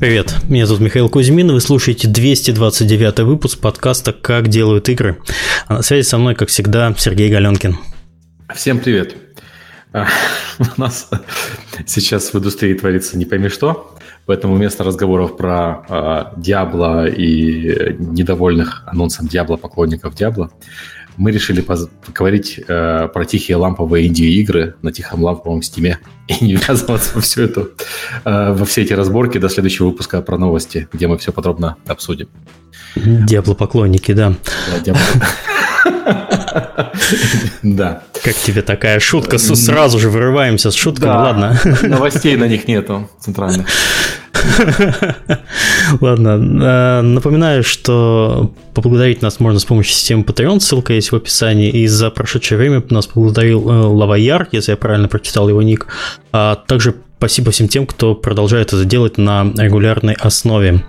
[0.00, 5.20] Привет, меня зовут Михаил Кузьмин, вы слушаете 229 выпуск подкаста «Как делают игры».
[5.66, 7.76] А на связи со мной, как всегда, Сергей Галенкин.
[8.54, 9.14] Всем привет.
[9.92, 10.06] А,
[10.58, 11.10] у нас
[11.86, 13.94] сейчас в индустрии творится не пойми что,
[14.24, 20.50] поэтому вместо разговоров про Диабло и недовольных анонсом Диабло поклонников Диабло,
[21.20, 26.54] мы решили поговорить э, про тихие ламповые инди-игры на тихом ламповом Steam е и не
[26.56, 27.68] ввязываться во все это,
[28.24, 32.28] э, во все эти разборки до следующего выпуска про новости, где мы все подробно обсудим.
[32.96, 34.34] Диабло-поклонники, да.
[34.84, 34.96] Да,
[37.62, 38.02] Да.
[38.24, 39.36] Как тебе такая шутка?
[39.36, 41.60] Сразу же вырываемся с шутками, ладно.
[41.82, 43.66] Новостей на них нету центральных.
[46.00, 51.70] Ладно, э, напоминаю, что поблагодарить нас можно с помощью системы Patreon, ссылка есть в описании,
[51.70, 55.86] и за прошедшее время нас поблагодарил э, Лаваяр, если я правильно прочитал его ник,
[56.32, 60.82] а также спасибо всем тем, кто продолжает это делать на регулярной основе.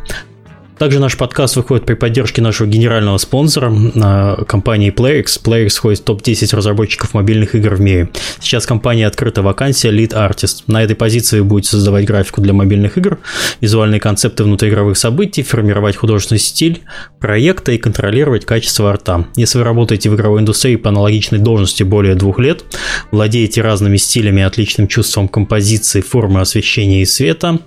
[0.82, 5.40] Также наш подкаст выходит при поддержке нашего генерального спонсора, а, компании PlayX.
[5.44, 8.10] PlayX входит в топ-10 разработчиков мобильных игр в мире.
[8.40, 10.64] Сейчас компания открыта вакансия Lead Artist.
[10.66, 13.20] На этой позиции вы будете создавать графику для мобильных игр,
[13.60, 16.82] визуальные концепты внутриигровых событий, формировать художественный стиль
[17.20, 19.28] проекта и контролировать качество арта.
[19.36, 22.64] Если вы работаете в игровой индустрии по аналогичной должности более двух лет,
[23.12, 27.60] владеете разными стилями отличным чувством композиции, формы освещения и света,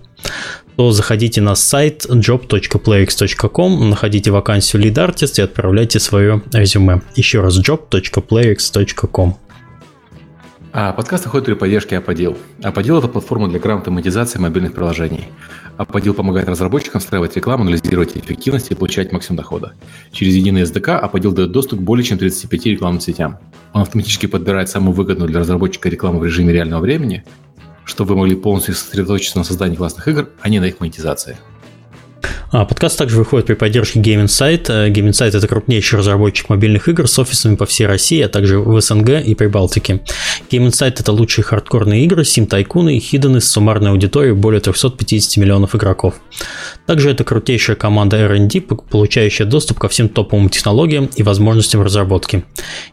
[0.77, 7.03] то заходите на сайт job.playx.com, находите вакансию Lead Artist и отправляйте свое резюме.
[7.15, 9.37] Еще раз job.playx.com.
[10.77, 12.37] А подкаст выходит при поддержке Аподил.
[12.61, 15.29] Аподил– это платформа для грамотной монетизации мобильных приложений.
[15.77, 19.75] Аподил помогает разработчикам встраивать рекламу, анализировать эффективность и получать максимум дохода.
[20.11, 23.39] Через единый SDK Аподил дает доступ к более чем 35 рекламным сетям.
[23.73, 27.23] Он автоматически подбирает самую выгодную для разработчика рекламу в режиме реального времени–
[27.85, 31.39] чтобы вы могли полностью сосредоточиться на создании классных игр, а не на их монетизации.
[32.51, 34.67] А, подкаст также выходит при поддержке Game Insight.
[34.93, 38.81] Game Insight– это крупнейший разработчик мобильных игр с офисами по всей России, а также в
[38.81, 40.03] СНГ и Прибалтике.
[40.51, 45.75] Game Insight– это лучшие хардкорные игры, сим-тайкуны и хиданы с суммарной аудиторией более 350 миллионов
[45.75, 46.15] игроков.
[46.87, 52.45] Также это крутейшая команда R&D, получающая доступ ко всем топовым технологиям и возможностям разработки.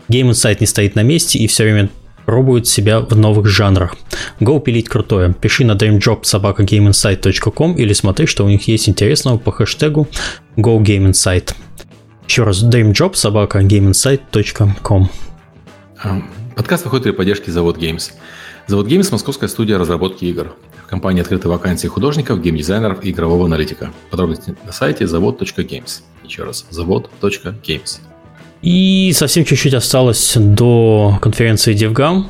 [0.09, 1.89] Game Insight не стоит на месте и все время
[2.25, 3.95] пробуют себя в новых жанрах.
[4.39, 5.33] Go пилить крутое.
[5.33, 10.07] Пиши на dreamjob.gameinsight.com или смотри, что у них есть интересного по хэштегу
[10.57, 11.53] GoGameInsight.
[12.27, 15.09] Еще раз, dreamjob.gameinsight.com
[16.03, 16.23] а,
[16.55, 18.11] Подкаст выходит при поддержке Завод Games.
[18.67, 20.55] Завод Games– московская студия разработки игр.
[20.85, 23.91] В компании открыты вакансии художников, геймдизайнеров и игрового аналитика.
[24.09, 26.01] Подробности на сайте завод.games.
[26.23, 28.01] Еще раз, завод.games.
[28.61, 32.25] И совсем чуть-чуть осталось до конференции DevGam,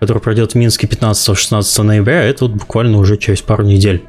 [0.00, 2.24] которая пройдет в Минске 15-16 ноября.
[2.24, 4.02] Это вот буквально уже через пару недель.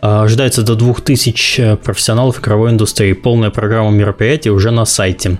[0.00, 3.12] А, ожидается до 2000 э, профессионалов игровой индустрии.
[3.14, 5.38] Полная программа мероприятий уже на сайте.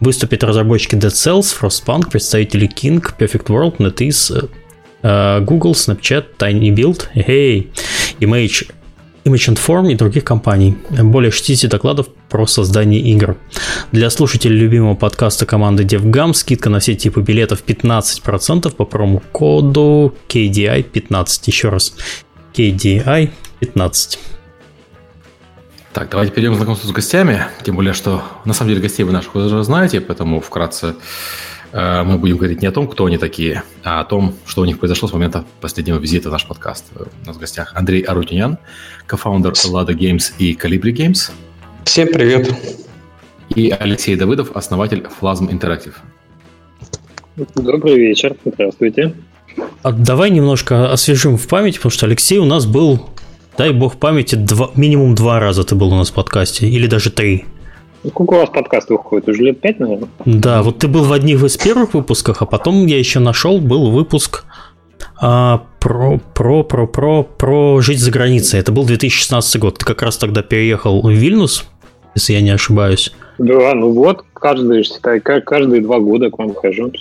[0.00, 4.50] Выступят разработчики Dead Cells, Frostpunk, представители King, Perfect World, NetEase,
[5.02, 7.68] э, Google, Snapchat, TinyBuild, hey,
[8.18, 8.68] Image
[9.24, 10.76] Image Form и других компаний.
[10.90, 13.36] Более 60 докладов про создание игр.
[13.92, 21.42] Для слушателей любимого подкаста команды DevGam скидка на все типы билетов 15% по промокоду KDI15.
[21.46, 21.94] Еще раз,
[22.54, 24.18] KDI15.
[25.92, 27.44] Так, давайте перейдем к знакомству с гостями.
[27.64, 30.94] Тем более, что на самом деле гостей вы наших уже знаете, поэтому вкратце
[31.72, 34.78] мы будем говорить не о том, кто они такие, а о том, что у них
[34.78, 36.86] произошло с момента последнего визита в наш подкаст.
[36.96, 38.58] У нас в гостях Андрей Арутюнян,
[39.06, 41.30] кофаундер Lada Games и Calibri Games.
[41.84, 42.52] Всем привет.
[43.54, 45.94] И Алексей Давыдов, основатель Flasm Interactive.
[47.54, 49.14] Добрый вечер, здравствуйте.
[49.82, 53.08] А давай немножко освежим в память, потому что Алексей у нас был,
[53.56, 57.10] дай бог памяти, два, минимум два раза ты был у нас в подкасте, или даже
[57.10, 57.44] три.
[58.06, 59.28] Сколько у вас подкаст выходит?
[59.28, 60.08] Уже лет пять, наверное?
[60.24, 63.90] Да, вот ты был в одних из первых выпусках, а потом я еще нашел, был
[63.90, 64.44] выпуск
[65.20, 68.58] а, про, про, про, про, про жить за границей.
[68.58, 69.78] Это был 2016 год.
[69.78, 71.66] Ты как раз тогда переехал в Вильнюс,
[72.14, 73.12] если я не ошибаюсь.
[73.36, 76.92] Да, ну вот, каждые, считай, каждые два года к вам хожу.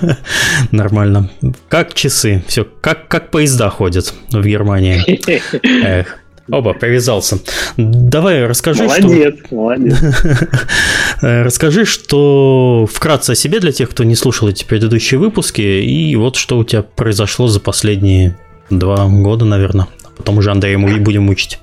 [0.70, 1.30] Нормально.
[1.68, 5.02] Как часы, все, как, как поезда ходят в Германии.
[5.84, 6.18] Эх.
[6.50, 7.38] Оба, привязался.
[7.76, 9.54] Давай расскажи, молодец, что...
[9.54, 9.96] Молодец,
[11.20, 16.36] Расскажи, что вкратце о себе для тех, кто не слушал эти предыдущие выпуски, и вот
[16.36, 18.38] что у тебя произошло за последние
[18.70, 19.88] два года, наверное.
[20.04, 21.58] А потом уже Андрея мы будем мучить.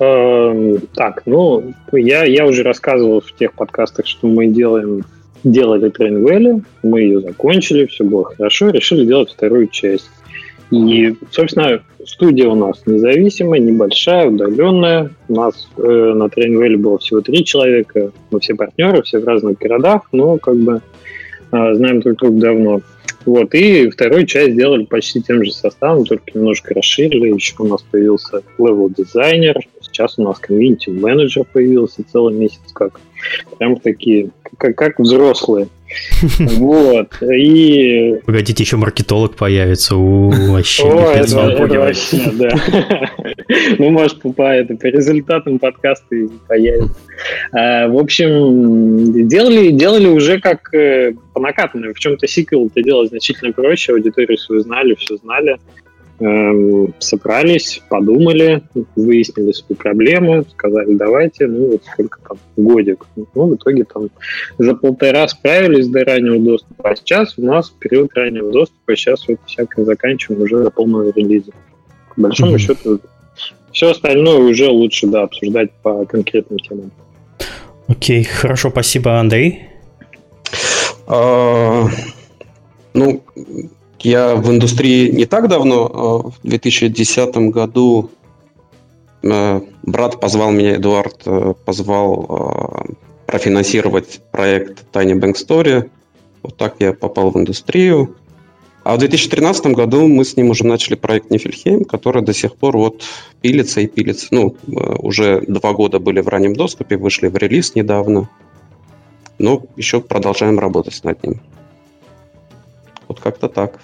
[0.00, 5.04] Эм, так, ну, я, я уже рассказывал в тех подкастах, что мы делаем,
[5.44, 10.10] делали Train Valley, мы ее закончили, все было хорошо, решили делать вторую часть.
[10.74, 15.10] И, собственно, студия у нас независимая, небольшая, удаленная.
[15.28, 18.10] У нас э, на Trainwell было всего три человека.
[18.30, 20.80] Мы все партнеры, все в разных городах, но как бы
[21.52, 22.80] э, знаем друг друга давно.
[23.24, 27.32] Вот, и вторую часть сделали почти тем же составом, только немножко расширили.
[27.32, 29.60] Еще у нас появился level дизайнер,
[29.94, 33.00] сейчас у нас комьюнити менеджер появился целый месяц как.
[33.58, 35.68] Прям такие, как, как взрослые.
[36.38, 37.22] Вот.
[37.22, 38.16] И...
[38.26, 39.96] Погодите, еще маркетолог появится.
[39.96, 43.10] У вообще О, это, это вообще, да.
[43.78, 46.96] Ну, может, по, это, по результатам подкаста и появится.
[47.52, 51.92] А, в общем, делали, делали уже как э, по накатанной.
[51.92, 53.92] В чем-то сиквел это делать значительно проще.
[53.92, 55.58] Аудиторию свою знали, все знали
[56.20, 58.62] эм, собрались, подумали,
[58.96, 63.06] выяснили свои проблемы, сказали, давайте, ну вот сколько там, годик.
[63.16, 64.10] Ну, в итоге там
[64.58, 69.38] за полтора справились до раннего доступа, а сейчас у нас период раннего доступа, сейчас вот
[69.46, 71.52] всякое заканчиваем уже до полного релиза.
[72.14, 72.58] По большому mm-hmm.
[72.58, 73.00] счету,
[73.72, 76.90] все остальное уже лучше, да, обсуждать по конкретным темам.
[77.88, 79.68] Окей, okay, хорошо, спасибо, Андрей.
[81.06, 81.90] Uh,
[82.94, 83.22] ну,
[84.04, 88.10] я в индустрии не так давно, а в 2010 году
[89.22, 92.92] э, брат позвал меня, Эдуард, э, позвал э,
[93.26, 95.90] профинансировать проект Tiny Bank Story.
[96.42, 98.16] Вот так я попал в индустрию.
[98.82, 102.76] А в 2013 году мы с ним уже начали проект Нифельхейм, который до сих пор
[102.76, 103.02] вот
[103.40, 104.28] пилится и пилится.
[104.30, 108.28] Ну, уже два года были в раннем доступе, вышли в релиз недавно.
[109.38, 111.40] Но еще продолжаем работать над ним.
[113.08, 113.80] Вот как-то так.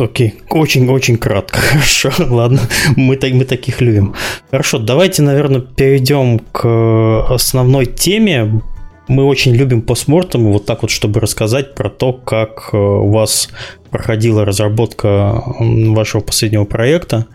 [0.00, 1.58] Окей, очень-очень кратко.
[1.60, 2.60] Хорошо, ладно,
[2.96, 4.14] мы, мы таких любим.
[4.50, 8.62] Хорошо, давайте, наверное, перейдем к основной теме.
[9.08, 13.50] Мы очень любим постмортом, вот так вот, чтобы рассказать про то, как э, у вас
[13.90, 17.26] проходила разработка вашего последнего проекта.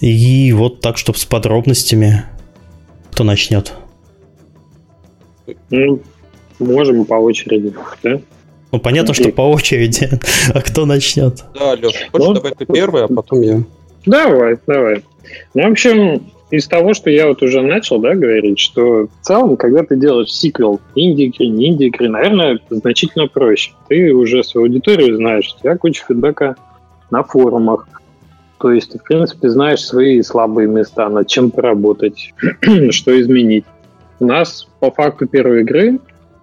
[0.00, 2.24] И вот так, чтобы с подробностями.
[3.12, 3.74] Кто начнет?
[5.68, 6.00] Ну,
[6.58, 7.72] можем по очереди,
[8.02, 8.20] да?
[8.72, 10.08] Ну, понятно, что по очереди.
[10.54, 11.44] А кто начнет?
[11.54, 13.62] Да, Леш, хочешь, ну, давай ты первый, а потом я.
[14.06, 15.02] Давай, давай.
[15.54, 19.56] Ну, в общем, из того, что я вот уже начал, да, говорить, что в целом,
[19.56, 23.72] когда ты делаешь сиквел инди-игры, не инди-игры, наверное, значительно проще.
[23.88, 26.56] Ты уже свою аудиторию знаешь, у тебя куча фидбэка
[27.10, 27.86] на форумах,
[28.60, 32.34] то есть ты, в принципе, знаешь свои слабые места, над чем поработать,
[32.90, 33.64] что изменить.
[34.18, 35.98] У нас по факту первой игры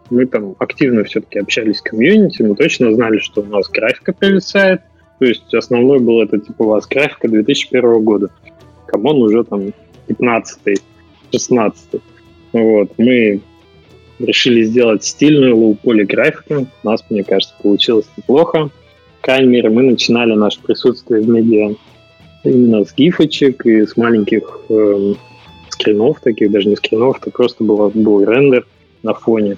[0.09, 4.81] мы там активно все-таки общались с комьюнити, мы точно знали, что у нас графика провисает,
[5.19, 8.30] то есть основной был это типа у вас графика 2001 года.
[8.85, 9.74] Come on уже там
[10.07, 10.81] 15
[11.31, 12.01] 16
[12.54, 13.42] Вот, мы
[14.19, 16.68] решили сделать стильную low-poly графику.
[16.83, 18.69] У нас, мне кажется, получилось неплохо.
[19.27, 21.75] Крайней мере, мы начинали наше присутствие в медиа
[22.45, 25.13] именно с гифочек и с маленьких э,
[25.68, 28.65] скринов таких, даже не скринов, это просто был, был рендер
[29.07, 29.57] на фоне.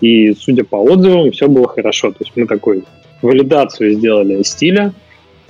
[0.00, 2.10] И, судя по отзывам, все было хорошо.
[2.10, 2.84] То есть мы такой
[3.22, 4.92] валидацию сделали стиля,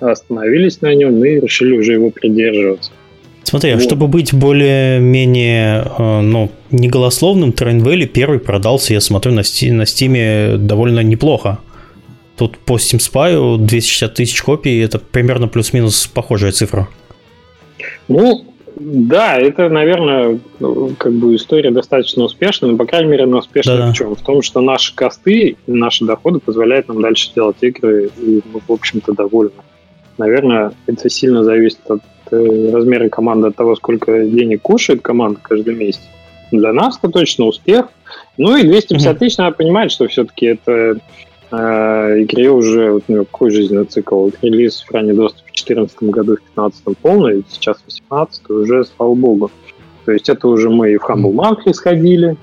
[0.01, 2.93] остановились на нем и решили уже его придерживаться.
[3.43, 3.83] Смотри, а вот.
[3.83, 9.83] чтобы быть более-менее э, ну, неголословным, Train Valley первый продался, я смотрю, на, Steam, на
[9.83, 11.59] Steam довольно неплохо.
[12.37, 16.89] Тут по Steam Spy 260 тысяч копий, это примерно плюс-минус похожая цифра.
[18.09, 18.45] Ну,
[18.77, 20.39] да, это, наверное,
[20.99, 23.93] как бы история достаточно успешная, но, по крайней мере, она успешна Да-да.
[23.93, 24.15] в чем?
[24.15, 28.73] В том, что наши косты, наши доходы позволяют нам дальше делать игры, и мы, в
[28.73, 29.53] общем-то, довольны.
[30.19, 35.75] Наверное, это сильно зависит от э, размера команды, от того, сколько денег кушает команда каждый
[35.75, 36.03] месяц.
[36.53, 37.87] Для нас это точно успех.
[38.37, 40.99] Ну и 250 тысяч, надо понимать, что все-таки это
[41.51, 44.29] э, игре уже вот, ну, какой жизненный цикл.
[44.43, 49.51] Релиз в ранний доступ 2014 году, в 2015 полный, сейчас 2018 уже, слава богу.
[50.05, 52.37] То есть это уже мы и в Humble Monthly сходили,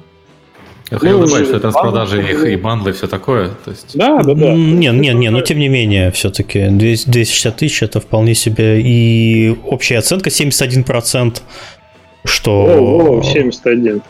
[0.90, 3.50] я хотел добавить, что это распродажи их и бандлы и все такое.
[3.66, 3.98] То есть...
[3.98, 4.54] Да, да, да.
[4.54, 9.98] Не, не, не, но тем не менее, все-таки 260 тысяч это вполне себе и общая
[9.98, 11.40] оценка 71%,
[12.24, 12.52] что...
[12.52, 14.02] О, о 71.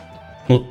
[0.48, 0.64] Ну...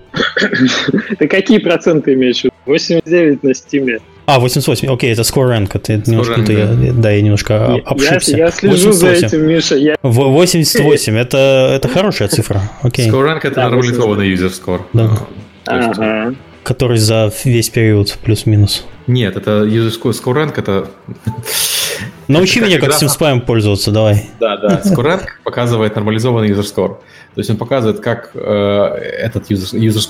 [1.20, 2.44] Ты какие проценты имеешь?
[2.66, 4.00] 89 на стиме.
[4.28, 5.70] А, 88, окей, это score rank.
[5.74, 7.02] Это немножко, rank, я, да.
[7.02, 8.32] да, я немножко обшибся.
[8.32, 9.00] Я, я слежу 88.
[9.00, 9.76] за этим, Миша.
[9.78, 9.96] Я...
[10.04, 12.62] 88, это, это хорошая цифра.
[12.82, 13.10] Окей.
[13.10, 14.82] Score rank это да, нормализованный user score.
[14.92, 15.18] Да.
[15.66, 16.36] Ага.
[16.64, 18.86] Который за весь период плюс-минус.
[19.08, 20.90] Нет, это rank это...
[22.28, 24.30] Научи меня, как Steam Spy пользоваться, давай.
[24.40, 26.98] Да, да, rank показывает нормализованный user score.
[27.34, 29.50] То есть он показывает, как э, этот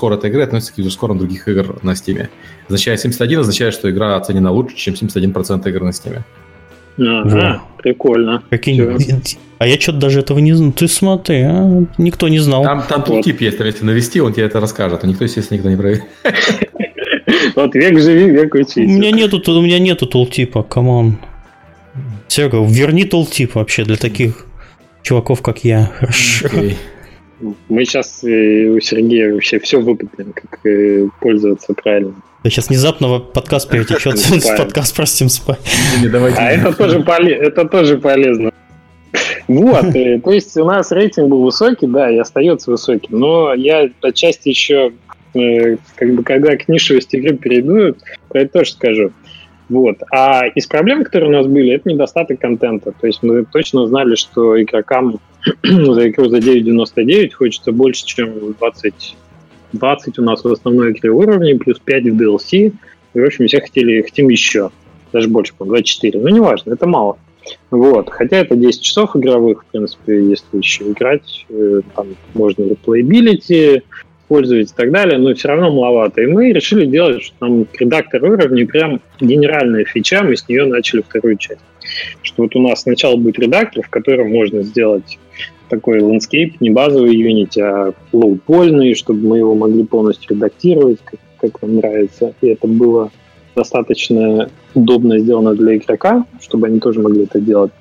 [0.00, 2.28] score этой игры относится к user score других игр на Steam.
[2.66, 6.22] Означает 71 означает, что игра оценена лучше, чем 71% игр на Steam.
[6.98, 7.82] Ага, Во.
[7.82, 8.42] прикольно.
[8.48, 8.80] Прикинь,
[9.58, 10.72] а я что-то даже этого не знал.
[10.72, 11.84] Ты смотри, а?
[11.98, 12.64] никто не знал.
[12.64, 13.24] Там, там вот.
[13.24, 15.02] тип есть, если навести, он тебе это расскажет.
[15.02, 16.04] А никто, естественно, никто не проверит.
[17.58, 18.76] Вот век живи, век учись.
[18.76, 21.18] У меня нету, у меня нету tooltip а, come on.
[22.28, 24.46] Серега, верни tooltip вообще для таких
[25.02, 25.90] чуваков, как я.
[25.98, 26.48] Хорошо.
[27.68, 32.14] Мы сейчас э, у Сергея вообще все выпытаем, как э, пользоваться правильно.
[32.44, 35.56] Сейчас внезапно подкаст перетечет с подкаст про Steam Spy.
[36.36, 38.52] А это тоже, это тоже полезно.
[39.48, 43.88] Вот, э, то есть у нас рейтинг был высокий, да, и остается высоким, но я
[44.02, 44.92] отчасти еще,
[45.32, 47.96] как бы, когда к нишевости игры перейду,
[48.28, 49.12] про это тоже скажу.
[49.68, 49.98] Вот.
[50.10, 52.92] А из проблем, которые у нас были, это недостаток контента.
[52.98, 55.20] То есть мы точно знали, что игрокам
[55.62, 59.16] за игру за 9.99 хочется больше, чем 20,
[59.72, 62.72] 20 у нас в основной игре уровней, плюс 5 в DLC.
[63.14, 64.70] И, в общем, все хотели, хотим еще.
[65.12, 66.18] Даже больше, по 24.
[66.18, 67.18] Но неважно, это мало.
[67.70, 68.08] Вот.
[68.10, 71.46] Хотя это 10 часов игровых, в принципе, если еще играть.
[71.50, 73.82] Э, там можно replayability,
[74.28, 76.22] пользовать и так далее, но все равно маловато.
[76.22, 81.02] И мы решили делать, что там редактор уровней прям генеральная фича, мы с нее начали
[81.02, 81.60] вторую часть.
[82.22, 85.18] Что вот у нас сначала будет редактор, в котором можно сделать
[85.68, 91.20] такой landscape, не базовый Unity, а low- польный, чтобы мы его могли полностью редактировать, как,
[91.40, 92.34] как нам нравится.
[92.40, 93.10] И это было
[93.54, 97.72] достаточно удобно сделано для игрока, чтобы они тоже могли это делать.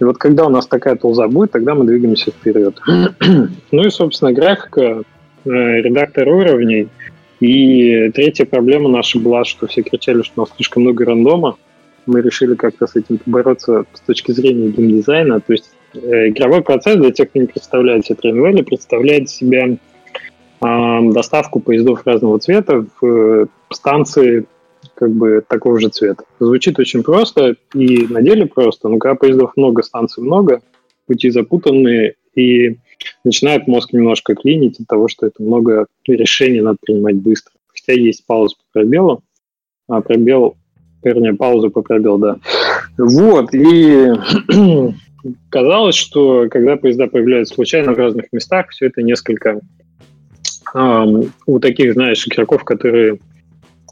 [0.00, 2.78] И вот когда у нас такая тулза будет, тогда мы двигаемся вперед.
[3.72, 5.02] ну и, собственно, графика
[5.48, 6.88] редактор уровней.
[7.40, 11.56] И третья проблема наша была, что все кричали, что у нас слишком много рандома.
[12.06, 15.40] Мы решили как-то с этим побороться с точки зрения геймдизайна.
[15.40, 19.76] То есть э, игровой процесс, для тех, кто не представляет себе Trainwell, представляет себя э,
[21.12, 24.46] доставку поездов разного цвета в э, станции
[24.94, 26.24] как бы такого же цвета.
[26.40, 30.60] Звучит очень просто и на деле просто, но когда поездов много, станций много,
[31.06, 32.78] пути запутанные, и
[33.24, 37.52] начинает мозг немножко клинить от того, что это много решений надо принимать быстро.
[37.66, 39.22] Хотя есть пауза по пробелу,
[39.88, 40.56] а пробел,
[41.02, 42.36] вернее, пауза по пробелу, да.
[42.96, 44.12] Вот, и
[45.50, 49.60] казалось, что когда поезда появляются случайно в разных местах, все это несколько
[50.74, 53.18] эм, у таких, знаешь, игроков, которые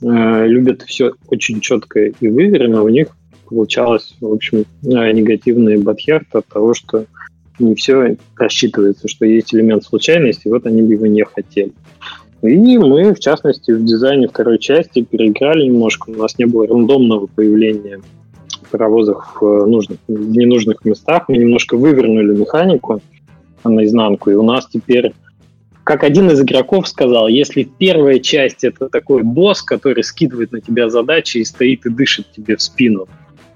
[0.03, 3.09] э, любят все очень четко и выверено, у них
[3.49, 7.07] получалось, в общем, э, негативный бадхерт от того, что
[7.59, 11.73] не все рассчитывается, что есть элемент случайности, вот они бы его не хотели.
[12.43, 16.11] И мы, в частности, в дизайне второй части переиграли немножко.
[16.11, 18.01] У нас не было рандомного появления
[18.71, 21.29] паровозов в, нужных, в ненужных местах.
[21.29, 23.01] Мы немножко вывернули механику
[23.65, 24.31] наизнанку.
[24.31, 25.13] И у нас теперь,
[25.83, 30.89] как один из игроков сказал, если первая часть это такой босс, который скидывает на тебя
[30.89, 33.09] задачи и стоит и дышит тебе в спину,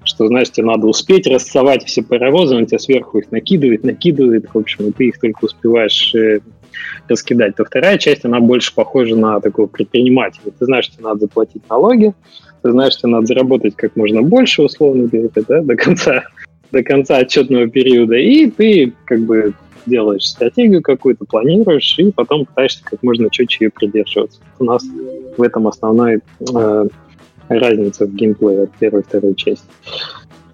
[0.03, 4.57] что, знаешь, тебе надо успеть рассовать все паровозы, он тебя сверху их накидывает, накидывает, в
[4.57, 6.39] общем, и ты их только успеваешь э,
[7.07, 10.51] раскидать, то вторая часть, она больше похожа на такого предпринимателя.
[10.57, 12.13] Ты знаешь, что надо заплатить налоги,
[12.61, 16.23] ты знаешь, что надо заработать как можно больше, условно говоря, да, до конца,
[16.71, 19.53] до конца отчетного периода, и ты как бы
[19.85, 24.39] делаешь стратегию какую-то, планируешь, и потом пытаешься как можно четче ее придерживаться.
[24.59, 24.83] У нас
[25.37, 26.87] в этом основной э,
[27.59, 29.65] разница в геймплее от первой и второй части.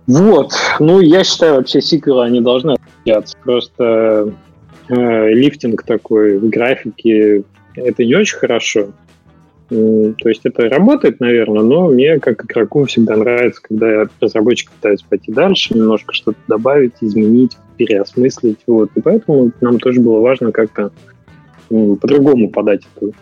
[0.08, 0.54] Вот.
[0.80, 3.36] Ну, я считаю, вообще сиквелы, они должны отличаться.
[3.44, 4.34] Просто
[4.90, 7.44] э, лифтинг такой в графике,
[7.76, 8.88] это не очень хорошо.
[9.70, 15.34] То есть это работает, наверное, но мне как игроку всегда нравится, когда разработчик пытается пойти
[15.34, 18.60] дальше, немножко что-то добавить, изменить, переосмыслить.
[18.66, 18.92] Вот.
[18.96, 20.92] И поэтому нам тоже было важно как-то
[21.68, 23.14] по-другому подать эту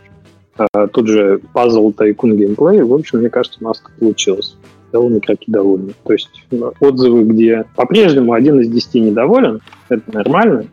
[0.58, 4.56] а, тут же пазл Tycoon геймплей, в общем, мне кажется, у нас получилось.
[4.92, 5.94] Довольно игроки довольны.
[6.04, 10.66] То есть ну, отзывы, где по-прежнему один из десяти недоволен, это нормально,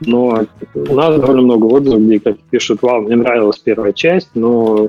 [0.00, 4.88] но у нас довольно много отзывов, где игроки пишут, вау, мне нравилась первая часть, но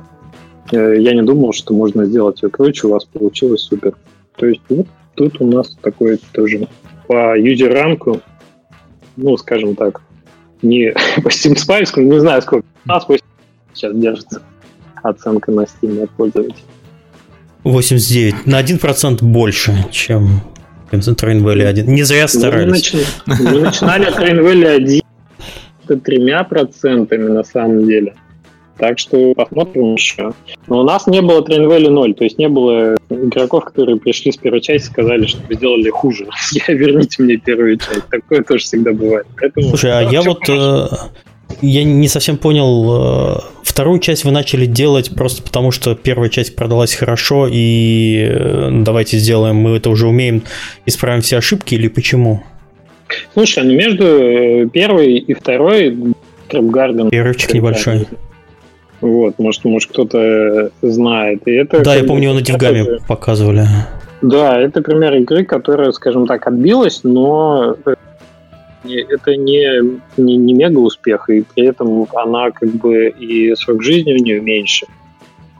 [0.72, 3.96] э, я не думал, что можно сделать ее круче, у вас получилось супер.
[4.36, 6.68] То есть вот тут у нас такой тоже
[7.08, 8.22] по юзер-ранку,
[9.16, 10.02] ну, скажем так,
[10.62, 10.92] не
[11.24, 13.08] по Spy, не знаю, сколько, у нас
[13.78, 14.42] сейчас держится
[15.04, 16.66] оценка на Steam от пользователей.
[17.64, 18.46] 89.
[18.46, 20.42] На 1% больше, чем
[20.92, 21.88] Train Valley 1.
[21.88, 22.66] Не зря старались.
[22.66, 23.06] Мы, начали,
[23.42, 25.02] мы начинали Train Valley
[25.88, 28.14] 1 тремя процентами на самом деле.
[28.78, 30.34] Так что посмотрим еще.
[30.68, 34.32] Но у нас не было Train Valley 0, то есть не было игроков, которые пришли
[34.32, 36.28] с первой части и сказали, что вы сделали хуже.
[36.68, 38.08] Я верните мне первую часть.
[38.10, 39.26] Такое тоже всегда бывает.
[39.40, 40.46] Поэтому, Слушай, а я вот...
[40.46, 41.10] Хорошо.
[41.62, 46.56] Я не совсем понял, э, вторую часть вы начали делать просто потому, что первая часть
[46.56, 50.44] продалась хорошо, и э, давайте сделаем, мы это уже умеем,
[50.86, 52.44] исправим все ошибки, или почему?
[53.34, 55.98] Слушай, ну между э, первой и второй
[56.50, 57.10] Трэпгарден...
[57.10, 58.08] Перерывчик небольшой.
[59.00, 61.42] Вот, может, может кто-то знает.
[61.46, 63.68] И это, да, я помню, его на Дивгаме показывали.
[64.22, 67.76] Да, это пример игры, которая, скажем так, отбилась, но
[68.96, 74.14] это не, не, не мега успех, и при этом она как бы и срок жизни
[74.14, 74.88] у нее меньше.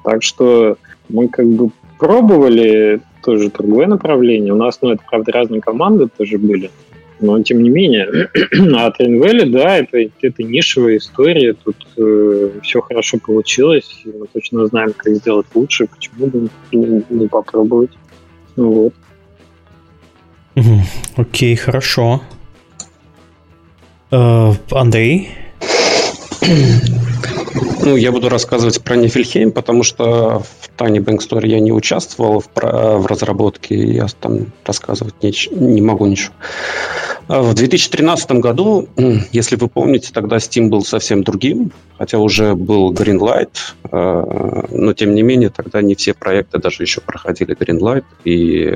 [0.04, 0.78] Так что
[1.10, 4.54] мы как бы пробовали тоже другое направление.
[4.54, 6.72] У нас, ну, это, правда, разные команды тоже были.
[7.20, 8.08] Но, тем не менее,
[8.76, 11.54] а Train да, это, это нишевая история.
[11.54, 14.04] Тут э, все хорошо получилось.
[14.06, 15.88] Мы точно знаем, как сделать лучше.
[15.88, 17.92] Почему бы не, не попробовать?
[18.56, 18.94] Ну, вот.
[21.16, 22.22] Окей, okay, хорошо.
[24.12, 25.32] Э, Андрей?
[27.82, 32.50] Ну, я буду рассказывать про Нифельхейм, потому что в Bank Story я не участвовал в,
[32.54, 36.34] в разработке, я там рассказывать не, не могу ничего.
[37.28, 38.88] А в 2013 году,
[39.32, 43.52] если вы помните, тогда Steam был совсем другим, хотя уже был Greenlight,
[43.92, 48.72] э, но тем не менее тогда не все проекты даже еще проходили Greenlight, и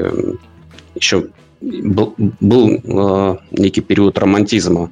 [0.96, 1.28] еще
[1.62, 4.92] был, был э, некий период романтизма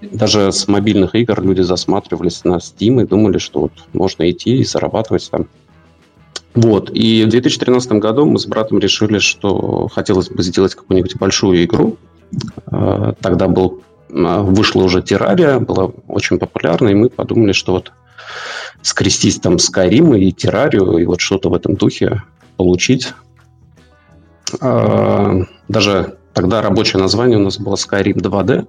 [0.00, 4.64] даже с мобильных игр люди засматривались на Steam и думали, что вот можно идти и
[4.64, 5.46] зарабатывать там.
[6.54, 6.90] Вот.
[6.90, 11.98] И в 2013 году мы с братом решили, что хотелось бы сделать какую-нибудь большую игру.
[12.66, 17.92] А, тогда был, а, вышла уже Террария, была очень популярна, и мы подумали, что вот
[18.80, 22.22] скрестить там Skyrim и Террарию, и вот что-то в этом духе
[22.56, 23.12] получить.
[24.60, 28.66] А, даже тогда рабочее название у нас было Skyrim 2D.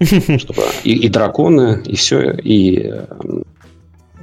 [0.00, 3.06] Чтобы и, и драконы, и все, и э,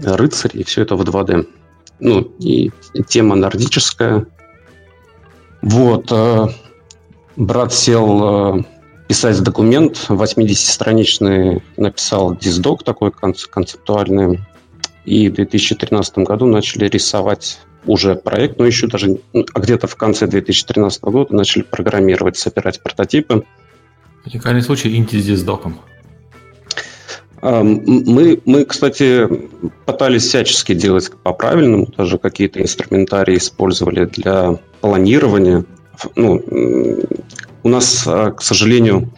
[0.03, 1.47] рыцари, и все это в 2D.
[1.99, 2.71] Ну, и
[3.07, 4.25] тема нордическая.
[5.61, 6.11] Вот.
[6.11, 6.47] Э,
[7.35, 8.63] брат сел э,
[9.07, 14.39] писать документ 80-страничный, написал диздок такой концептуальный.
[15.05, 20.27] И в 2013 году начали рисовать уже проект, но еще даже а где-то в конце
[20.27, 23.43] 2013 года начали программировать, собирать прототипы.
[24.25, 25.79] Уникальный случай Инди с доком.
[27.41, 29.27] Мы, мы, кстати,
[29.85, 35.65] пытались всячески делать по-правильному, даже какие-то инструментарии использовали для планирования.
[36.15, 36.43] Ну,
[37.63, 39.11] у нас, а, к сожалению,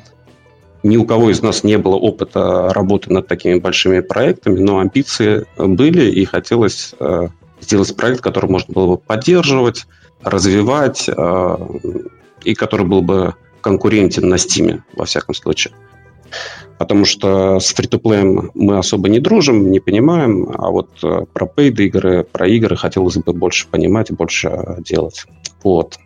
[0.84, 5.46] ни у кого из нас не было опыта работы над такими большими проектами, но амбиции
[5.58, 9.86] были, и хотелось а, сделать проект, который можно было бы поддерживать,
[10.22, 11.60] развивать, а,
[12.44, 15.74] и который был бы конкурентен на Steam, во всяком случае.
[16.78, 17.88] Потому что с фри
[18.54, 23.18] мы особо не дружим, не понимаем, а вот э, про paid игры, про игры хотелось
[23.18, 25.26] бы больше понимать и больше делать.
[25.64, 25.98] Вот.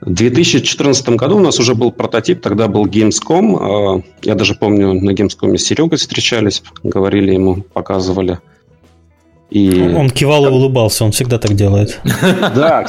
[0.00, 3.98] В 2014 году у нас уже был прототип, тогда был Gamescom.
[3.98, 8.38] Э, я даже помню, на Gamescom с Серегой встречались, говорили ему, показывали.
[9.50, 9.92] И...
[9.96, 12.00] Он кивал и улыбался, он всегда так делает.
[12.54, 12.84] Да,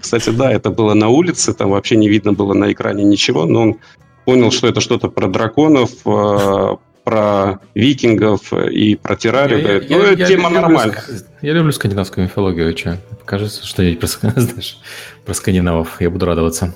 [0.00, 3.62] кстати, да, это было на улице, там вообще не видно было на экране ничего, но
[3.62, 3.76] он
[4.24, 9.84] понял, что это что-то про драконов, э, про викингов и про террарию.
[9.88, 11.02] ну, я, тема я нормальная.
[11.42, 14.78] Я люблю скандинавскую мифологию, что кажется, что я про, знаешь,
[15.24, 16.72] про скандинавов, я буду радоваться.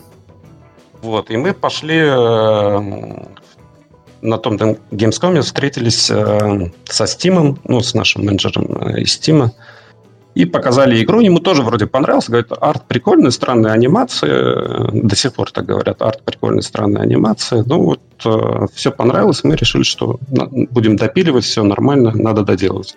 [1.03, 3.27] Вот, и мы пошли э,
[4.23, 9.53] на том Gamescom встретились э, со Стимом, ну, с нашим менеджером э, из Стима,
[10.35, 11.21] и показали игру.
[11.21, 12.31] Ему тоже вроде понравился.
[12.31, 14.91] Говорит, арт прикольный, странная анимация.
[14.93, 17.65] До сих пор так говорят, арт прикольный, странная анимация.
[17.67, 19.45] Ну вот, э, все понравилось.
[19.45, 22.97] Мы решили, что будем допиливать, все нормально, надо доделать.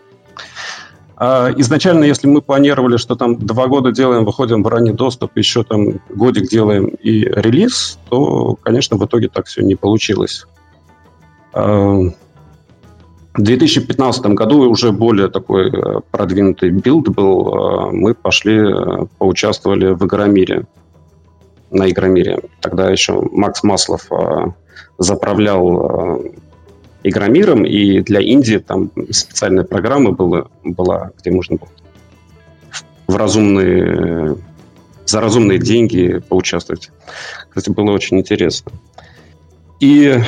[1.15, 5.63] А изначально, если мы планировали, что там два года делаем, выходим в ранний доступ, еще
[5.63, 10.45] там годик делаем и релиз, то, конечно, в итоге так все не получилось.
[11.53, 17.88] В 2015 году уже более такой э, продвинутый билд был.
[17.88, 20.65] Э, мы пошли, э, поучаствовали в Игромире.
[21.71, 22.39] На Игромире.
[22.62, 24.09] Тогда еще Макс Маслов
[24.97, 26.19] заправлял
[27.03, 31.69] Игромиром, и для Индии там специальная программа была, была где можно было
[33.07, 34.35] в разумные,
[35.05, 36.91] за разумные деньги поучаствовать.
[37.49, 38.71] Кстати, было очень интересно.
[39.79, 40.19] И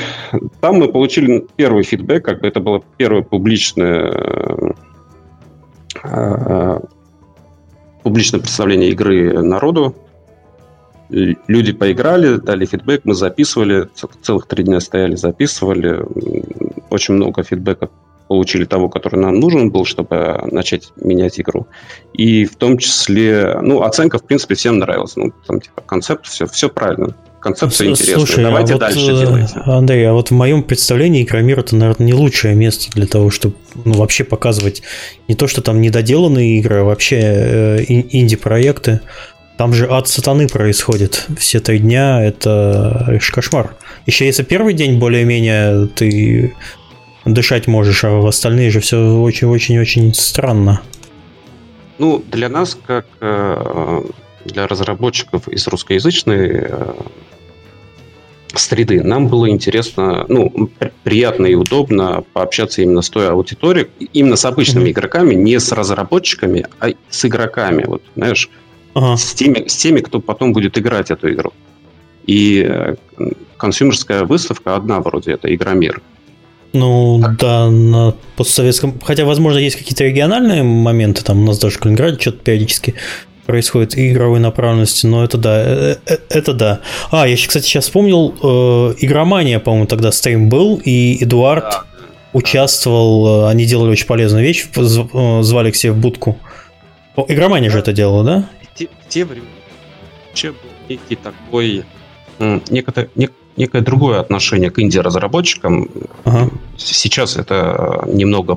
[0.61, 4.73] там мы получили первый фидбэк, как бы это было первое публичное,
[6.03, 6.79] э,
[8.03, 9.95] публичное представление игры народу.
[11.09, 13.89] люди поиграли, дали фидбэк, мы записывали,
[14.21, 16.05] целых три дня стояли, записывали.
[16.89, 17.89] Очень много фидбэка
[18.29, 21.67] получили того, который нам нужен был, чтобы начать менять игру.
[22.13, 25.17] И в том числе, ну, оценка, в принципе, всем нравилась.
[25.17, 27.13] Ну, там, типа, концепт, все, все правильно.
[27.41, 28.17] Концепция интересная.
[28.17, 29.59] Слушай, Давайте а вот, дальше э, делайте.
[29.65, 33.55] Андрей, а вот в моем представлении Игромир это, наверное, не лучшее место для того, чтобы
[33.83, 34.83] ну, вообще показывать
[35.27, 39.01] не то, что там недоделанные игры, а вообще э, инди-проекты.
[39.57, 41.25] Там же ад сатаны происходит.
[41.37, 43.75] Все три дня это кошмар.
[44.05, 46.53] Еще если первый день более-менее ты
[47.25, 50.81] дышать можешь, а в остальные же все очень-очень-очень странно.
[51.97, 54.01] Ну, для нас, как э,
[54.45, 56.93] для разработчиков из русскоязычной э,
[58.59, 60.69] среды, нам было интересно, ну,
[61.03, 64.91] приятно и удобно пообщаться именно с той аудиторией, именно с обычными mm-hmm.
[64.91, 68.49] игроками, не с разработчиками, а с игроками, вот, знаешь,
[68.93, 69.17] ага.
[69.17, 71.53] с, теми, с теми, кто потом будет играть эту игру.
[72.25, 72.95] И э,
[73.57, 76.01] консюмерская выставка одна вроде, это Игромир.
[76.73, 78.99] Ну да, на постсоветском.
[79.03, 82.95] Хотя, возможно, есть какие-то региональные моменты, там у нас даже в Калининграде что-то периодически
[83.45, 86.81] происходит и игровой направленности, но это да, э, э, это да.
[87.11, 91.83] А, я, кстати, сейчас вспомнил, э, Игромания, по-моему, тогда стрим был, и Эдуард да,
[92.33, 96.39] участвовал, они делали очень полезную вещь, звали к себе в будку.
[97.15, 97.73] О, Игромания да.
[97.73, 98.49] же это делала, да?
[98.75, 99.47] Те, те времена
[100.27, 101.83] вообще был некий такой,
[102.39, 103.09] некое,
[103.57, 105.89] некое другое отношение к инди-разработчикам.
[106.23, 106.49] Ага.
[106.77, 108.55] Сейчас это немного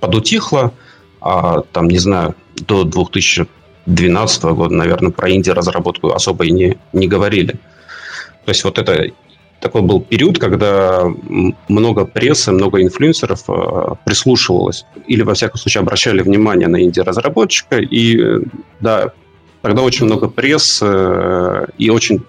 [0.00, 0.72] подутихло,
[1.20, 2.84] а там, не знаю, до
[3.86, 7.52] 2012 года, наверное, про инди-разработку особо и не, не говорили.
[8.44, 9.10] То есть вот это
[9.60, 11.04] такой был период, когда
[11.68, 17.78] много прессы, много инфлюенсеров э, прислушивалось или, во всяком случае, обращали внимание на инди-разработчика.
[17.78, 18.40] И, э,
[18.80, 19.12] да,
[19.62, 22.24] Тогда очень много пресс э, и очень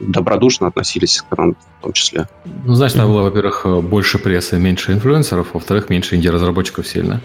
[0.00, 2.26] добродушно относились к нам в том числе.
[2.64, 7.20] Ну, значит, там было, во-первых, больше прессы, меньше инфлюенсеров, во-вторых, меньше инди-разработчиков сильно.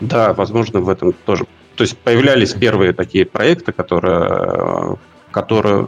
[0.00, 1.44] Да, возможно, в этом тоже.
[1.76, 4.96] То есть появлялись первые такие проекты, которые,
[5.30, 5.86] которые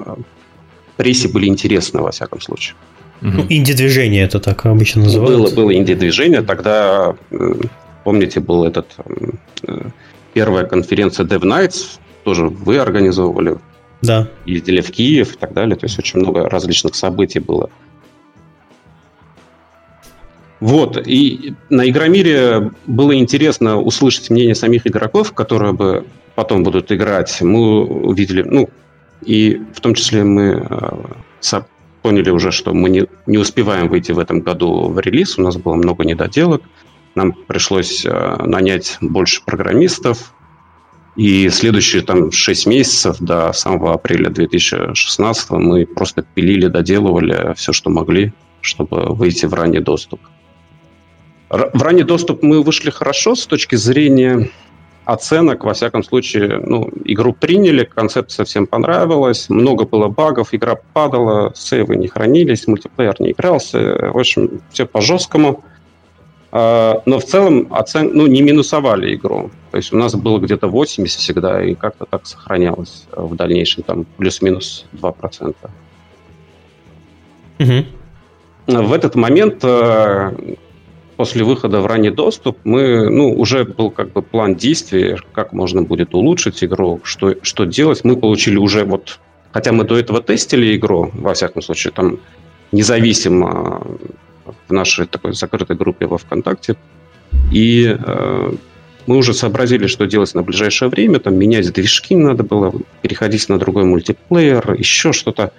[0.97, 2.75] прессе были интересны, во всяком случае.
[3.21, 5.39] Ну, инди-движение это так обычно называется.
[5.39, 6.43] Было, было инди-движение.
[6.43, 7.15] Тогда,
[8.05, 8.87] помните, был этот
[10.35, 13.57] первая конференция Dev Nights, тоже вы организовывали.
[14.03, 14.29] Да.
[14.45, 15.77] Ездили в Киев и так далее.
[15.77, 17.71] То есть очень много различных событий было.
[20.61, 27.43] Вот, и на Игромире было интересно услышать мнение самих игроков, которые бы потом будут играть.
[27.43, 28.71] Мы увидели, ну,
[29.23, 31.61] и в том числе мы э,
[32.07, 35.57] поняли уже, что мы не, не успеваем выйти в этом году в релиз, у нас
[35.57, 36.63] было много недоделок,
[37.17, 40.33] нам пришлось э, нанять больше программистов,
[41.17, 47.91] и следующие там 6 месяцев до самого апреля 2016 мы просто пилили, доделывали все, что
[47.91, 50.21] могли, чтобы выйти в ранний доступ.
[51.49, 54.51] В ранний доступ мы вышли хорошо с точки зрения
[55.05, 61.53] оценок, во всяком случае, ну, игру приняли, концепция всем понравилась, много было багов, игра падала,
[61.55, 63.79] сейвы не хранились, мультиплеер не игрался,
[64.13, 65.65] в общем, все по жесткому–
[66.59, 68.13] а, но в целом оцен...
[68.15, 69.51] ну, не минусовали игру.
[69.71, 74.07] То есть у нас было где-то 80 всегда, и как-то так сохранялось в дальнейшем, там
[74.17, 75.55] плюс-минус 2%.
[77.59, 78.83] Угу.
[78.85, 80.33] В этот момент, э,
[81.17, 85.83] после выхода в ранний доступ, мы, ну, уже был как бы план действий, как можно
[85.83, 88.05] будет улучшить игру, что, что делать.
[88.05, 89.19] Мы получили уже вот,
[89.53, 92.19] хотя мы до этого тестили игру, во всяком случае, там
[92.73, 93.83] независимо
[94.69, 96.77] в нашей такой закрытой группе во ВКонтакте.
[97.53, 98.53] И э,
[99.07, 101.19] мы уже сообразили, что делать на ближайшее время.
[101.19, 105.53] Там менять движки надо было, переходить на другой мультиплеер, еще что-то,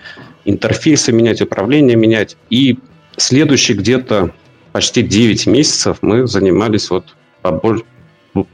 [0.45, 2.37] интерфейсы менять, управление менять.
[2.49, 2.77] И
[3.17, 4.31] следующие где-то
[4.77, 7.51] почти 9 месяцев мы занимались вот по,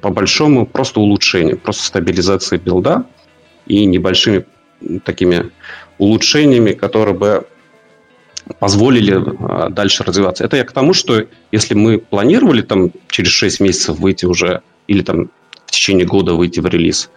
[0.02, 3.04] по большому просто улучшением, просто стабилизацией билда
[3.66, 4.46] и небольшими
[5.04, 5.52] такими
[5.98, 7.46] улучшениями, которые бы
[8.58, 10.46] позволили а, дальше развиваться.
[10.46, 15.02] Это я к тому, что если мы планировали там через 6 месяцев выйти уже, или
[15.02, 15.30] там
[15.66, 17.10] в течение года выйти в релиз,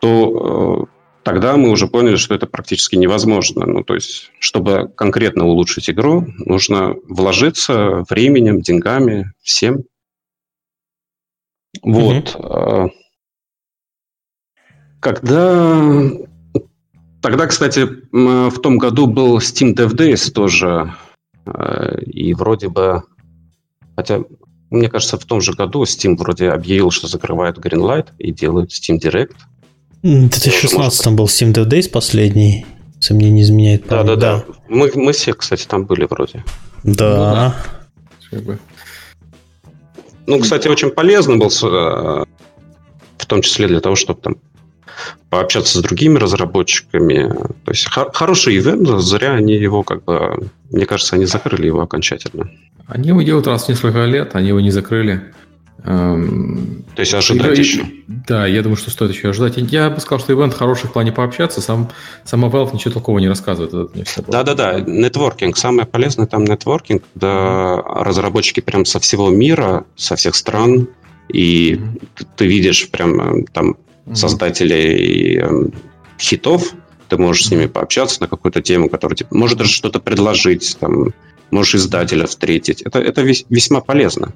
[0.00, 3.66] то э, тогда мы уже поняли, что это практически невозможно.
[3.66, 9.84] Ну, то есть, чтобы конкретно улучшить игру, нужно вложиться временем, деньгами, всем.
[11.82, 12.34] Вот.
[12.34, 12.90] Mm-hmm.
[15.00, 16.10] Когда
[17.22, 20.92] Тогда, кстати, в том году был Steam Dev Days тоже.
[21.46, 23.04] Э, и вроде бы...
[23.94, 24.24] Хотя,
[24.70, 28.98] мне кажется, в том же году Steam вроде объявил, что закрывает Greenlight и делают Steam
[28.98, 29.36] Direct.
[30.02, 34.44] В 2016 был Steam Dev Days последний, если мне не изменяет Да, да, да.
[34.68, 36.44] Мы, мы все, кстати, там были вроде.
[36.82, 37.54] Да.
[40.26, 42.24] Ну, кстати, очень полезно был, э,
[43.18, 44.36] в том числе для того, чтобы там
[45.30, 47.28] пообщаться с другими разработчиками.
[47.64, 52.50] То есть хороший ивент, зря они его как бы, мне кажется, они закрыли его окончательно.
[52.86, 55.32] Они его делают раз в несколько лет, они его не закрыли.
[55.84, 57.84] Эм, То есть ожидать и, еще?
[58.06, 59.56] Да, я думаю, что стоит еще ожидать.
[59.56, 61.90] Я бы сказал, что ивент хороший в плане пообщаться, сам,
[62.24, 63.90] сама Valve ничего такого не рассказывает.
[64.28, 65.56] Да-да-да, нетворкинг.
[65.56, 70.88] Самое полезное там нетворкинг, да разработчики прям со всего мира, со всех стран,
[71.28, 72.26] и mm-hmm.
[72.36, 74.14] ты, видишь прям э, там mm-hmm.
[74.14, 75.70] создателей э,
[76.20, 76.74] хитов,
[77.08, 81.12] ты можешь с ними пообщаться на какую-то тему, которая тебе может даже что-то предложить, там,
[81.50, 82.82] можешь издателя встретить.
[82.82, 84.32] Это, это весь, весьма полезно.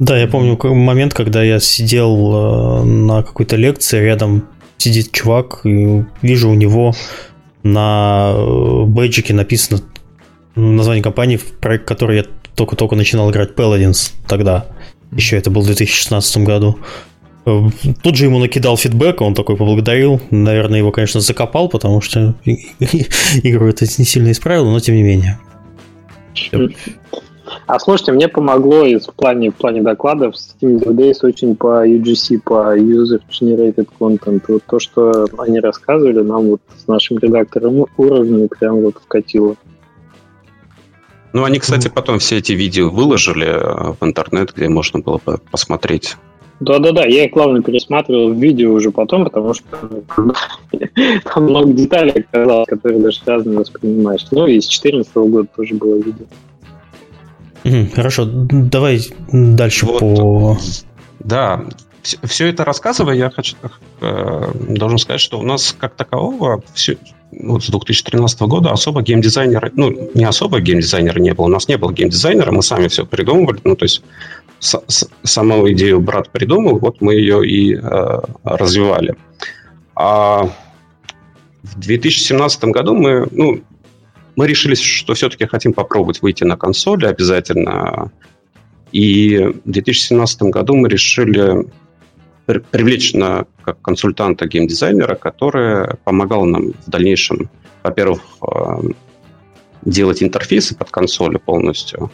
[0.00, 6.04] Да, я помню момент, когда я сидел э, на какой-то лекции, рядом сидит чувак, и
[6.22, 6.94] вижу у него
[7.62, 9.82] на э, бейджике написано
[10.56, 14.66] название компании, в проект который я только-только начинал играть, Paladins тогда.
[15.12, 16.78] Еще это был в 2016 году.
[17.44, 17.68] Э,
[18.02, 20.18] тут же ему накидал фидбэк, он такой поблагодарил.
[20.30, 25.38] Наверное, его, конечно, закопал, потому что игру это не сильно исправило, но тем не менее.
[27.70, 32.40] А слушайте, мне помогло из, в, плане, в плане докладов Steam Days очень по UGC,
[32.44, 34.42] по User Generated Content.
[34.48, 39.54] Вот то, что они рассказывали, нам вот с нашим редактором уровня прям вот вкатило.
[41.32, 45.20] Ну, они, кстати, потом все эти видео выложили э, в интернет, где можно было
[45.52, 46.16] посмотреть.
[46.58, 49.64] Да-да-да, я их, главное, пересматривал в видео уже потом, потому что
[51.24, 54.26] там много деталей оказалось, которые даже разные воспринимаешь.
[54.32, 56.26] Ну, и с 2014 года тоже было видео.
[57.94, 60.58] Хорошо, давай дальше вот, по...
[61.20, 61.64] Да,
[62.02, 63.56] все это рассказывая, я хочу,
[64.00, 66.96] э, должен сказать, что у нас как такового все,
[67.32, 71.76] вот с 2013 года особо геймдизайнера, ну, не особо геймдизайнера не было, у нас не
[71.76, 74.02] было геймдизайнера, мы сами все придумывали, ну, то есть
[74.58, 79.14] с, с, саму идею брат придумал, вот мы ее и э, развивали.
[79.94, 80.50] А
[81.62, 83.60] в 2017 году мы, ну,
[84.40, 88.10] мы решили, что все-таки хотим попробовать выйти на консоли обязательно.
[88.90, 91.66] И в 2017 году мы решили
[92.46, 97.50] привлечь на как консультанта геймдизайнера, который помогал нам в дальнейшем,
[97.82, 98.88] во-первых, э,
[99.82, 102.10] делать интерфейсы под консоли полностью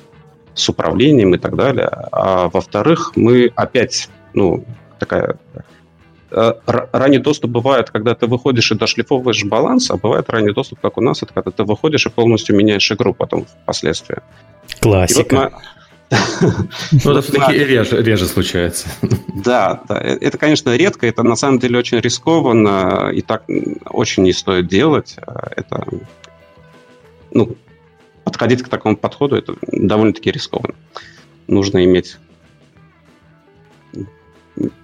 [0.53, 1.87] с управлением и так далее.
[2.11, 4.65] А во-вторых, мы опять, ну,
[4.99, 5.39] такая
[6.31, 11.01] ранний доступ бывает, когда ты выходишь и дошлифовываешь баланс, а бывает ранний доступ, как у
[11.01, 14.19] нас, это когда ты выходишь и полностью меняешь игру потом впоследствии.
[14.81, 15.53] Классика.
[17.05, 18.89] Ну, это все-таки реже, реже случается.
[19.35, 23.45] Да, да, э, это, конечно, редко, это на самом деле очень рискованно, и так
[23.87, 25.17] очень не стоит делать.
[25.19, 25.87] Э, это,
[27.33, 27.57] ну,
[28.25, 30.75] подходить к такому подходу, это довольно-таки рискованно.
[31.49, 32.19] Нужно иметь...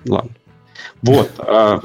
[0.07, 0.31] Ладно.
[1.02, 1.30] Вот.
[1.38, 1.80] А,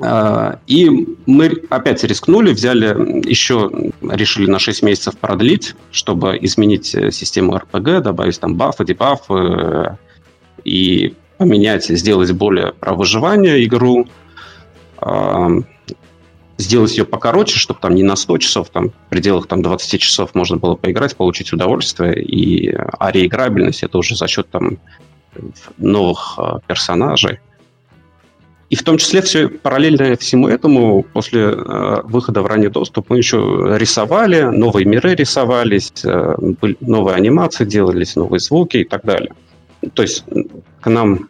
[0.00, 0.90] а, и
[1.26, 3.70] мы опять рискнули, взяли еще,
[4.02, 9.96] решили на 6 месяцев продлить, чтобы изменить э, систему RPG, добавить там бафы, дебафы
[10.64, 14.06] и поменять, сделать более про выживание игру,
[14.98, 15.48] а,
[16.58, 20.34] сделать ее покороче, чтобы там не на 100 часов, там в пределах там 20 часов
[20.34, 24.78] можно было поиграть, получить удовольствие, и а реиграбельность это уже за счет там
[25.78, 27.40] новых персонажей.
[28.72, 33.18] И в том числе все параллельно всему этому, после э, выхода в ранний доступ, мы
[33.18, 36.36] еще рисовали, новые миры рисовались, э,
[36.80, 39.34] новые анимации делались, новые звуки и так далее.
[39.92, 40.24] То есть
[40.80, 41.28] к нам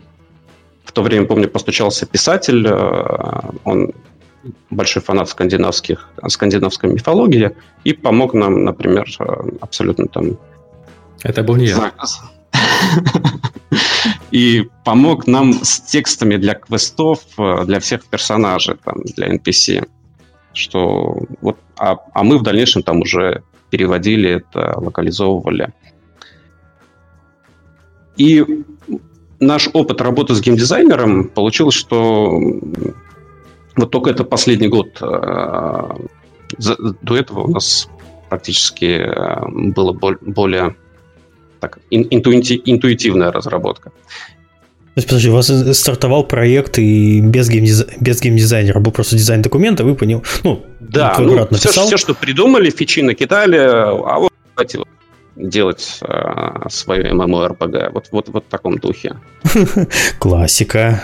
[0.84, 3.90] в то время, помню, постучался писатель, э, он
[4.70, 7.50] большой фанат скандинавских, скандинавской мифологии,
[7.82, 9.24] и помог нам, например, э,
[9.60, 10.38] абсолютно там...
[11.24, 11.92] Это был не я.
[14.30, 19.86] и помог нам с текстами для квестов, э, для всех персонажей, там, для NPC.
[20.54, 25.72] Что вот, а, а мы в дальнейшем там уже переводили это, локализовывали.
[28.16, 28.44] И
[29.40, 32.38] наш опыт работы с геймдизайнером получилось, что
[33.76, 34.98] вот только это последний год.
[35.00, 35.96] Э,
[36.58, 37.88] до этого у нас
[38.28, 40.76] практически э, было более
[41.62, 43.90] так, интуити, интуитивная разработка.
[44.94, 47.86] То есть, подожди, у вас стартовал проект и без, геймдиз...
[48.00, 52.70] без геймдизайнера был просто дизайн документа, вы понял, ну, да, ну, все, все, что придумали,
[52.70, 54.84] фичи накидали, а вот хватило.
[55.36, 57.90] делать э, свою MMORPG.
[57.92, 59.16] Вот, вот, вот в таком духе.
[60.18, 61.02] Классика.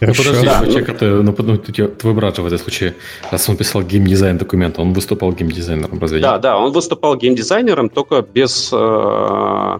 [0.00, 2.94] Ну, подожди, да, человек, ну, это, ну, ну, твой брат же в этом случае,
[3.30, 8.22] раз он писал геймдизайн документ, он выступал геймдизайнером, разве Да, да, он выступал геймдизайнером, только
[8.34, 8.70] без...
[8.72, 9.78] Э,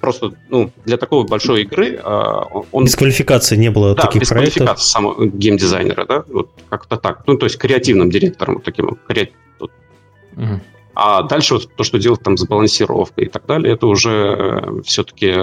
[0.00, 2.42] просто ну, для такой большой игры э,
[2.72, 2.84] он...
[2.84, 4.56] Без квалификации не было да, таких без проектов?
[4.56, 7.24] квалификации самого геймдизайнера, да, вот как-то так.
[7.26, 9.34] Ну, то есть креативным директором, вот таким, креатив...
[9.60, 10.60] угу.
[10.94, 14.82] А дальше вот то, что делать там с балансировкой и так далее, это уже э,
[14.84, 15.34] все-таки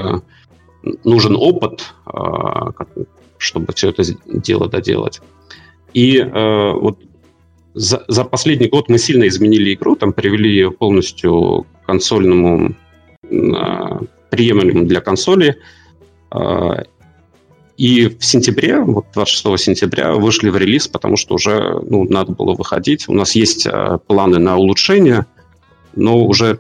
[1.04, 2.20] нужен опыт, э,
[3.38, 5.22] чтобы все это дело доделать.
[5.94, 7.00] И э, вот
[7.74, 12.76] за, за последний год мы сильно изменили игру, там привели ее полностью к консольному,
[14.32, 15.58] приемлемому для консоли.
[17.78, 22.54] И в сентябре, вот 26 сентября, вышли в релиз, потому что уже ну, надо было
[22.54, 23.08] выходить.
[23.08, 23.68] У нас есть
[24.08, 25.28] планы на улучшение–
[25.96, 26.60] но уже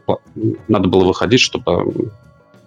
[0.67, 2.11] надо было выходить, чтобы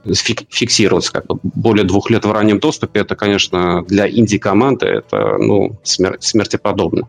[0.06, 1.12] фиксироваться.
[1.12, 6.18] Как бы более двух лет в раннем доступе, это, конечно, для инди-команды это ну, смер-
[6.20, 7.08] смертеподобно.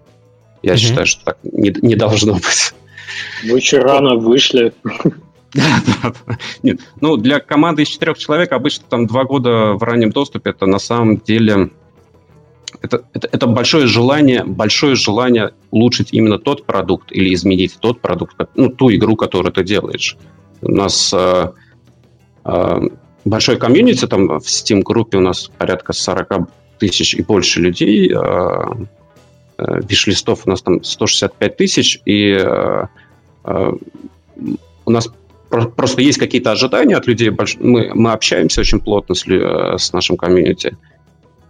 [0.63, 0.79] Я угу.
[0.79, 2.73] считаю, что так не, не должно быть.
[3.43, 4.73] Вы очень рано вышли.
[6.63, 10.65] Нет, ну, для команды из четырех человек обычно там два года в раннем доступе, это
[10.65, 11.71] на самом деле
[12.81, 18.35] это, это, это большое желание, большое желание улучшить именно тот продукт или изменить тот продукт,
[18.55, 20.17] ну, ту игру, которую ты делаешь.
[20.61, 21.51] У нас э,
[22.43, 22.81] э,
[23.23, 28.15] большой комьюнити, там в Steam-группе у нас порядка 40 тысяч и больше людей, э,
[29.57, 32.87] э, виш-листов у нас там 165 тысяч, и э,
[33.45, 33.71] э,
[34.85, 35.09] у нас
[35.75, 37.31] просто есть какие-то ожидания от людей.
[37.59, 40.77] Мы, мы общаемся очень плотно с, э, с нашим комьюнити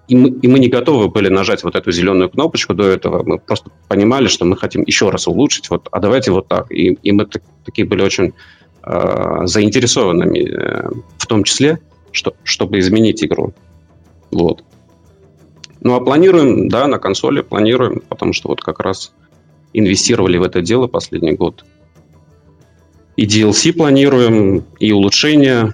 [0.08, 3.24] и мы, и мы не готовы были нажать вот эту зеленую кнопочку до этого.
[3.24, 6.72] Мы просто понимали, что мы хотим еще раз улучшить, вот, а давайте вот так.
[6.72, 8.34] И, и мы так, такие были очень
[8.84, 11.80] э, заинтересованными, э, в том числе,
[12.12, 13.54] что, чтобы изменить игру.
[14.32, 14.64] Вот.
[15.82, 19.12] Ну, а планируем, да, на консоли планируем, потому что вот как раз
[19.74, 21.66] инвестировали в это дело последний год.
[23.16, 25.74] И DLC планируем, и улучшения,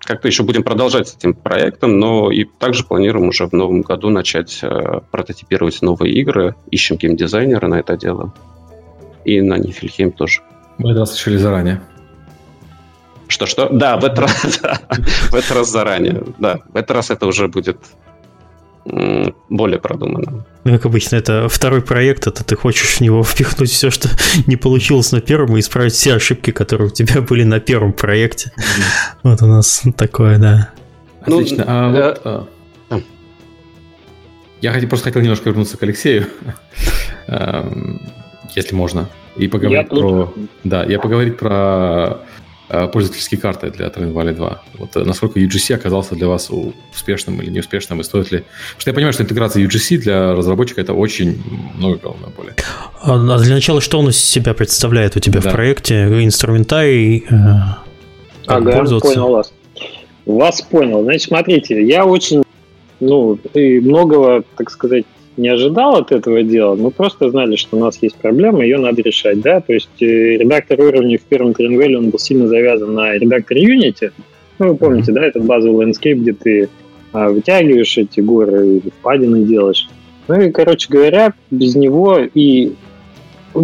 [0.00, 4.10] как-то еще будем продолжать с этим проектом, но и также планируем уже в новом году
[4.10, 6.54] начать э, прототипировать новые игры.
[6.70, 8.32] Ищем геймдизайнера на это дело.
[9.24, 10.42] И на Нифельхейм тоже.
[10.78, 11.80] Мы это решили заранее.
[13.26, 13.68] Что-что?
[13.70, 14.42] Да, в этот раз,
[15.30, 16.22] в этот раз заранее.
[16.38, 17.78] Да, в этот раз это уже будет
[18.84, 20.44] более продуманным.
[20.64, 24.08] Ну, как обычно, это второй проект, это ты хочешь в него впихнуть все, что
[24.46, 28.52] не получилось на первом, и исправить все ошибки, которые у тебя были на первом проекте.
[28.56, 29.18] Mm-hmm.
[29.22, 30.70] Вот у нас такое, да.
[31.26, 31.64] Ну, Отлично.
[31.64, 33.00] Ну, а, э, вот, а...
[34.60, 36.26] Я просто хотел немножко вернуться к Алексею,
[37.26, 38.00] эм,
[38.54, 40.32] если можно, и поговорить про...
[40.62, 42.43] Да, я поговорить про Э,
[42.92, 44.62] пользовательские карты для Train Valley 2.
[44.78, 46.50] Вот э, насколько UGC оказался для вас
[46.92, 48.38] успешным или неуспешным, и стоит ли...
[48.38, 51.42] Потому что я понимаю, что интеграция UGC для разработчика это очень
[51.74, 52.54] много головной боли.
[53.02, 55.50] А, а для начала, что он из себя представляет у тебя да.
[55.50, 56.04] в проекте?
[56.24, 57.24] Инструментарий?
[57.30, 57.34] Э,
[58.46, 59.52] ага, понял вас.
[60.26, 61.02] Вас понял.
[61.02, 62.44] Значит, смотрите, я очень
[63.00, 65.04] ну, и многого, так сказать,
[65.36, 69.02] не ожидал от этого дела, мы просто знали, что у нас есть проблема, ее надо
[69.02, 72.94] решать, да, то есть э, редактор уровней в первом Train Valley, он был сильно завязан
[72.94, 74.12] на редактор Unity,
[74.58, 76.68] ну, вы помните, да, этот базовый ландскейп, где ты
[77.12, 79.88] а, вытягиваешь эти горы, впадины делаешь.
[80.28, 82.72] Ну и, короче говоря, без него и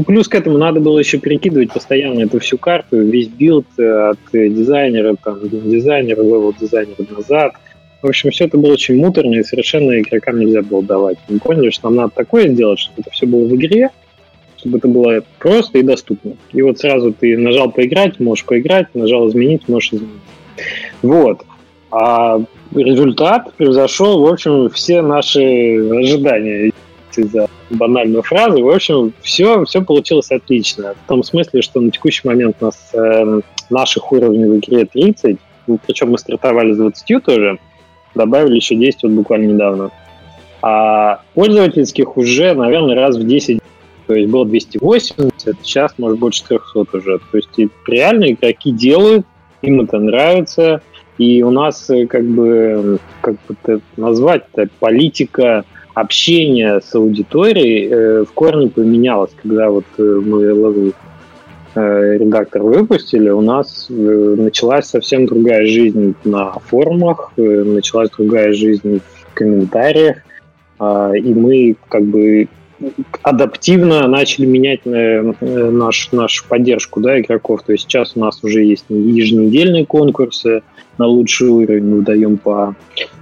[0.07, 4.19] Плюс к этому надо было еще перекидывать постоянно эту всю карту, весь билд э, от
[4.33, 7.55] дизайнера, там, дизайнера, левел дизайнера назад–
[8.03, 11.19] в общем, все это было очень муторно, и совершенно игрокам нельзя было давать.
[11.29, 13.91] Мы поняли, что нам надо такое сделать, чтобы это все было в игре,
[14.57, 16.33] чтобы это было просто и доступно.
[16.53, 20.21] И вот сразу ты нажал поиграть, можешь поиграть, нажал изменить, можешь изменить.
[21.03, 21.43] Вот.
[21.91, 22.41] А
[22.75, 26.73] результат превзошел, в общем, все наши ожидания
[27.17, 28.63] из-за банальной фразы.
[28.63, 30.95] В общем, все, все получилось отлично.
[31.05, 35.39] В том смысле, что на текущий момент у нас э, наших уровней в игре 30,
[35.87, 37.59] причем мы стартовали с 20 тоже,
[38.15, 39.91] добавили еще 10 вот буквально недавно.
[40.63, 43.61] А пользовательских уже, наверное, раз в 10.
[44.07, 47.19] То есть было 280, сейчас, может, больше 300 уже.
[47.19, 47.49] То есть
[47.87, 49.25] реально игроки делают,
[49.63, 50.83] им это нравится.
[51.19, 55.65] И у нас э, как бы, как бы это назвать, это политика
[55.95, 60.93] общения с аудиторией э, в корне поменялась, когда вот э, мы Э,
[61.75, 69.01] редактор выпустили, у нас э, началась совсем другая жизнь на форумах, э, началась другая жизнь
[69.01, 70.19] в комментариях,
[70.79, 72.49] а, и мы как бы
[73.23, 75.23] адаптивно начали менять э,
[75.71, 77.63] наш, нашу поддержку да, игроков.
[77.63, 80.63] То есть сейчас у нас уже есть еженедельные конкурсы
[80.97, 81.85] на лучший уровень.
[81.85, 82.75] Мы даем по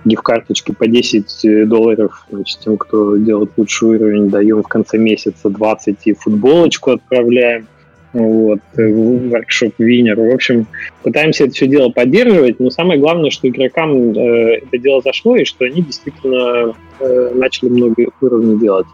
[0.04, 4.30] гиф-карточке по 10 долларов значит, тем, кто делает лучший уровень.
[4.30, 7.66] Даем в конце месяца 20 и футболочку отправляем
[8.12, 10.18] вот, воркшоп Винер.
[10.18, 10.66] В общем,
[11.02, 15.44] пытаемся это все дело поддерживать, но самое главное, что игрокам э, это дело зашло, и
[15.44, 18.86] что они действительно э, начали много уровней делать.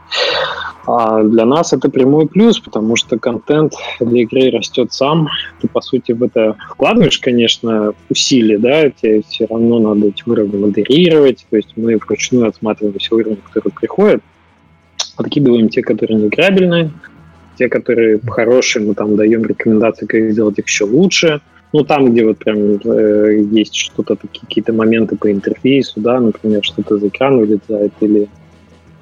[0.87, 5.29] А для нас это прямой плюс, потому что контент для игры растет сам.
[5.61, 10.59] Ты, по сути, в это вкладываешь, конечно, усилия, да, тебе все равно надо эти уровни
[10.59, 14.23] модерировать, то есть мы вручную отсматриваем все уровни, которые приходят,
[15.17, 16.91] подкидываем те, которые не играбельные,
[17.57, 21.41] те, которые хорошие, мы там даем рекомендации, как сделать их еще лучше.
[21.73, 26.99] Ну, там, где вот прям э, есть что-то, какие-то моменты по интерфейсу, да, например, что-то
[26.99, 28.29] за экран вылезает, или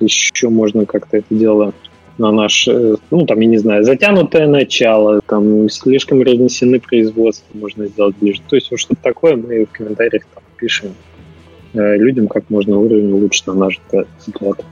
[0.00, 1.74] еще можно как-то это дело
[2.16, 7.86] на наш, э, ну, там, я не знаю, затянутое начало, там, слишком разнесены производства, можно
[7.86, 8.40] сделать ближе.
[8.48, 10.94] То есть вот что-то такое мы в комментариях там пишем
[11.74, 13.80] э, людям, как можно уровень улучшить на наш
[14.18, 14.66] ситуацию.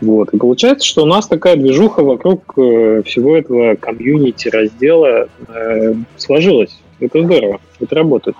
[0.00, 0.32] Вот.
[0.32, 6.78] И получается, что у нас такая движуха вокруг э, всего этого комьюнити раздела э, сложилась.
[7.00, 8.36] Это здорово, это работает.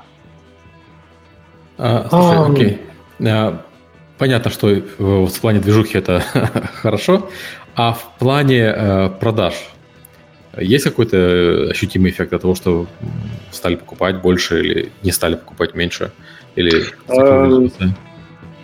[1.76, 2.78] А, слушай, а, окей.
[3.26, 3.62] А,
[4.18, 6.20] понятно, что в плане движухи это
[6.74, 7.28] хорошо,
[7.74, 9.54] а в плане э, продаж
[10.56, 12.86] есть какой-то ощутимый эффект от того, что
[13.52, 16.11] стали покупать больше или не стали покупать меньше?
[16.56, 16.84] Или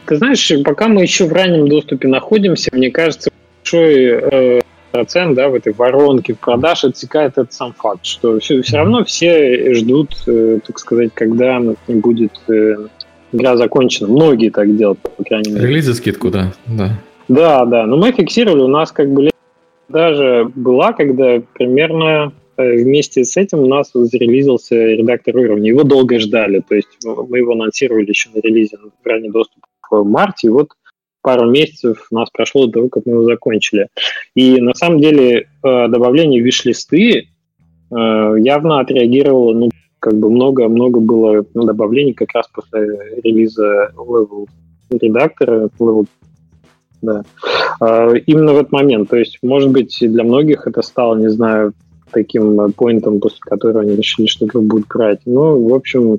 [0.07, 3.30] ты знаешь, пока мы еще в раннем доступе находимся, мне кажется,
[3.62, 8.62] большой э, процент да, в этой воронке в продаж отсекает этот сам факт, что все,
[8.62, 12.76] все равно все ждут, э, так сказать, когда будет э,
[13.32, 14.09] игра закончена.
[14.09, 15.66] Многие так делают, по крайней мере.
[15.66, 16.52] Релизы скидку, да.
[16.66, 16.96] Да,
[17.28, 17.64] да.
[17.64, 17.86] да.
[17.86, 19.30] Но мы фиксировали, у нас как бы
[19.88, 25.70] даже была, когда примерно э, вместе с этим у нас зарелизился редактор уровня.
[25.70, 30.05] Его долго ждали, то есть мы его анонсировали еще на релизе в ранний доступ в
[30.05, 30.68] марте, и вот
[31.24, 33.89] пару месяцев у нас прошло до того, как мы его закончили.
[34.35, 37.24] И на самом деле э, добавление виш-листы э,
[37.91, 39.70] явно отреагировало, ну,
[40.01, 42.80] как бы много-много было добавлений как раз после
[43.22, 44.47] релиза Level
[44.91, 46.07] редактора, Level
[47.01, 47.24] да.
[47.80, 49.09] Э, именно в этот момент.
[49.09, 51.72] То есть, может быть, для многих это стало, не знаю,
[52.12, 55.20] таким поинтом, после которого они решили, что игру будут брать.
[55.24, 56.18] Ну, в общем,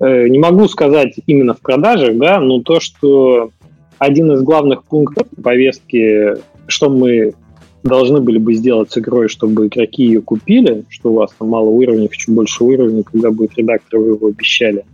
[0.00, 3.50] не могу сказать именно в продажах, да, но то, что
[3.98, 6.34] один из главных пунктов повестки,
[6.66, 7.34] что мы
[7.82, 11.68] должны были бы сделать с игрой, чтобы игроки ее купили, что у вас там мало
[11.68, 14.84] уровней, хочу больше уровней, когда будет редактор, вы его обещали,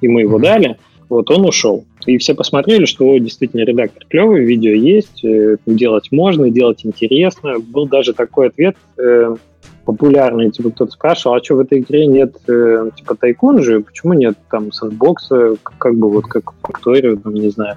[0.00, 0.78] и мы его дали,
[1.08, 1.84] вот он ушел.
[2.06, 7.58] И все посмотрели, что действительно редактор клевый, видео есть, э, делать можно, делать интересно.
[7.58, 9.34] Был даже такой ответ, э,
[9.84, 14.12] популярные, типа кто-то спрашивал, а что в этой игре нет э, типа тайкун же, почему
[14.12, 17.76] нет там сэндбокса, как бы вот как Факторию, там, не знаю.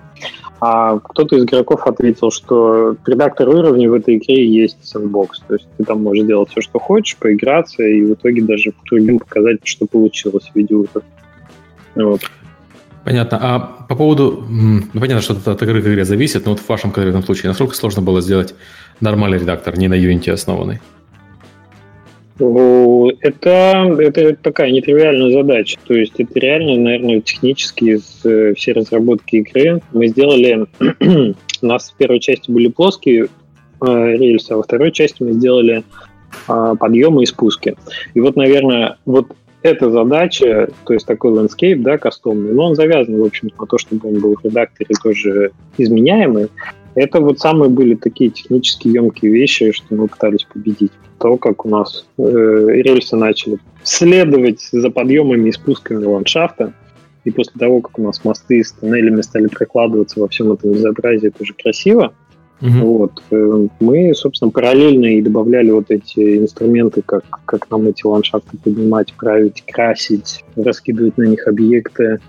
[0.60, 5.68] А кто-то из игроков ответил, что редактор уровней в этой игре есть сэндбокс, то есть
[5.78, 9.86] ты там можешь делать все, что хочешь, поиграться, и в итоге даже другим показать, что
[9.86, 10.76] получилось в виде
[11.95, 12.22] Вот.
[13.04, 13.38] Понятно.
[13.41, 14.45] А по поводу...
[14.49, 17.49] Ну, понятно, что это от игры к игре зависит, но вот в вашем конкретном случае,
[17.49, 18.56] насколько сложно было сделать
[19.01, 20.80] нормальный редактор, не на Unity основанный?
[22.40, 25.78] Это, это такая нетривиальная задача.
[25.86, 30.66] То есть это реально, наверное, технически из э, всей разработки игры мы сделали...
[31.62, 33.28] У нас в первой части были плоские
[33.82, 35.84] э, рельсы, а во второй части мы сделали
[36.50, 37.76] э, подъемы и спуски.
[38.14, 39.28] И вот, наверное, вот
[39.62, 43.78] эта задача, то есть такой ландскейп, да, кастомный, но он завязан, в общем на то,
[43.78, 46.50] чтобы он был в редакторе тоже изменяемый.
[46.96, 51.70] Это вот самые были такие технически емкие вещи, что мы пытались победить того, как у
[51.70, 56.74] нас э, рельсы начали следовать за подъемами и спусками ландшафта,
[57.24, 61.30] и после того, как у нас мосты с тоннелями стали прокладываться во всем этом безобразии,
[61.30, 62.14] это уже красиво.
[62.60, 62.80] Mm-hmm.
[62.82, 68.58] Вот, э, мы, собственно, параллельно и добавляли вот эти инструменты, как, как нам эти ландшафты
[68.58, 72.20] поднимать, править, красить, раскидывать на них объекты,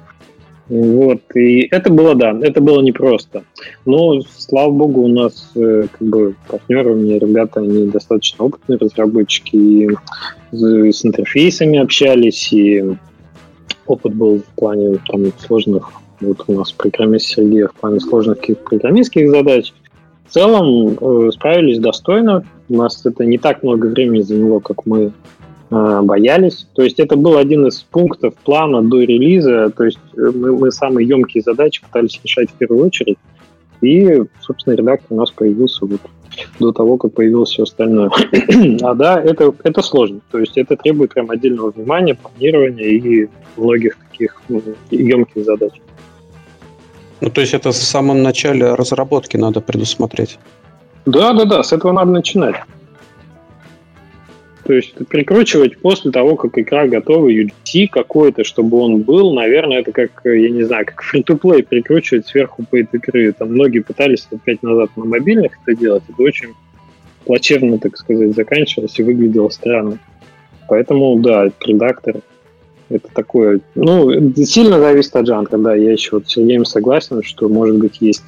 [0.69, 3.45] вот, и это было, да, это было непросто.
[3.85, 8.79] Но, слава богу, у нас э, как бы партнеры, у меня ребята, они достаточно опытные
[8.79, 9.91] разработчики, и
[10.53, 12.83] с интерфейсами общались, и
[13.87, 19.31] опыт был в плане там, сложных, вот у нас программист Сергей в плане сложных программистских
[19.31, 19.73] задач.
[20.27, 22.47] В целом э, справились достойно.
[22.71, 25.12] У нас это не так много времени заняло, как мы
[26.03, 26.66] боялись.
[26.75, 29.70] То есть это был один из пунктов плана до релиза.
[29.70, 33.18] То есть э, мы, мы самые емкие задачи пытались решать в первую очередь.
[33.81, 36.01] И, собственно, редактор у нас появился вот
[36.59, 38.11] до того, как появилось все остальное.
[38.83, 40.20] а да, это, это сложно.
[40.31, 45.72] То есть это требует прям отдельного внимания, планирования и многих таких ну, емких задач.
[47.20, 50.39] Ну, то есть это в самом начале разработки надо предусмотреть.
[51.07, 52.57] Да, да, да, с этого надо начинать.
[54.65, 59.93] То есть прикручивать после того, как игра готова, UGC какой-то, чтобы он был, наверное, это
[59.93, 63.33] как, я не знаю, как free-to-play прикручивать сверху по этой игры.
[63.33, 66.03] Там многие пытались лет пять назад на мобильных это делать.
[66.09, 66.49] Это очень
[67.27, 69.99] плачевно, так сказать, заканчивалось и выглядело странно.
[70.67, 72.17] Поэтому, да, редактор
[72.89, 73.61] это такое...
[73.75, 75.75] Ну, сильно зависит от жанра, да.
[75.75, 78.23] Я еще вот с Сергеем согласен, что, может быть, есть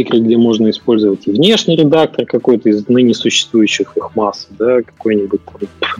[0.00, 5.40] игры, где можно использовать и внешний редактор какой-то из ныне существующих их масс, да, какой-нибудь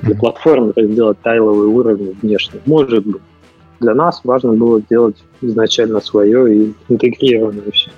[0.02, 2.60] для платформы сделать тайловые уровни внешне.
[2.66, 3.22] Может быть.
[3.78, 7.90] Для нас важно было делать изначально свое и интегрированное все.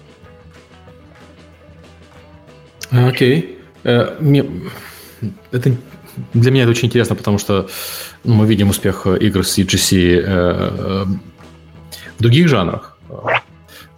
[2.90, 3.58] Окей.
[3.84, 4.20] Okay.
[4.20, 4.70] Uh,
[5.52, 5.72] это
[6.34, 7.68] для меня это очень интересно, потому что
[8.24, 12.98] ну, мы видим успех игр с EGC э, в других жанрах.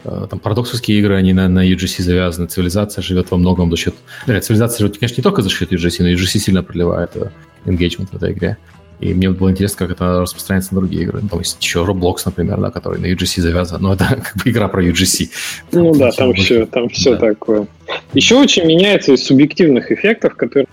[0.05, 3.95] Э, там парадоксовские игры, они на, на UGC завязаны, цивилизация живет во многом за счет...
[4.27, 7.31] Да, цивилизация живет, конечно, не только за счет UGC, но UGC сильно проливает э,
[7.67, 8.57] engagement в этой игре.
[9.01, 11.23] И мне было интересно, как это распространяется на другие игры.
[11.29, 13.81] Там есть еще Roblox, например, да, который на UGC завязан.
[13.83, 15.31] Но это как бы игра про UGC.
[15.71, 17.29] Там ну да, там все, там все да.
[17.29, 17.67] такое.
[18.13, 20.67] Еще очень меняется из субъективных эффектов, которые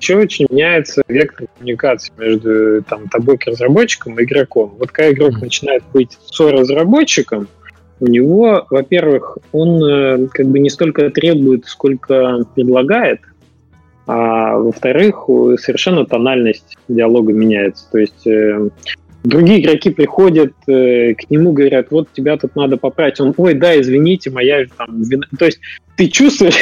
[0.00, 4.76] еще очень меняется вектор коммуникации между там, тобой как разработчиком и игроком.
[4.78, 5.40] Вот когда игрок mm-hmm.
[5.40, 7.48] начинает быть соразработчиком,
[8.00, 13.20] у него, во-первых, он э, как бы не столько требует, сколько предлагает,
[14.06, 15.28] а во-вторых,
[15.60, 17.86] совершенно тональность диалога меняется.
[17.90, 18.70] То есть э,
[19.28, 23.20] другие игроки приходят э, к нему, говорят, вот тебя тут надо поправить.
[23.20, 25.26] Он, ой, да, извините, моя там вина.
[25.38, 25.60] То есть
[25.96, 26.54] ты чувствуешь,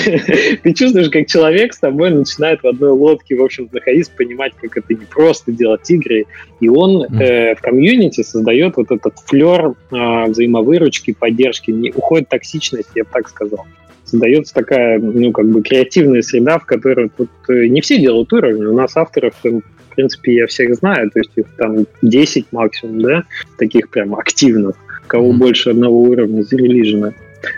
[0.62, 4.77] ты чувствуешь, как человек с тобой начинает в одной лодке, в общем находиться, понимать, как
[4.77, 6.27] это не просто делать игры.
[6.61, 11.71] И он э, в комьюнити создает вот этот флер э, взаимовыручки, поддержки.
[11.71, 13.64] Не, уходит токсичность, я бы так сказал.
[14.05, 18.64] Создается такая, ну, как бы креативная среда, в которой тут э, не все делают уровни.
[18.64, 19.61] У нас авторов в
[19.97, 23.25] принципе, я всех знаю, то есть их там 10 максимум, да,
[23.59, 24.77] таких прям активных,
[25.07, 25.39] кого mm-hmm.
[25.39, 27.13] больше одного уровня зарелижено.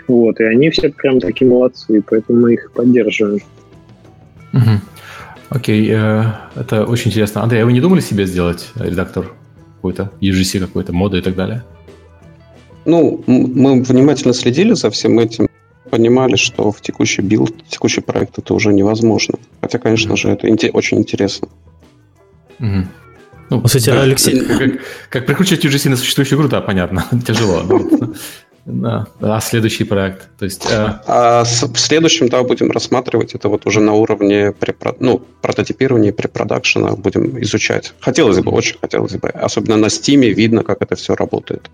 [0.07, 3.41] Вот, и они все прям такие молодцы, поэтому мы их поддерживаем.
[4.53, 4.81] Угу.
[5.49, 6.23] Окей, э,
[6.55, 7.41] это очень интересно.
[7.41, 9.31] Андрей, а вы не думали себе сделать редактор
[9.75, 11.63] какой-то, UGC какой-то, моды и так далее?
[12.85, 15.47] Ну, мы внимательно следили за всем этим,
[15.89, 19.35] понимали, что в текущий билд, в текущий проект это уже невозможно.
[19.61, 20.17] Хотя, конечно mm-hmm.
[20.17, 21.47] же, это очень интересно.
[22.59, 22.85] Mm-hmm.
[23.49, 24.45] Ну, кстати, Алексей...
[24.45, 24.71] Как,
[25.09, 27.63] как прикручивать UGC на существующую игру, да, понятно, тяжело.
[28.65, 30.29] Да, а следующий проект?
[30.37, 30.99] То есть, э...
[31.07, 34.95] а в следующем, да, будем рассматривать это вот уже на уровне препро...
[34.99, 37.93] ну, прототипирования препродакшена будем изучать.
[37.99, 39.29] Хотелось бы, очень хотелось бы.
[39.29, 41.71] Особенно на Steam видно, как это все работает.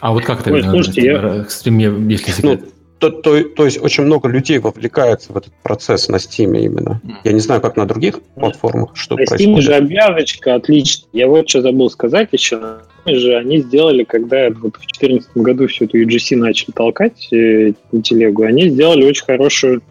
[0.00, 1.44] А вот как это Ой, слушайте, я...
[1.48, 2.60] стриме, если секрет?
[2.64, 2.68] Ну,
[3.02, 7.00] то, то, то есть очень много людей вовлекается в этот процесс на Steam именно.
[7.24, 9.48] Я не знаю, как на других платформах, что на происходит.
[9.48, 11.08] На Steam же обвязочка отлично.
[11.12, 12.78] Я вот что забыл сказать еще.
[13.04, 17.72] Же они сделали, когда вот в 2014 году всю эту UGC начали толкать э,
[18.04, 19.82] телегу, они сделали очень хорошую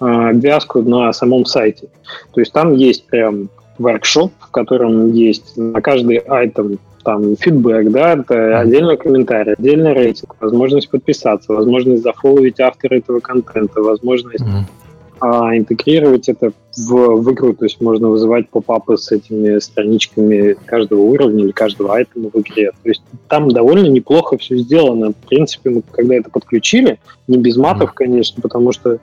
[0.00, 1.88] э, обвязку на самом сайте.
[2.34, 8.14] То есть там есть прям воркшоп, в котором есть на каждый айтем там фидбэк, да,
[8.14, 14.77] это отдельный комментарий, отдельный рейтинг, возможность подписаться, возможность зафоловить автора этого контента, возможность mm-hmm
[15.20, 17.52] а, интегрировать это в, в игру.
[17.52, 22.70] То есть можно вызывать попапы с этими страничками каждого уровня или каждого айтема в игре.
[22.82, 25.10] То есть там довольно неплохо все сделано.
[25.10, 28.98] В принципе, мы когда это подключили, не без матов, конечно, потому что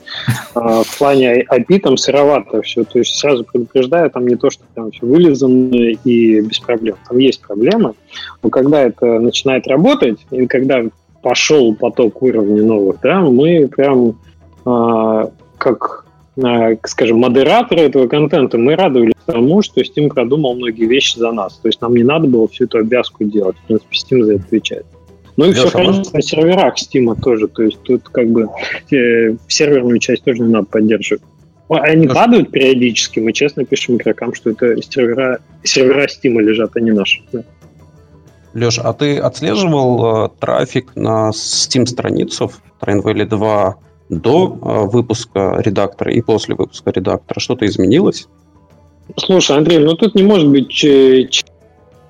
[0.53, 2.86] а, в плане IP там сыровато все.
[2.86, 6.95] То есть сразу предупреждаю, там не то, что там все вылезано и без проблем.
[7.07, 7.93] Там есть проблемы.
[8.41, 10.84] Но когда это начинает работать, и когда
[11.22, 14.18] пошел поток уровней новых, да, мы прям
[14.63, 16.05] а, как Э,
[16.84, 21.58] скажем, модераторы этого контента, мы радовались тому, что Steam продумал многие вещи за нас.
[21.62, 23.56] То есть нам не надо было всю эту обвязку делать.
[23.58, 24.86] В принципе, Steam за это отвечает.
[25.38, 27.48] Ну и Леша, все хранится на серверах Steam тоже.
[27.48, 28.50] То есть тут как бы
[28.92, 31.24] э, серверную часть тоже не надо поддерживать.
[31.70, 32.14] Они Леша.
[32.14, 37.22] падают периодически, мы честно пишем игрокам, что это сервера, сервера Steam лежат, а не наши.
[37.32, 37.44] Да.
[38.54, 43.76] Леш, а ты отслеживал э, трафик на Steam-страницу Train Valley 2
[44.10, 47.39] до а, выпуска редактора и после выпуска редактора?
[47.39, 48.28] Что-то изменилось?
[49.18, 50.86] Слушай, Андрей, ну тут не может быть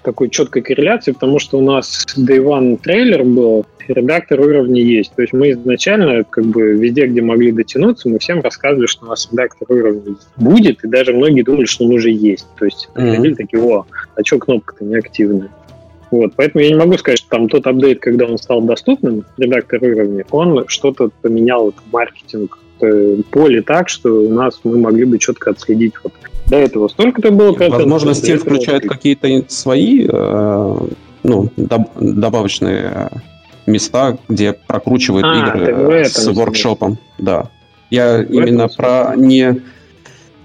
[0.03, 5.13] такой четкой корреляции, потому что у нас Day One трейлер был, редактор уровня есть.
[5.15, 9.09] То есть мы изначально, как бы, везде, где могли дотянуться, мы всем рассказывали, что у
[9.09, 12.47] нас редактор уровня будет, и даже многие думали, что он уже есть.
[12.57, 13.35] То есть mm-hmm.
[13.35, 13.85] такие, о,
[14.15, 15.49] а что кнопка-то не активная?
[16.11, 19.83] Вот, поэтому я не могу сказать, что там тот апдейт, когда он стал доступным, редактор
[19.83, 25.17] уровня, он что-то поменял в маркетинг э, поле так, что у нас мы могли бы
[25.17, 26.13] четко отследить вот
[26.47, 27.79] до этого столько-то было процентов.
[27.79, 30.77] Возможно, стиль включает какие-то свои э,
[31.23, 33.09] ну, доб- добавочные
[33.65, 36.99] места, где прокручивают а, игры с воркшопом.
[37.17, 37.49] Да.
[37.89, 39.61] Я в именно про не,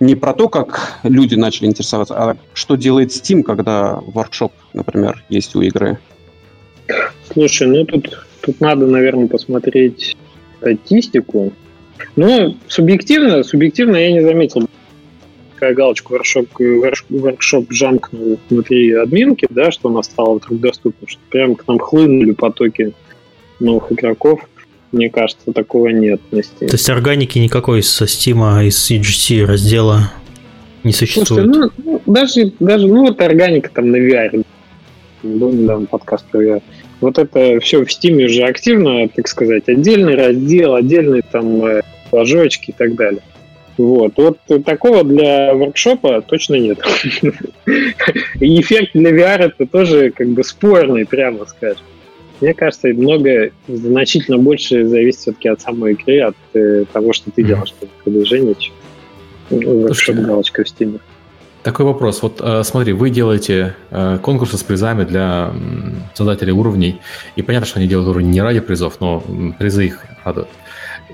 [0.01, 5.55] не про то, как люди начали интересоваться, а что делает Steam, когда воркшоп, например, есть
[5.55, 5.98] у игры.
[7.32, 10.16] Слушай, ну тут, тут надо, наверное, посмотреть
[10.59, 11.53] статистику.
[12.16, 14.68] Ну, субъективно, субъективно я не заметил
[15.61, 16.48] такая галочка воркшоп,
[17.11, 22.32] воркшоп жамкнул внутри админки, да, что она стала вдруг доступна, что прям к нам хлынули
[22.32, 22.94] потоки
[23.61, 24.40] новых игроков.
[24.93, 26.66] Мне кажется, такого нет на Steam.
[26.66, 30.11] То есть органики никакой со Steam, а из EGC раздела
[30.82, 31.45] не существует?
[31.53, 34.45] Слушайте, ну, ну, даже, даже, ну, вот органика там на VR.
[35.22, 36.62] Был недавно подкаст про VR.
[37.01, 42.70] Вот это все в Steam уже активно, так сказать, отдельный раздел, отдельные там э, флажочки
[42.70, 43.22] и так далее.
[43.78, 44.12] Вот.
[44.16, 46.80] вот такого для воркшопа точно нет.
[48.41, 51.84] И эффект для VR это тоже как бы спорный, прямо скажем.
[52.41, 57.43] Мне кажется, много, значительно больше зависит все-таки от самой игры, от э, того, что ты
[57.43, 58.74] делаешь, mm продвижение, чем
[59.51, 61.01] воркшоп галочка в стиме.
[61.62, 62.22] Такой вопрос.
[62.22, 65.53] Вот э, смотри, вы делаете э, конкурсы с призами для
[66.14, 67.01] создателей уровней,
[67.36, 69.22] и понятно, что они делают уровни не ради призов, но
[69.59, 70.49] призы их радуют.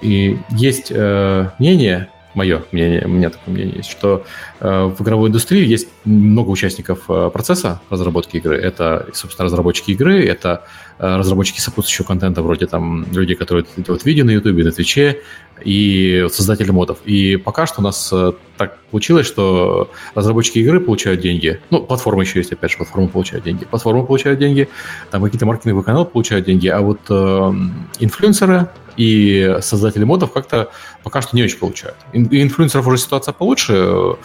[0.02, 4.24] И есть э, мнение, мое мнение, у меня такое мнение есть, что
[4.60, 8.56] э, в игровой индустрии есть много участников э, процесса разработки игры.
[8.56, 10.64] Это, собственно, разработчики игры, это
[10.98, 15.22] разработчики сопутствующего контента, вроде там люди, которые делают видео на YouTube, на Твиче,
[15.64, 16.98] и создатели модов.
[17.04, 21.60] И пока что у нас э, так получилось, что разработчики игры получают деньги.
[21.70, 23.64] Ну, платформа еще есть, опять же, платформа получает деньги.
[23.64, 24.68] Платформа получает деньги,
[25.10, 27.52] там какие-то маркетинговые каналы получают деньги, а вот э,
[28.00, 30.70] инфлюенсеры и создатели модов как-то
[31.02, 31.96] пока что не очень получают.
[32.12, 34.16] И инфлюенсеров уже ситуация получше,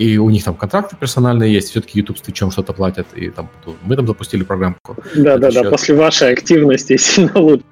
[0.00, 3.50] и у них там контракты персональные есть, все-таки YouTube с чем что-то платят, и там
[3.82, 4.96] мы там запустили программку.
[5.14, 7.64] Да-да-да, после вашей активности сильно лучше.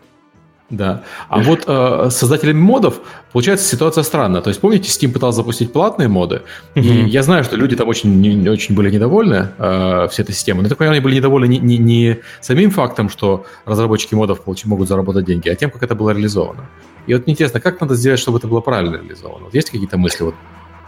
[0.69, 1.05] Да.
[1.31, 3.01] А вот э, создателями модов
[3.33, 4.43] получается ситуация странная.
[4.43, 6.43] То есть, помните, Steam пытался запустить платные моды,
[6.75, 6.83] mm-hmm.
[6.83, 10.63] и я знаю, что люди там очень, не, очень были недовольны э, всей этой системой.
[10.63, 14.67] Но так понимаю, они были недовольны не, не, не самим фактом, что разработчики модов получ,
[14.67, 16.69] могут заработать деньги, а тем, как это было реализовано.
[17.07, 19.47] И вот мне интересно, как надо сделать, чтобы это было правильно реализовано?
[19.47, 20.25] Вот есть какие-то мысли?
[20.25, 20.35] Вот,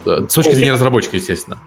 [0.04, 1.58] с точки зрения разработчика, естественно.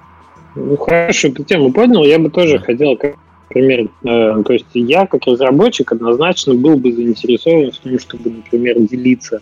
[0.55, 2.03] Ну, хорошо, эту тему поднял.
[2.03, 3.15] Я бы тоже хотел как
[3.53, 8.79] например, э, то есть я как разработчик однозначно был бы заинтересован в том, чтобы, например,
[8.79, 9.41] делиться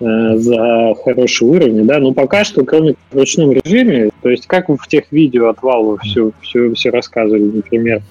[0.00, 4.68] э, за хороший уровень, да, но пока что, кроме в ручном режиме, то есть как
[4.68, 8.02] в тех видео от Valve все, все, все рассказывали, например,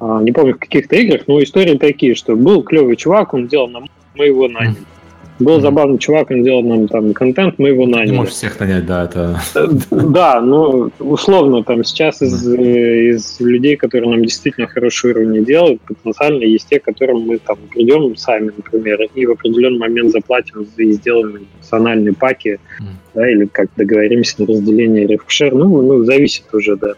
[0.00, 3.68] э, не помню в каких-то играх, но истории такие, что был клевый чувак, он делал
[3.68, 4.76] нам, мы его наняли.
[5.38, 8.10] Был забавный чувак, он делал нам там контент, мы его наняли.
[8.10, 9.38] Не можешь всех нанять, да, это...
[9.90, 16.42] Да, ну, условно, там сейчас из, из людей, которые нам действительно хороший уровень делают, потенциально
[16.42, 21.46] есть те, которым мы там придем сами, например, и в определенный момент заплатим и сделаем
[21.58, 22.58] национальные паки,
[23.14, 26.94] да, или как договоримся на разделение рефшер, ну, ну, зависит уже, да.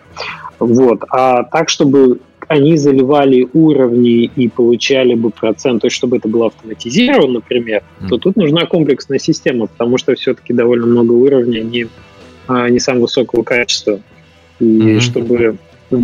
[0.61, 1.03] Вот.
[1.11, 6.47] А так, чтобы они заливали уровни и получали бы процент, то есть чтобы это было
[6.47, 8.09] автоматизировано, например, mm.
[8.09, 11.87] то тут нужна комплексная система, потому что все-таки довольно много уровней, они
[12.49, 14.01] а, не самого высокого качества.
[14.59, 15.01] И mm-hmm.
[15.01, 15.57] чтобы...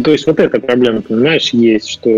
[0.03, 2.09] То есть вот эта проблема, понимаешь, есть, что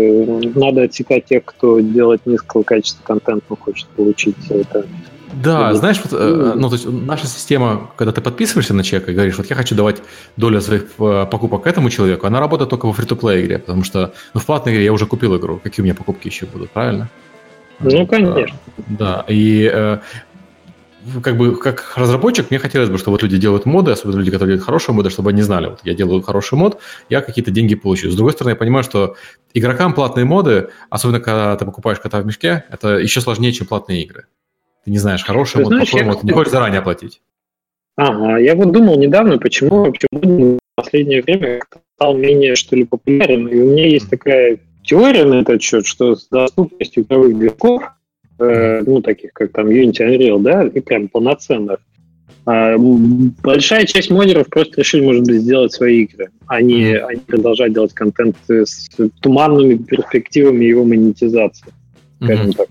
[0.55, 4.85] надо отсекать тех, кто делает низкого качества контент, но хочет получить это
[5.33, 9.07] да, ну, знаешь, вот, э, ну, то есть наша система, когда ты подписываешься на чек
[9.09, 10.01] и говоришь, вот я хочу давать
[10.37, 14.39] долю своих э, покупок этому человеку, она работает только во фри-то-плей игре, потому что ну,
[14.39, 17.09] в платной игре я уже купил игру, какие у меня покупки еще будут, правильно?
[17.79, 18.57] Ну, конечно.
[18.87, 19.99] Да, и э,
[21.21, 24.53] как бы как разработчик мне хотелось бы, чтобы вот люди делают моды, особенно люди, которые
[24.53, 28.09] делают хорошие моды, чтобы они знали, вот я делаю хороший мод, я какие-то деньги получу.
[28.09, 29.15] С другой стороны, я понимаю, что
[29.53, 34.03] игрокам платные моды, особенно когда ты покупаешь кота в мешке, это еще сложнее, чем платные
[34.03, 34.25] игры.
[34.87, 37.19] Ты не знаешь, хороший мод, плохой мод, не хочешь заранее оплатить.
[37.97, 41.59] Ага, я вот думал недавно, почему вообще в последнее время
[41.95, 43.49] стал менее, что ли, популярен.
[43.49, 47.83] И у меня есть такая теория на этот счет, что с доступностью игровых движков,
[48.39, 51.79] э, ну, таких как там Unity Unreal, да, и прям полноценных,
[52.45, 57.19] А, большая часть модеров просто решили, может быть, сделать свои игры, а не, а не
[57.19, 58.87] продолжать делать контент с
[59.19, 61.73] туманными перспективами его монетизации,
[62.21, 62.55] скажем mm-hmm.
[62.55, 62.67] так.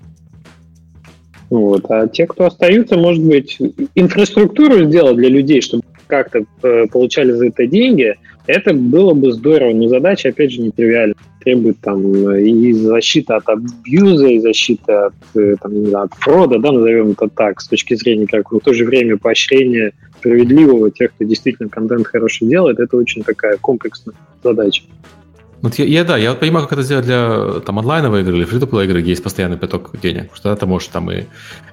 [1.51, 1.85] Вот.
[1.89, 3.59] А те, кто остаются, может быть,
[3.95, 8.15] инфраструктуру сделать для людей, чтобы как-то э, получали за это деньги,
[8.47, 11.17] это было бы здорово, но задача, опять же, нетривиальная.
[11.41, 16.59] Требует там и защита от абьюза, и защита от, э, там, не знаю, от фрода,
[16.59, 21.13] да, назовем это так, с точки зрения как в то же время поощрения справедливого тех,
[21.13, 24.83] кто действительно контент хороший делает, это очень такая комплексная задача.
[25.67, 28.45] Вот я, я, да, я вот понимаю, как это сделать для там, онлайновой игры или
[28.45, 30.31] фри игры, где есть постоянный поток денег.
[30.31, 31.25] Потому что тогда ты можешь там и,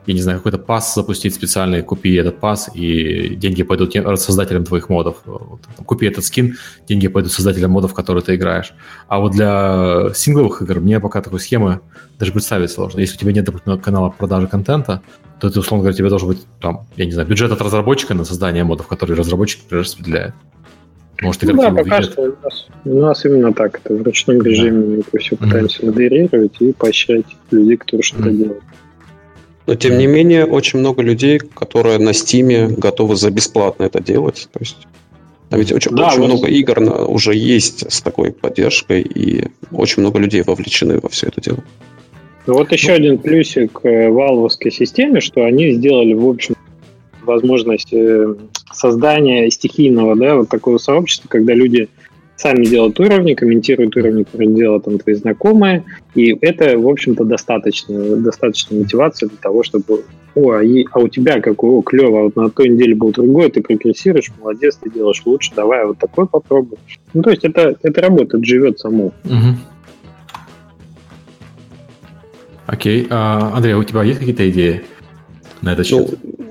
[0.07, 4.89] я не знаю, какой-то пас запустить специальный, купи этот пас, и деньги пойдут создателям твоих
[4.89, 5.17] модов.
[5.25, 8.73] Вот, там, купи этот скин, деньги пойдут создателям модов, в которые ты играешь.
[9.07, 11.81] А вот для сингловых игр мне пока такой схемы
[12.17, 12.99] даже представить сложно.
[12.99, 15.03] Если у тебя нет, допустим, канала продажи контента,
[15.39, 18.25] то это, условно говоря, тебе должен быть, там, я не знаю, бюджет от разработчика на
[18.25, 20.33] создание модов, который разработчик, например, распределяет.
[21.21, 22.11] Может, ну, да, пока видят.
[22.11, 23.79] что у нас, у нас именно так.
[23.83, 24.87] Это в ручном режиме да.
[24.87, 25.85] мы это все пытаемся mm-hmm.
[25.85, 28.35] модерировать и поощрять людей, которые что-то mm-hmm.
[28.35, 28.63] делают.
[29.65, 34.49] Но тем не менее, очень много людей, которые на Стиме готовы за бесплатно это делать.
[34.51, 34.87] То есть
[35.49, 36.27] там ведь очень, да, очень вот...
[36.27, 41.41] много игр уже есть с такой поддержкой, и очень много людей вовлечены во все это
[41.41, 41.63] дело.
[42.47, 46.55] Ну, вот еще ну, один плюсик э, валвовской системе, что они сделали, в общем,
[47.23, 48.35] возможность э,
[48.71, 51.89] создания стихийного, да, вот такого сообщества, когда люди
[52.35, 55.83] сами делают уровни, комментируют уровни, которые делают там твои знакомые,
[56.15, 60.03] и это, в общем-то, достаточно, достаточно мотивации для того, чтобы
[60.35, 63.11] о, а, и, а у тебя как, о, клево, а вот на той неделе был
[63.11, 66.79] другой, ты прогрессируешь, молодец, ты делаешь лучше, давай вот такой попробуй.
[67.13, 69.13] Ну, то есть это, это работает, живет само.
[69.25, 69.57] Угу.
[72.65, 73.07] Окей.
[73.09, 74.83] А, Андрей, а у тебя есть какие-то идеи
[75.61, 76.17] на этот счет?
[76.23, 76.42] Ну,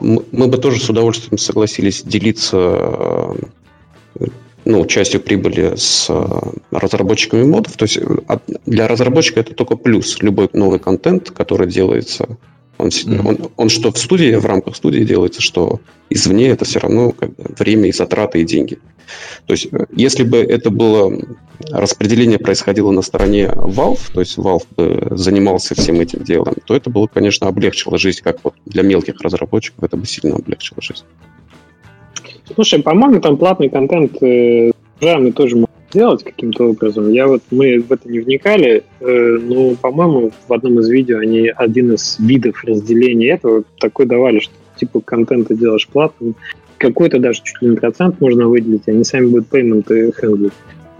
[0.00, 3.36] мы бы тоже с удовольствием согласились делиться
[4.64, 6.40] ну, частью прибыли с э,
[6.70, 7.76] разработчиками модов.
[7.76, 10.20] То есть э, для разработчика это только плюс.
[10.22, 12.38] Любой новый контент, который делается,
[12.80, 13.28] он, mm-hmm.
[13.28, 17.34] он, он что в студии, в рамках студии делается, что извне, это все равно как
[17.34, 18.78] бы, время и затраты и деньги.
[19.46, 21.12] То есть, э, если бы это было
[21.70, 26.90] распределение происходило на стороне Valve, то есть Valve бы занимался всем этим делом, то это
[26.90, 31.04] было, конечно, облегчило жизнь, как вот для мелких разработчиков это бы сильно облегчило жизнь.
[32.54, 35.56] Слушай, по-моему, там платный контент э, мы тоже
[35.90, 37.10] сделать каким-то образом.
[37.10, 41.48] Я вот мы в это не вникали, э, но, по-моему, в одном из видео они
[41.48, 46.34] один из видов разделения этого такой давали, что типа контента делаешь платным,
[46.78, 50.52] какой-то даже чуть ли не процент можно выделить, они сами будут пейменты хендлить.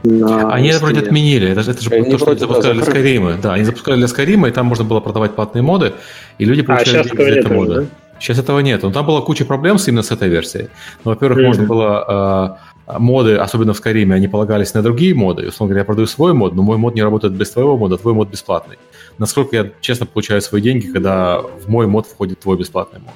[0.03, 1.51] Они это вроде отменили.
[1.51, 3.41] Это, это же они то, что они запускали для Skyrim.
[3.43, 5.93] Да, они запускали для Skyrim, и там можно было продавать платные моды,
[6.39, 7.75] и люди а, получали а, деньги за это моды.
[7.75, 7.87] Да?
[8.19, 8.83] Сейчас этого нет.
[8.83, 10.69] Но там была куча проблем с именно с этой версией.
[11.05, 11.47] Ну, во-первых, mm-hmm.
[11.47, 15.49] можно было э, моды, особенно в Skyrim, они полагались на другие моды.
[15.49, 18.15] Условно говоря, я продаю свой мод, но мой мод не работает без твоего мода, твой
[18.15, 18.79] мод бесплатный.
[19.19, 23.15] Насколько я честно получаю свои деньги, когда в мой мод входит твой бесплатный мод.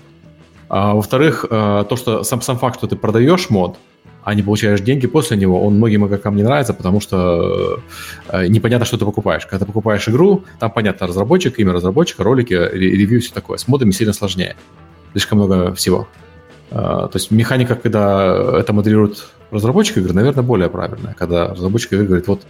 [0.69, 3.77] А, во-вторых, э, то, что сам, сам факт, что ты продаешь мод,
[4.25, 7.81] а не получаешь деньги после него, он многим игрокам не нравится, потому что
[8.29, 9.45] э, непонятно, что ты покупаешь.
[9.45, 13.59] Когда ты покупаешь игру, там понятно разработчик, имя разработчика, ролики, ревью, все такое.
[13.59, 14.57] С модами сильно сложнее.
[15.13, 16.09] Слишком много всего.
[16.71, 21.15] Э, то есть механика, когда это модерирует разработчик игры, наверное, более правильная.
[21.15, 22.43] Когда разработчик игры говорит, вот,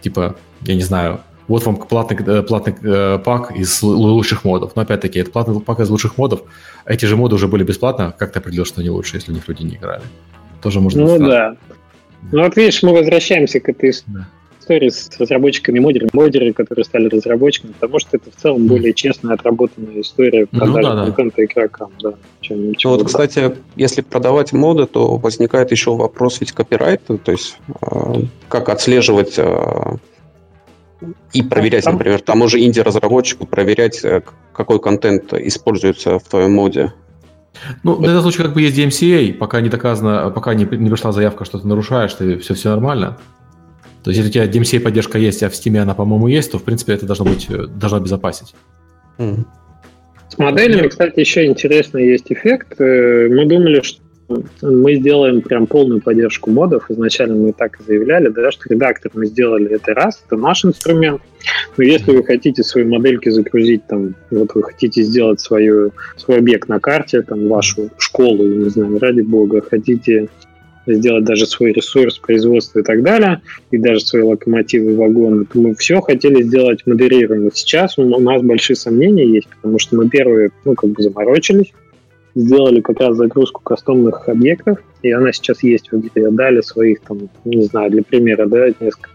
[0.00, 4.72] типа, я не знаю, вот вам платный, э, платный э, пак из лучших модов.
[4.74, 6.42] Но опять-таки, это платный пак из лучших модов.
[6.84, 8.14] Эти же моды уже были бесплатно.
[8.18, 10.02] Как ты определил, что они лучше, если у них люди не играли?
[10.60, 11.56] Тоже можно Ну да.
[12.32, 14.28] Ну вот видишь, мы возвращаемся к этой да.
[14.66, 19.34] Истории с разработчиками модерами, модеры, которые стали разработчиками, потому что это в целом более честная,
[19.34, 21.44] отработанная история продажи ну, да, контента да.
[21.44, 22.14] игрокам, да.
[22.40, 27.32] Чем, чем ну, вот, кстати, если продавать моды, то возникает еще вопрос ведь копирайта, то
[27.32, 27.86] есть э,
[28.48, 29.96] как отслеживать э,
[31.32, 36.92] и проверять, там, например, тому же инди-разработчику, проверять, э, какой контент используется в твоем моде.
[37.84, 41.12] Ну, в этом случае как бы есть DMCA, пока не доказано, пока не, не пришла
[41.12, 43.16] заявка, что ты нарушаешь, ты все, все нормально.
[44.06, 46.60] То есть, если у тебя DMCA поддержка есть, а в Steam она, по-моему, есть, то,
[46.60, 48.54] в принципе, это должно быть, э, должно обезопасить.
[49.18, 49.44] Mm.
[50.28, 52.80] С моделями, кстати, еще интересный есть эффект.
[52.80, 54.00] Э, мы думали, что
[54.62, 56.88] мы сделаем прям полную поддержку модов.
[56.88, 61.20] Изначально мы так и заявляли, да, что редактор мы сделали это раз, это наш инструмент.
[61.76, 66.68] Но если вы хотите свои модельки загрузить, там, вот вы хотите сделать свою, свой объект
[66.68, 70.28] на карте, там, вашу школу, не знаю, ради бога, хотите
[70.86, 76.00] сделать даже свой ресурс производства и так далее, и даже свои локомотивы, вагоны, мы все
[76.00, 77.50] хотели сделать модерируемо.
[77.52, 81.72] Сейчас у нас большие сомнения есть, потому что мы первые, ну, как бы заморочились,
[82.34, 86.30] сделали как раз загрузку кастомных объектов, и она сейчас есть в игре.
[86.30, 89.10] Дали своих, там, не знаю, для примера, да, несколько,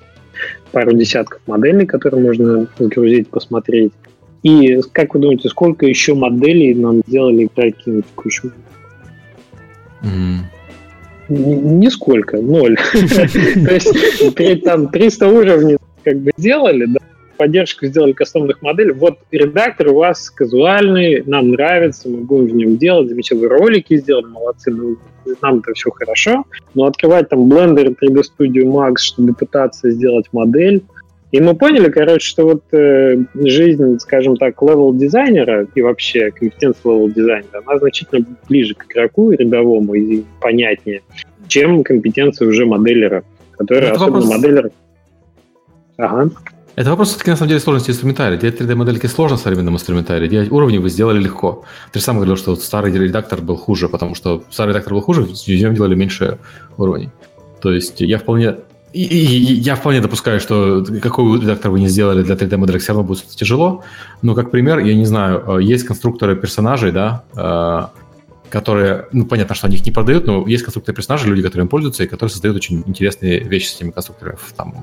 [0.72, 3.94] пару десятков моделей, которые можно загрузить, посмотреть.
[4.44, 8.54] И как вы думаете, сколько еще моделей нам сделали играть в текущем?
[10.02, 10.40] Mm.
[11.30, 12.78] Нисколько, ноль.
[12.94, 17.00] То есть там 300 уровней как бы сделали, да,
[17.42, 18.92] поддержку сделали кастомных моделей.
[18.92, 24.26] Вот редактор у вас казуальный, нам нравится, мы будем в нем делать, замечательные ролики сделали,
[24.26, 24.98] молодцы, ну,
[25.42, 26.44] нам это все хорошо.
[26.76, 30.84] Но открывать там Blender 3D Studio Max, чтобы пытаться сделать модель,
[31.32, 36.92] и мы поняли, короче, что вот э, жизнь, скажем так, левел дизайнера и вообще компетенция
[36.92, 41.02] левел дизайнера, она значительно ближе к игроку рядовому и понятнее,
[41.48, 43.24] чем компетенция уже моделлера,
[43.58, 44.30] который Это особенно вопрос...
[44.30, 44.72] моделлер.
[45.98, 46.32] Ага.
[46.76, 48.38] Это вопрос все-таки на самом деле сложности инструментария.
[48.38, 50.28] Делать 3D-модельки сложно в современном инструментарии.
[50.28, 51.64] Делать уровни вы сделали легко.
[51.92, 55.02] Ты же сам говорил, что вот старый редактор был хуже, потому что старый редактор был
[55.02, 56.40] хуже, в нем делали меньше
[56.78, 57.10] уровней.
[57.62, 58.56] То есть я вполне
[58.94, 62.94] и, и, и я вполне допускаю, что какой редактор вы не сделали для 3D-моделек, все
[62.94, 63.84] равно будет тяжело.
[64.22, 67.88] Но как пример, я не знаю, э, есть конструкторы персонажей, да, э,
[68.50, 71.70] которые, ну, понятно, что они их не продают, но есть конструкторы персонажей, люди, которые им
[71.70, 74.38] пользуются, и которые создают очень интересные вещи с этими конструкторами.
[74.58, 74.76] Там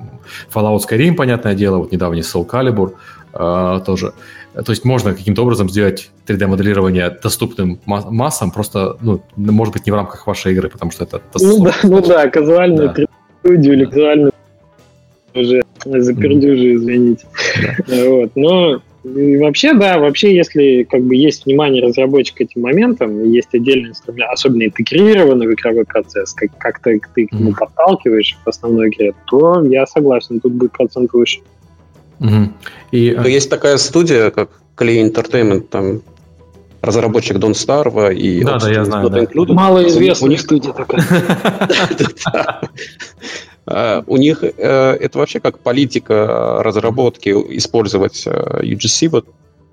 [0.53, 2.95] Fallout Skyrim, понятное дело, вот недавний Soul Calibur
[3.35, 4.15] э, тоже.
[4.55, 9.95] То есть можно каким-то образом сделать 3D-моделирование доступным массам, просто, ну, может быть, не в
[9.95, 11.21] рамках вашей игры, потому что это...
[11.39, 13.08] Ну да, ну да, казуальная да
[13.41, 14.33] студию электронную
[15.35, 17.27] уже запердюжи, извините.
[17.87, 18.33] Вот.
[18.35, 24.31] Но вообще, да, вообще, если как бы есть внимание разработчика этим моментом, есть отдельный инструмент,
[24.33, 29.13] особенно интегрированный в игровой процесс, как, как ты, ты к нему подталкиваешь в основной игре,
[29.27, 31.41] то я согласен, тут будет процент выше.
[32.21, 32.53] Угу.
[32.93, 36.03] И, Но есть такая студия, как Clay Entertainment, там
[36.81, 39.27] разработчик Don Starva и да, да, я знаю, да.
[39.35, 41.03] Малоизвестная у них студия такая.
[43.71, 49.27] А, у них э, это вообще как политика разработки использовать э, UGC вот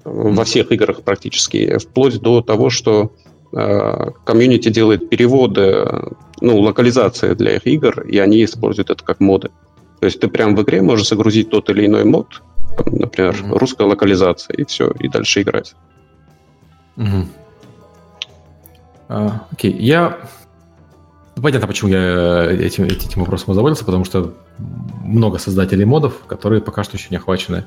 [0.04, 3.14] во всех играх практически, вплоть до того, что
[3.54, 5.88] э, комьюнити делает переводы,
[6.42, 9.50] ну, локализации для их игр, и они используют это как моды.
[10.02, 12.42] То есть ты прям в игре можешь загрузить тот или иной мод,
[12.86, 13.58] например, mm-hmm.
[13.58, 15.74] русская локализация, и все, и дальше играть.
[16.98, 17.28] Угу.
[19.10, 20.18] А, окей, я...
[21.36, 24.34] Ну, понятно, почему я этим, этим вопросом озаботился, потому что
[25.04, 27.66] много создателей модов, которые пока что еще не охвачены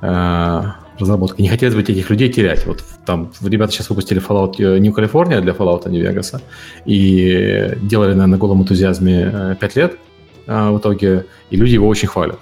[0.00, 0.62] э,
[0.98, 1.42] разработкой.
[1.42, 2.66] Не хотелось бы этих людей терять.
[2.66, 6.40] Вот там ребята сейчас выпустили Fallout э, New California для Fallout New Vegas
[6.86, 9.98] и делали на, на голом энтузиазме 5 лет
[10.46, 12.38] э, в итоге, и люди его очень хвалят.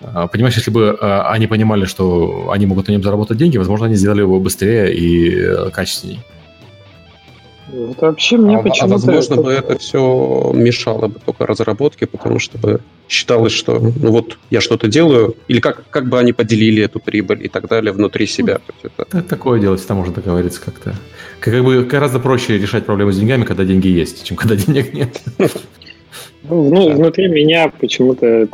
[0.00, 3.86] А, понимаешь, если бы а, они понимали, что они могут на нем заработать деньги, возможно,
[3.86, 6.20] они сделали его быстрее и э, качественнее.
[7.72, 8.84] Это вообще мне а, почему-то...
[8.84, 9.42] А возможно, это...
[9.42, 14.60] бы это все мешало бы только разработке, потому что бы считалось, что ну вот я
[14.60, 18.60] что-то делаю, или как, как бы они поделили эту прибыль и так далее внутри себя.
[18.68, 19.22] Ну, это...
[19.22, 20.94] Такое делать, всегда можно договориться как-то.
[21.40, 25.20] Как бы гораздо проще решать проблемы с деньгами, когда деньги есть, чем когда денег нет.
[26.48, 28.46] Ну, внутри меня почему-то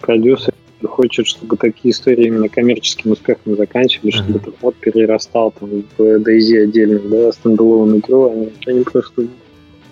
[0.00, 6.00] продюсер хочет, чтобы такие истории именно коммерческим успехом заканчивались, чтобы этот мод перерастал там, в
[6.00, 9.26] DayZ отдельно, да, стендалон игру, они, они просто...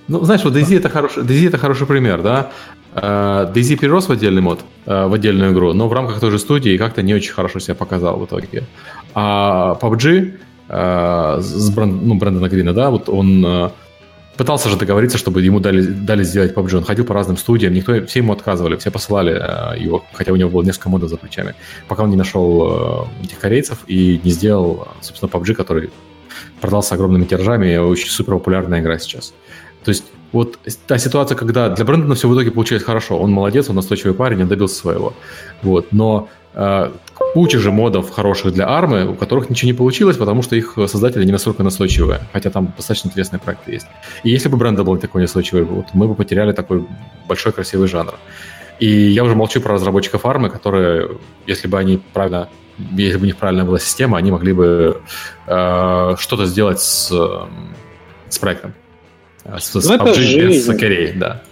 [0.08, 2.52] Ну, знаешь, вот DayZ это хороший, DayZ это хороший пример, да.
[2.94, 6.76] DayZ перерос в отдельный мод, э, в отдельную игру, но в рамках той же студии
[6.76, 8.64] как-то не очень хорошо себя показал в итоге.
[9.14, 10.38] А PUBG
[10.68, 13.70] э, с бренд, ну, Брэндона Грина, да, вот он э,
[14.36, 16.78] пытался же договориться, чтобы ему дали, дали сделать PUBG.
[16.78, 20.36] Он ходил по разным студиям, никто, все ему отказывали, все посылали э, его, хотя у
[20.36, 21.54] него было несколько модов за плечами,
[21.88, 25.90] пока он не нашел э, этих корейцев и не сделал, собственно, PUBG, который
[26.60, 29.34] продался огромными тиражами и очень супер популярная игра сейчас.
[29.84, 33.68] То есть вот та ситуация, когда для Брэндона все в итоге получилось хорошо, он молодец,
[33.68, 35.14] он настойчивый парень, он добился своего.
[35.62, 36.28] Вот, но
[37.34, 41.24] куча же модов хороших для армы, у которых ничего не получилось, потому что их создатели
[41.24, 43.86] не настолько настойчивые, хотя там достаточно интересные проекты есть.
[44.22, 46.86] И если бы бренда был такой настойчивый, вот, мы бы потеряли такой
[47.28, 48.14] большой красивый жанр.
[48.80, 52.48] И я уже молчу про разработчиков армы, которые, если бы они правильно,
[52.92, 55.00] если бы у них правильная была система, они могли бы
[55.46, 57.12] э, что-то сделать с,
[58.28, 58.74] с проектом.
[59.44, 61.42] С, с ну, PUBG без Кореи, да.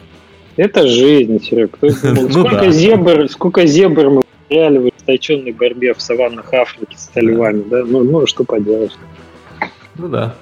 [0.56, 1.78] Это жизнь, Серег.
[2.02, 4.22] Ну сколько зебр, сколько зебр мы
[4.52, 7.82] потеряли в ожесточенной борьбе в саваннах Африки с талибами, да?
[7.84, 8.96] Ну, ну что поделать.
[9.96, 10.34] Ну да.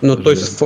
[0.00, 0.62] Ну, то есть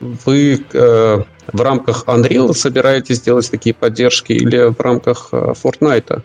[0.00, 6.22] вы э, в рамках Unreal собираетесь делать такие поддержки или в рамках э, Fortnite?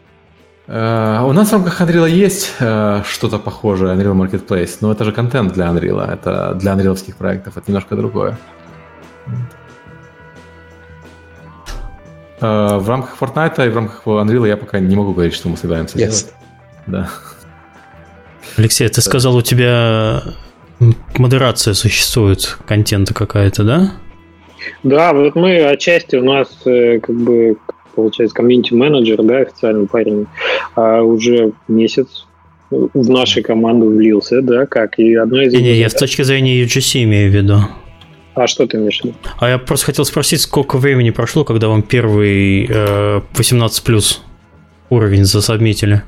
[0.66, 5.12] Uh, у нас в рамках Unreal есть uh, что-то похожее, Unreal Marketplace, но это же
[5.12, 8.38] контент для Unreal, это для анриловских проектов, это немножко другое.
[12.44, 15.56] Uh, в рамках Fortnite и в рамках Unreal я пока не могу говорить, что мы
[15.56, 16.00] собираемся yes.
[16.00, 16.34] делать.
[16.88, 17.10] Да.
[18.58, 20.22] Алексей, ты сказал, у тебя
[21.18, 23.92] модерация существует, контента какая-то, да?
[24.84, 27.56] Да, вот мы отчасти у нас э, как бы
[27.96, 30.28] получается, комьюнити-менеджер, да, официальный парень,
[30.76, 32.26] а уже месяц
[32.70, 35.54] в нашу команду влился, да, как, и одно из...
[35.54, 37.60] Не, не, я с точки зрения UGC имею в виду.
[38.36, 39.16] А что ты имеешь в виду?
[39.40, 44.24] А я просто хотел спросить, сколько времени прошло, когда вам первый э, 18 плюс
[44.90, 46.04] уровень засобмитили?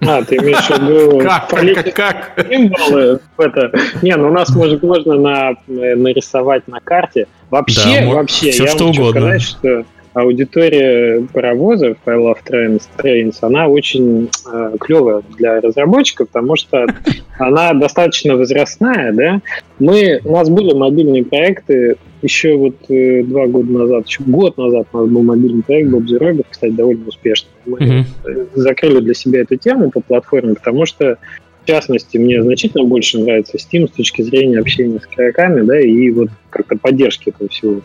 [0.00, 1.18] А, ты имеешь в виду...
[1.22, 1.48] Как?
[1.48, 1.94] Как?
[1.94, 2.46] Как?
[2.48, 3.20] Символы?
[3.38, 3.72] Это...
[4.02, 7.26] Не, ну у нас может, можно на, нарисовать на карте.
[7.50, 9.38] Вообще, да, вообще, все я что угодно.
[9.38, 16.56] сказать, что аудитория паровозов I Love Trains, Trains, она очень э, клевая для разработчиков, потому
[16.56, 16.86] что
[17.38, 19.40] она достаточно возрастная, да.
[19.78, 24.88] Мы, у нас были мобильные проекты еще вот э, два года назад, еще год назад
[24.92, 27.50] у нас был мобильный проект Bob Robot, кстати, довольно успешный.
[27.66, 28.50] Мы mm-hmm.
[28.54, 31.18] закрыли для себя эту тему по платформе, потому что
[31.62, 36.10] в частности, мне значительно больше нравится Steam с точки зрения общения с игроками, да, и
[36.10, 37.82] вот как-то поддержки этого всего.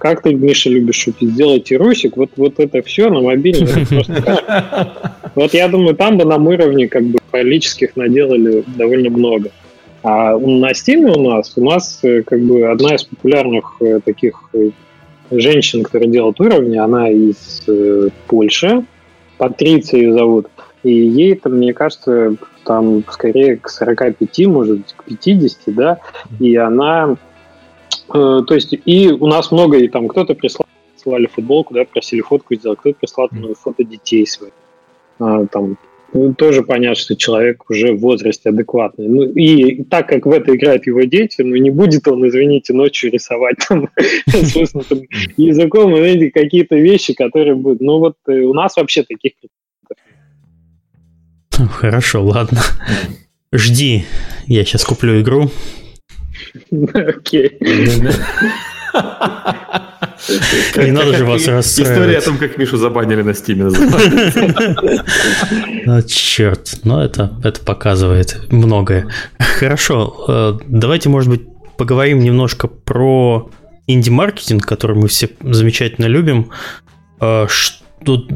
[0.00, 1.32] Как ты, Миша, любишь шутить?
[1.32, 3.68] Сделайте русик, вот, вот это все на мобильном.
[5.36, 9.50] Вот я думаю, там бы нам уровне как бы политических наделали довольно много.
[10.02, 14.42] А на Steam у нас, у нас э, как бы одна из популярных э, таких
[14.54, 14.70] э,
[15.30, 17.64] женщин, которая делает уровни, она из
[18.26, 18.84] Польши,
[19.38, 20.48] Патриция ее зовут,
[20.82, 22.34] и ей там, мне кажется,
[22.64, 25.98] там скорее к 45, может быть, к 50, да,
[26.40, 27.16] и она
[28.12, 32.54] то есть и у нас много, и там кто-то прислал, присылали футболку, да, просили фотку
[32.54, 34.52] сделать, кто-то прислал там, фото детей своих.
[35.18, 35.76] А, там
[36.12, 39.08] ну, тоже понятно, что человек уже в возрасте адекватный.
[39.08, 43.12] Ну, и так как в это играют его дети, ну, не будет он, извините, ночью
[43.12, 43.88] рисовать там,
[44.32, 45.00] там
[45.36, 47.80] языком, знаете, какие-то вещи, которые будут...
[47.80, 49.32] Ну, вот э, у нас вообще таких
[51.68, 52.60] Хорошо, ладно.
[53.52, 54.04] Жди,
[54.46, 55.50] я сейчас куплю игру.
[56.94, 57.58] Окей.
[60.76, 61.98] Не надо же вас расстраивать.
[61.98, 63.70] История о том, как Мишу забанили на Стиме.
[65.86, 69.08] Ну, черт, но это, это показывает многое.
[69.38, 71.42] Хорошо, э, давайте, может быть,
[71.78, 73.50] поговорим немножко про
[73.86, 76.50] инди-маркетинг, который мы все замечательно любим.
[77.20, 78.26] Э, что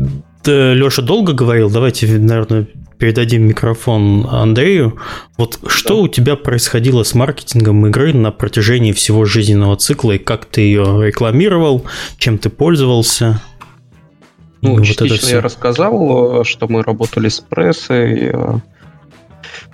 [0.46, 2.66] Леша долго говорил, давайте, наверное,
[2.99, 4.99] передадим микрофон Андрею.
[5.36, 10.47] Вот что у тебя происходило с маркетингом игры на протяжении всего жизненного цикла, и как
[10.47, 11.84] ты ее рекламировал,
[12.18, 13.40] чем ты пользовался?
[14.62, 18.59] Ну, вот частично это я рассказал, что мы работали с прессой э,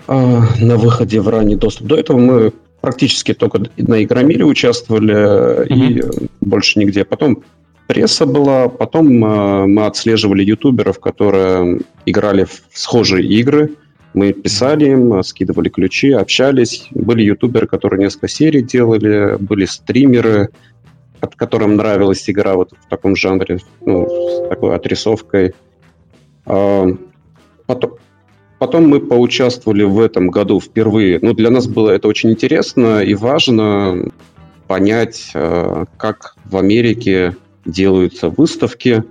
[0.09, 1.87] э, на выходе в ранний доступ.
[1.87, 5.85] До этого мы практически только на Игромире участвовали угу.
[5.85, 7.05] и больше нигде.
[7.05, 7.45] Потом
[7.91, 13.71] пресса была, потом э, мы отслеживали ютуберов, которые играли в схожие игры,
[14.15, 16.87] мы писали им, скидывали ключи, общались.
[16.93, 20.51] Были ютуберы, которые несколько серий делали, были стримеры,
[21.21, 25.55] от которым нравилась игра вот в таком жанре, ну, с такой отрисовкой.
[26.47, 26.87] А,
[27.67, 27.97] потом,
[28.61, 31.19] потом мы поучаствовали в этом году впервые.
[31.23, 34.11] Ну, для нас было это очень интересно и важно
[34.69, 37.35] понять, э, как в Америке
[37.65, 39.05] делаются выставки,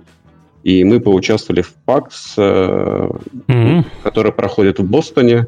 [0.62, 3.84] и мы поучаствовали в PAX, mm-hmm.
[4.02, 5.46] который проходит в Бостоне,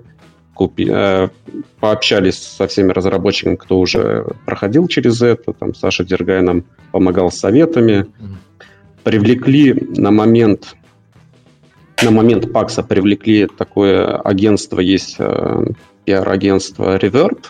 [0.55, 1.29] купи, э,
[1.81, 8.07] пообщались со всеми разработчиками, кто уже проходил через это, там Саша Дергай нам помогал советами,
[8.07, 8.65] mm-hmm.
[9.05, 10.77] привлекли на момент
[12.03, 15.65] на момент ПАКСа привлекли такое агентство, есть э,
[16.05, 17.47] пиар-агентство Reverb,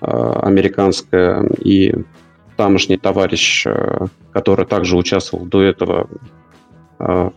[0.00, 1.94] э, американское, и
[2.58, 6.08] тамошний товарищ, э, который также участвовал до этого
[6.98, 7.30] э,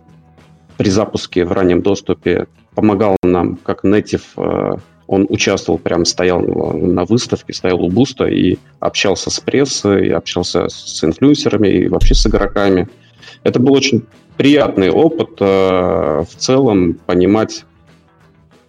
[0.77, 4.23] при запуске в раннем доступе, помогал нам как native.
[4.37, 10.69] Э, он участвовал, прям стоял на выставке, стоял у буста и общался с прессой, общался
[10.69, 12.87] с инфлюенсерами и вообще с игроками.
[13.43, 14.05] Это был очень
[14.37, 17.65] приятный опыт в целом понимать,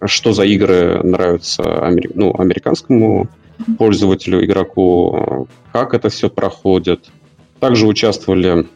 [0.05, 3.29] что за игры нравятся ну, американскому
[3.77, 7.09] пользователю, игроку, как это все проходит.
[7.59, 8.67] Также участвовали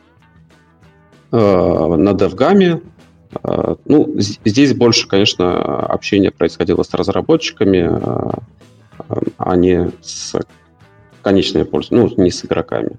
[1.32, 2.84] э, на DevGAM.
[3.44, 10.36] Э, ну, здесь больше, конечно, общение происходило с разработчиками, э, а не с
[11.22, 12.98] конечными пользователями, ну, не с игроками.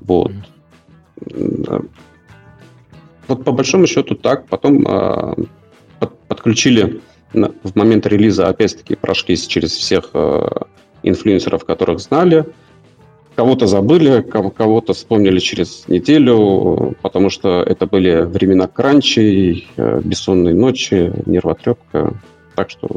[0.00, 0.32] Вот.
[3.28, 4.46] Вот по большому счету так.
[4.48, 5.34] Потом э,
[5.98, 7.00] под, под подключили
[7.32, 10.48] в момент релиза, опять-таки, прошлись через всех э,
[11.02, 12.44] инфлюенсеров, которых знали.
[13.34, 21.12] Кого-то забыли, кого-то вспомнили через неделю, потому что это были времена кранчей, э, бессонные ночи,
[21.24, 22.14] нервотрепка.
[22.54, 22.88] Так что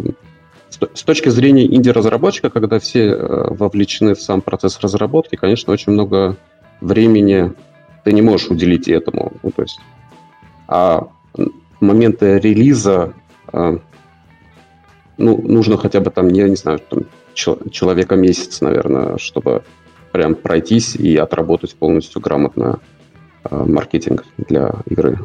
[0.70, 6.36] с точки зрения инди-разработчика, когда все э, вовлечены в сам процесс разработки, конечно, очень много
[6.82, 7.54] времени
[8.04, 9.32] ты не можешь уделить этому.
[9.42, 9.80] Ну, то есть,
[10.68, 11.08] а
[11.80, 13.14] моменты релиза
[13.54, 13.78] э,
[15.18, 17.04] ну, нужно хотя бы там, я не знаю, там,
[17.36, 19.64] человека месяц, наверное, чтобы
[20.12, 22.80] прям пройтись и отработать полностью грамотно
[23.44, 25.20] э, маркетинг для игры.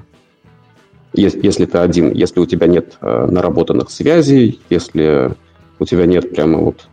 [1.12, 5.34] Если, если ты один, если у тебя нет э, наработанных связей, если
[5.78, 6.88] у тебя нет прямо вот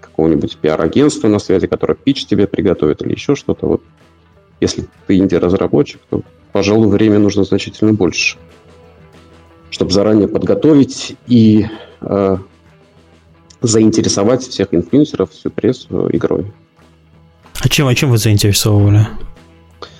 [0.00, 3.82] какого-нибудь пиар-агентства на связи, которое пич тебе приготовит или еще что-то, вот
[4.60, 6.22] если ты инди-разработчик, то,
[6.52, 8.38] пожалуй, время нужно значительно больше,
[9.70, 11.66] чтобы заранее подготовить и
[12.00, 12.36] э,
[13.60, 16.52] заинтересовать всех инфлюенсеров, всю прессу игрой.
[17.60, 19.06] А чем, а чем вы заинтересовывали?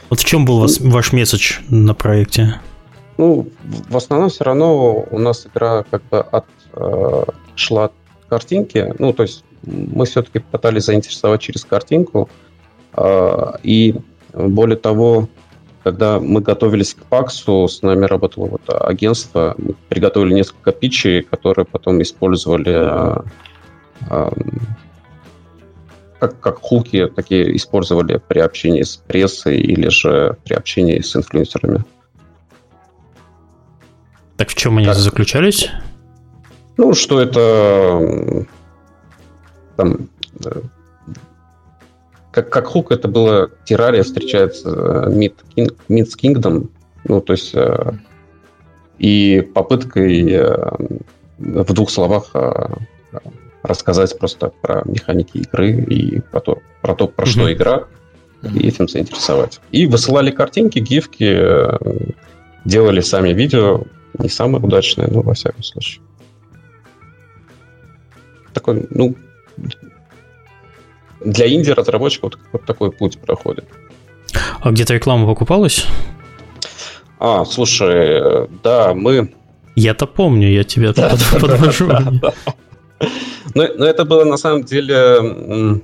[0.09, 2.61] Вот в чем был вас, ну, ваш месседж на проекте?
[3.17, 7.93] Ну, в основном все равно у нас игра как бы от, э, шла от
[8.29, 8.95] картинки.
[8.99, 12.29] Ну, то есть мы все-таки пытались заинтересовать через картинку.
[12.95, 13.95] Э, и
[14.33, 15.29] более того,
[15.85, 21.67] когда мы готовились к ПАКСу, с нами работало вот агентство, мы приготовили несколько питчей, которые
[21.67, 23.23] потом использовали э,
[26.21, 31.85] как, как хуки такие использовали при общении с прессой или же при общении с инфлюенсерами.
[34.37, 34.97] Так в чем они так.
[34.97, 35.71] заключались?
[36.77, 38.47] Ну, что это
[39.77, 40.09] там
[40.45, 40.63] э,
[42.31, 44.69] как, как хук это было террария встречается
[45.09, 46.69] Mid, King, Mid's Kingdom,
[47.05, 47.93] ну, то есть э,
[48.99, 50.57] и попыткой э,
[51.39, 52.31] в двух словах
[53.63, 57.29] рассказать просто про механики игры и про то, про, то, про mm-hmm.
[57.29, 57.85] что игра,
[58.43, 59.61] и этим заинтересовать.
[59.71, 61.79] И высылали картинки, гифки, э,
[62.65, 63.83] делали сами видео,
[64.19, 66.03] не самые удачные, но во всяком случае.
[68.55, 69.15] Такой, ну,
[71.25, 73.67] для инди-разработчиков вот, вот такой путь проходит.
[74.61, 75.87] А где-то реклама покупалась?
[77.19, 79.35] А, слушай, да, мы...
[79.77, 80.93] Я-то помню, я тебя
[81.41, 81.91] подвожу.
[83.55, 85.81] Но, но это было на самом деле...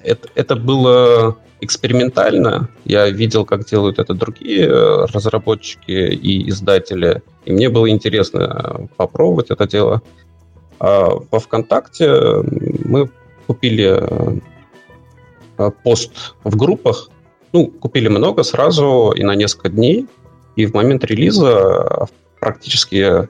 [0.00, 2.68] Это, это было экспериментально.
[2.84, 7.22] Я видел, как делают это другие э, разработчики и издатели.
[7.44, 10.02] И мне было интересно попробовать это дело.
[10.80, 12.10] А во ВКонтакте
[12.84, 13.08] мы
[13.46, 13.96] купили
[15.56, 17.10] э, пост в группах.
[17.52, 20.08] Ну, купили много сразу и на несколько дней.
[20.56, 22.08] И в момент релиза
[22.40, 23.26] практически э,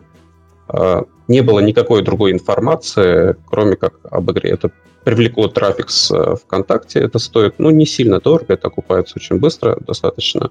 [1.28, 4.50] не было никакой другой информации, кроме как об игре.
[4.50, 4.70] Это
[5.04, 7.00] привлекло трафик с э, ВКонтакте.
[7.00, 10.50] Это стоит, ну, не сильно дорого, это окупается очень быстро, достаточно.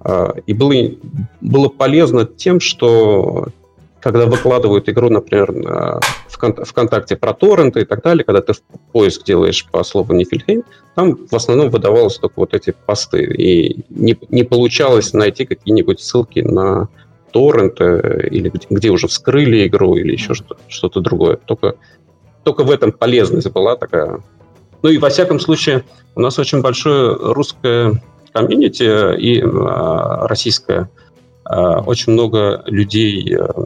[0.00, 0.74] А, и было,
[1.40, 3.48] было полезно тем, что
[4.00, 8.60] когда выкладывают игру, например, на ВКонтакте про торренты и так далее, когда ты в
[8.92, 10.62] поиск делаешь по слову Нифельхейм,
[10.94, 13.24] там в основном выдавалось только вот эти посты.
[13.24, 16.88] И не, не получалось найти какие-нибудь ссылки на
[17.34, 21.36] торренты или где, где уже вскрыли игру или еще что-то, что-то другое.
[21.36, 21.74] Только,
[22.44, 24.20] только в этом полезность была такая.
[24.82, 28.00] Ну и во всяком случае, у нас очень большое русское
[28.32, 30.88] комьюнити и а, российское.
[31.44, 33.64] А, очень много людей, а,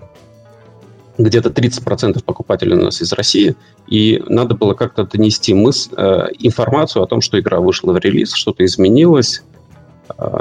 [1.18, 3.54] где-то 30% покупателей у нас из России,
[3.86, 8.32] и надо было как-то донести мыс- а, информацию о том, что игра вышла в релиз,
[8.32, 9.47] что-то изменилось, Э,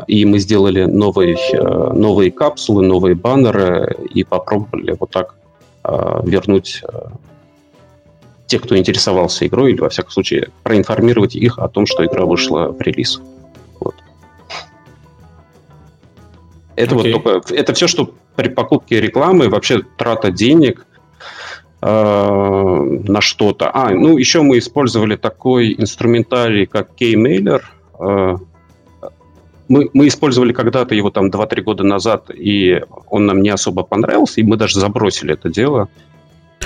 [0.07, 5.35] и мы сделали новые, э, новые капсулы, новые баннеры и попробовали вот так
[5.83, 6.83] э, вернуть
[8.47, 12.69] тех, кто интересовался игрой, или, во всяком случае, проинформировать их о том, что игра вышла
[12.69, 13.21] в релиз.
[13.79, 13.95] Вот.
[16.75, 17.13] Это okay.
[17.13, 17.53] вот только...
[17.53, 20.85] Это все, что при покупке рекламы, вообще трата денег
[21.81, 23.69] э, на что-то.
[23.73, 27.61] А, ну, еще мы использовали такой инструментарий, как Keymailer.
[27.99, 28.37] Э,
[29.69, 34.41] мы, мы использовали когда-то его там 2-3 года назад, и он нам не особо понравился,
[34.41, 35.89] и мы даже забросили это дело.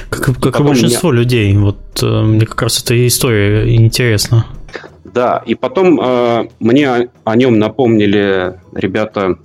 [0.09, 1.19] Как, как и большинство мне...
[1.19, 1.57] людей.
[1.57, 4.45] Вот э, мне как раз эта история интересна.
[5.03, 9.37] Да, и потом э, мне о, о нем напомнили ребята,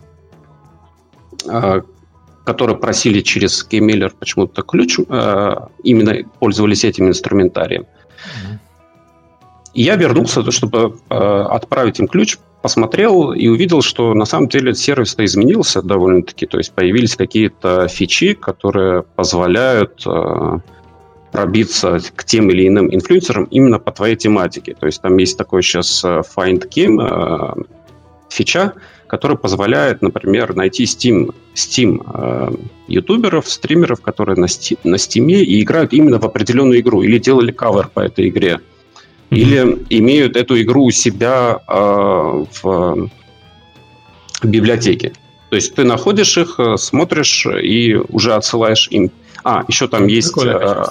[1.49, 1.83] э,
[2.45, 7.83] которые просили через Keymailer почему-то ключ, э, именно пользовались этим инструментарием.
[7.83, 8.59] Mm-hmm.
[9.75, 15.25] Я вернулся, чтобы э, отправить им ключ, посмотрел и увидел, что на самом деле сервис-то
[15.25, 16.47] изменился довольно-таки.
[16.47, 20.59] То есть появились какие-то фичи, которые позволяют э,
[21.31, 24.75] пробиться к тем или иным инфлюенсерам именно по твоей тематике.
[24.75, 27.63] То есть там есть такой сейчас э, Find Game э,
[28.31, 28.73] фича,
[29.07, 32.51] который позволяет, например, найти Steam, Steam э,
[32.89, 37.53] ютуберов, стримеров, которые на, Steam, на Steam и играют именно в определенную игру, или делали
[37.53, 38.59] кавер по этой игре,
[39.31, 39.37] mm-hmm.
[39.37, 43.11] или имеют эту игру у себя э, в
[44.43, 45.13] библиотеке.
[45.51, 49.11] То есть ты находишь их, э, смотришь и уже отсылаешь им.
[49.45, 50.37] А, еще там есть...
[50.45, 50.85] Э,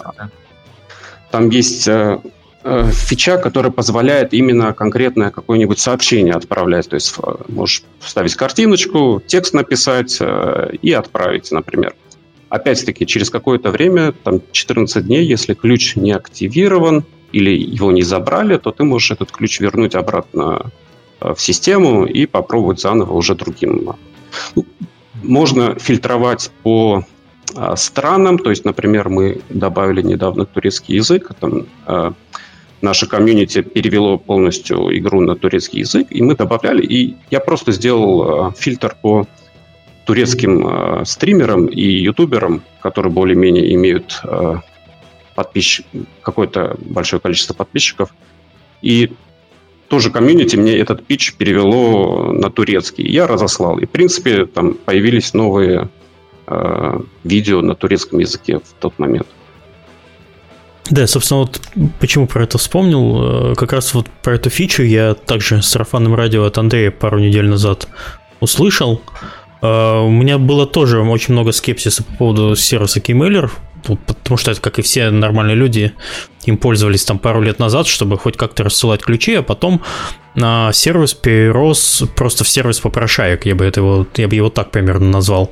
[1.32, 2.20] там есть э,
[2.68, 6.90] Э, фича, которая позволяет именно конкретное какое-нибудь сообщение отправлять.
[6.90, 11.94] То есть э, можешь вставить картиночку, текст написать э, и отправить, например.
[12.50, 18.58] Опять-таки, через какое-то время, там 14 дней, если ключ не активирован или его не забрали,
[18.58, 20.72] то ты можешь этот ключ вернуть обратно
[21.20, 23.96] в систему и попробовать заново уже другим.
[24.56, 24.66] Ну,
[25.24, 27.04] можно фильтровать по
[27.76, 31.66] странам, то есть, например, мы добавили недавно турецкий язык, там
[32.86, 38.50] наше комьюнити перевело полностью игру на турецкий язык, и мы добавляли, и я просто сделал
[38.50, 39.28] э, фильтр по
[40.06, 44.56] турецким э, стримерам и ютуберам, которые более-менее имеют э,
[45.36, 45.86] подписчик,
[46.22, 48.10] какое-то большое количество подписчиков.
[48.82, 49.12] И
[49.88, 53.08] тоже комьюнити мне этот пич перевело на турецкий.
[53.08, 53.78] Я разослал.
[53.78, 55.90] И, в принципе, там появились новые
[56.48, 59.28] э, видео на турецком языке в тот момент.
[60.90, 61.62] Да, собственно, вот
[62.00, 63.52] почему про это вспомнил.
[63.52, 67.20] Э, как раз вот про эту фичу я также с сарафанным радио от Андрея пару
[67.20, 67.88] недель назад
[68.40, 69.02] услышал.
[69.62, 73.50] Э, у меня было тоже очень много скепсиса по поводу сервиса Keymailer,
[73.86, 75.94] потому что это, как и все нормальные люди,
[76.46, 79.82] им пользовались там пару лет назад, чтобы хоть как-то рассылать ключи, а потом
[80.36, 84.72] на сервис перерос просто в сервис попрошаек, я бы, это его, я бы его так
[84.72, 85.52] примерно назвал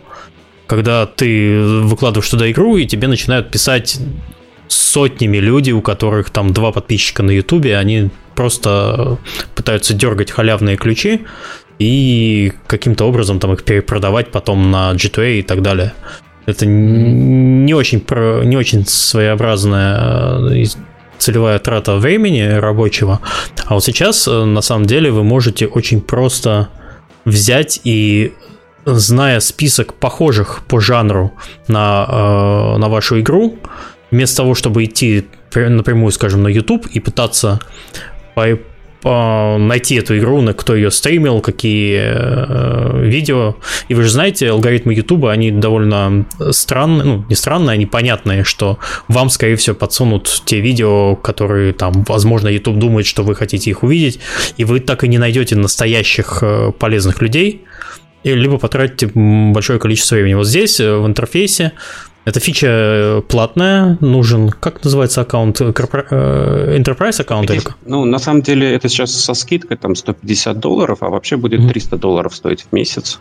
[0.65, 3.99] когда ты выкладываешь туда игру, и тебе начинают писать
[4.67, 9.17] сотнями люди, у которых там два подписчика на Ютубе, они просто
[9.55, 11.21] пытаются дергать халявные ключи
[11.79, 15.93] и каким-то образом там их перепродавать потом на G2A и так далее.
[16.45, 18.03] Это не очень,
[18.47, 20.65] не очень своеобразная э,
[21.17, 23.19] целевая трата времени рабочего.
[23.65, 26.69] А вот сейчас, э, на самом деле, вы можете очень просто
[27.25, 28.33] взять и
[28.85, 31.33] зная список похожих по жанру
[31.67, 33.57] на, э, на вашу игру,
[34.11, 37.59] вместо того, чтобы идти напрямую, скажем, на YouTube и пытаться
[39.03, 43.55] найти эту игру, на кто ее стримил, какие э, видео.
[43.87, 48.79] И вы же знаете, алгоритмы YouTube, они довольно странные, ну, не странные, они понятные, что
[49.07, 53.83] вам, скорее всего, подсунут те видео, которые там, возможно, YouTube думает, что вы хотите их
[53.83, 54.19] увидеть,
[54.57, 57.63] и вы так и не найдете настоящих э, полезных людей,
[58.23, 60.35] либо потратите большое количество времени.
[60.35, 61.73] Вот здесь, э, в интерфейсе,
[62.25, 67.51] эта фича э, платная, нужен, как называется аккаунт, э, Enterprise аккаунт?
[67.51, 67.61] Или?
[67.85, 71.97] Ну, на самом деле, это сейчас со скидкой там 150 долларов, а вообще будет 300
[71.97, 73.19] долларов стоить в месяц.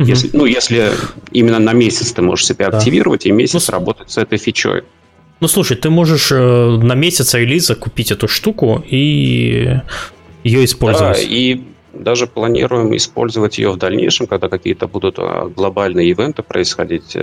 [0.00, 0.08] Угу.
[0.08, 0.90] Если, ну, если
[1.30, 2.78] именно на месяц ты можешь себя да.
[2.78, 4.82] активировать и месяц ну, работать с этой фичой.
[5.38, 9.76] Ну, слушай, ты можешь на месяц релиза купить эту штуку и
[10.42, 11.18] ее использовать.
[11.18, 11.62] Да, и
[11.92, 17.16] даже планируем использовать ее в дальнейшем, когда какие-то будут а, глобальные ивенты происходить,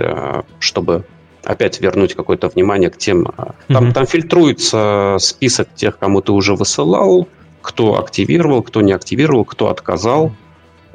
[0.58, 1.04] чтобы
[1.48, 3.24] опять вернуть какое-то внимание к тем.
[3.68, 3.92] Там, mm-hmm.
[3.92, 7.26] там фильтруется список тех, кому ты уже высылал,
[7.62, 10.34] кто активировал, кто не активировал, кто отказал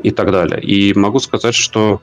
[0.03, 0.61] и так далее.
[0.61, 2.01] И могу сказать, что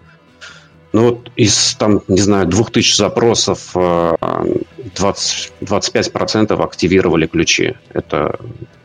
[0.92, 7.74] ну вот из, там, не знаю, 2000 запросов 20, 25% активировали ключи.
[7.90, 8.36] Это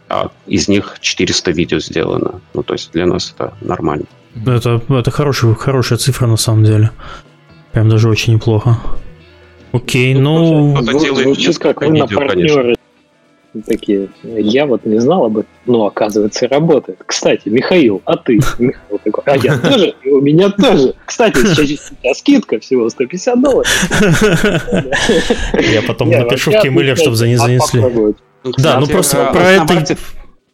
[0.08, 2.42] а из них 400 видео сделано.
[2.54, 4.06] Ну, то есть для нас это нормально.
[4.46, 6.92] Это, это хорошая, хорошая цифра на самом деле.
[7.72, 8.78] Прям даже очень неплохо.
[9.76, 10.76] Окей, ну...
[10.81, 12.76] ну звучит как вы на партнеры
[13.65, 14.10] такие.
[14.23, 16.99] Я вот не знал об этом, но оказывается работает.
[17.06, 18.39] Кстати, Михаил, а ты?
[18.60, 20.95] Михаил такой, а я тоже, и у меня тоже.
[21.06, 23.89] Кстати, сейчас скидка всего 150 долларов.
[25.53, 27.81] Я потом напишу в Кемыле, чтобы за не занесли.
[27.81, 28.14] Ну,
[28.57, 29.97] да, ну просто про это...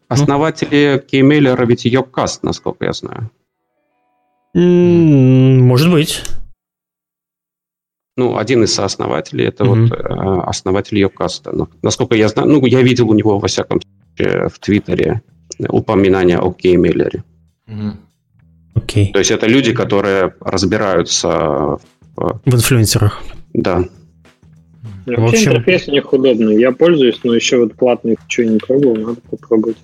[0.08, 3.32] Основатели кеймейлера ведь Йоккаст, насколько я знаю.
[4.54, 6.22] Может быть.
[8.22, 9.88] Ну, один из сооснователей, это mm-hmm.
[9.88, 11.52] вот э, основатель Йокаста.
[11.52, 15.22] Ну, насколько я знаю, ну, я видел у него, во всяком случае, в Твиттере
[15.70, 17.24] упоминание о кеймейлере.
[17.68, 17.94] Mm-hmm.
[18.76, 19.12] Okay.
[19.12, 21.30] То есть это люди, которые разбираются
[22.16, 23.24] в, в инфлюенсерах.
[23.54, 23.86] Да.
[25.08, 25.52] Вообще в общем...
[25.54, 26.60] интерфейс у них удобный.
[26.60, 29.78] Я пользуюсь, но еще вот платный что не пробовал, надо попробовать.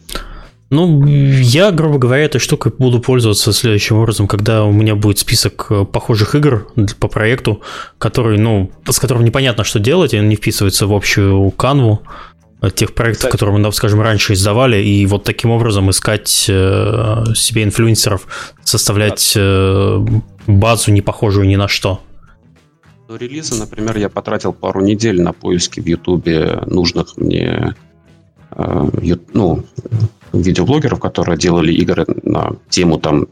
[0.70, 5.68] Ну, я, грубо говоря, этой штукой буду пользоваться следующим образом, когда у меня будет список
[5.70, 6.68] э, похожих игр
[7.00, 7.62] по проекту,
[7.98, 12.02] который, ну, с которым непонятно, что делать, и он не вписывается в общую канву
[12.74, 13.32] тех проектов, Кстати.
[13.32, 18.28] которые мы, скажем, раньше издавали, и вот таким образом искать э, себе инфлюенсеров,
[18.64, 20.06] составлять э,
[20.48, 22.02] базу, не похожую ни на что.
[23.08, 27.76] До релиза, например, я потратил пару недель на поиски в Ютубе нужных мне
[28.56, 29.64] ну,
[30.34, 33.28] видеоблогеров, которые делали игры на тему там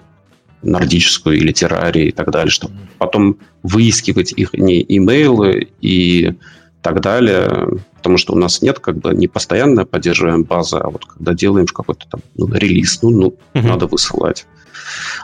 [0.62, 6.34] нордическую или террарии и так далее, чтобы потом выискивать их не имейлы и
[6.82, 11.06] так далее, потому что у нас нет как бы не постоянно поддерживаем базы, а вот
[11.06, 13.68] когда делаем какой-то там ну, релиз, ну, ну uh-huh.
[13.68, 14.46] надо высылать.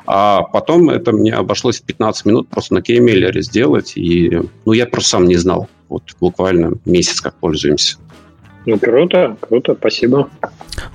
[0.08, 4.86] А потом это мне обошлось в 15 минут просто на кеймейлере сделать, и ну я
[4.86, 5.70] просто сам не знал.
[5.90, 7.98] Вот буквально месяц как пользуемся.
[8.66, 10.30] Ну, круто, круто, спасибо.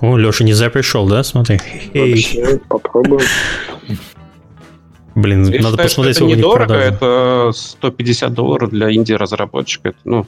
[0.01, 1.22] О, Леша не зря пришел, да?
[1.24, 1.59] Смотри.
[1.94, 3.26] Вообще, попробуем.
[5.16, 9.94] Блин, Я надо считаю, посмотреть, это недорого, это 150 долларов для инди-разработчика.
[10.05, 10.26] Ну,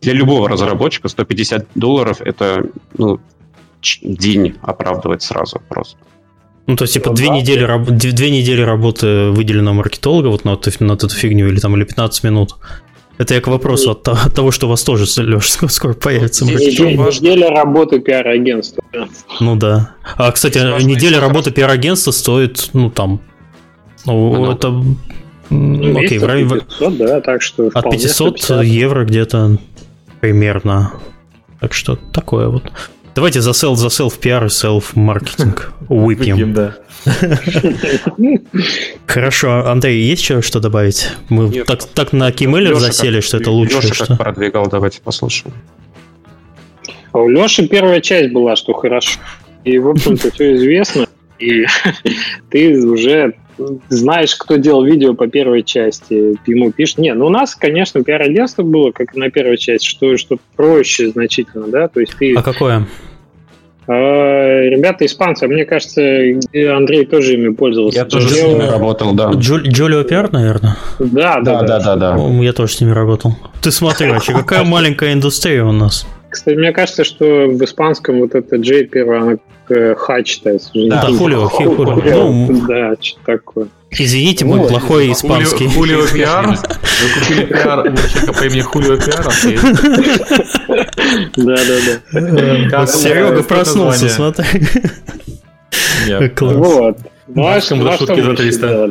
[0.00, 2.64] для любого разработчика 150 долларов это
[2.96, 3.18] ну,
[4.02, 5.98] день оправдывать сразу просто.
[6.66, 10.58] Ну, то есть, типа, ну, две, да, недели, две недели работы выделено маркетолога вот на,
[10.80, 12.56] на эту фигню, или там, или 15 минут.
[13.16, 16.44] Это я к вопросу от, от того, что у вас тоже, Леш, скоро появится.
[16.44, 18.82] Неделя, неделя работы пиар-агентства.
[19.40, 19.94] Ну да.
[20.16, 23.20] А, кстати, неделя работы пиар-агентства стоит, ну, там,
[24.04, 24.52] ну, Много.
[24.52, 24.84] это...
[25.50, 26.60] Ну, окей, в районе...
[26.60, 28.64] 500, да, так что От 500 150.
[28.64, 29.58] евро где-то
[30.20, 30.92] примерно.
[31.60, 32.64] Так что такое вот.
[33.14, 36.36] Давайте за сел, за селф пиар и селф маркетинг выпьем.
[36.36, 36.76] Выпьем, да.
[39.06, 41.10] Хорошо, Андрей, есть еще что добавить?
[41.28, 41.66] Мы Нет.
[41.66, 43.76] так, так на Кимейлер засели, как, что это лучше.
[43.76, 44.06] Леша что?
[44.06, 45.54] как продвигал, давайте послушаем.
[47.12, 49.20] А у Леши первая часть была, что хорошо.
[49.62, 51.06] И, в общем-то, все известно.
[51.38, 51.66] И
[52.50, 53.34] ты уже
[53.88, 56.98] знаешь, кто делал видео по первой части, ему пишет.
[56.98, 61.68] Не, ну у нас, конечно, пиар-агентство было, как на первой части, что, что проще значительно,
[61.68, 62.34] да, то есть ты...
[62.34, 62.86] А какое?
[63.86, 66.00] А, ребята испанцы, мне кажется,
[66.74, 67.98] Андрей тоже ими пользовался.
[67.98, 68.34] Я тоже Джо...
[68.34, 69.30] с ними работал, да.
[69.32, 69.56] Джо...
[69.56, 70.76] Джолио Пиар, наверное?
[70.98, 71.78] Да, да, да.
[71.80, 72.16] да, да, да.
[72.42, 73.36] Я тоже с ними работал.
[73.60, 76.06] Ты смотри, вообще, какая маленькая индустрия у нас.
[76.34, 80.70] Кстати, мне кажется, что в испанском вот это Джей первое, она Ха читается.
[80.74, 82.32] Да, Хулио, Хулио.
[82.32, 83.68] Ну, да, что такое.
[83.92, 85.68] Извините, мой ну, плохой испанский.
[85.68, 86.48] Хулио Пиар?
[86.48, 89.24] Вы купили пиар у человека по имени Хулио Пиар?
[91.36, 91.56] Да,
[92.12, 92.86] да, да.
[92.88, 94.44] Серега проснулся, смотри.
[96.40, 96.98] Вот.
[97.28, 98.90] Ну, а что мы за 300?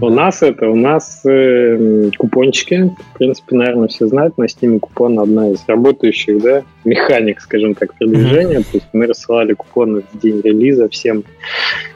[0.00, 5.18] У нас это, у нас э, купончики, в принципе, наверное, все знают, на Steam купон
[5.18, 8.58] одна из работающих, да, механик, скажем так, продвижения.
[8.58, 8.70] Mm-hmm.
[8.70, 11.24] То есть мы рассылали купоны в день релиза всем,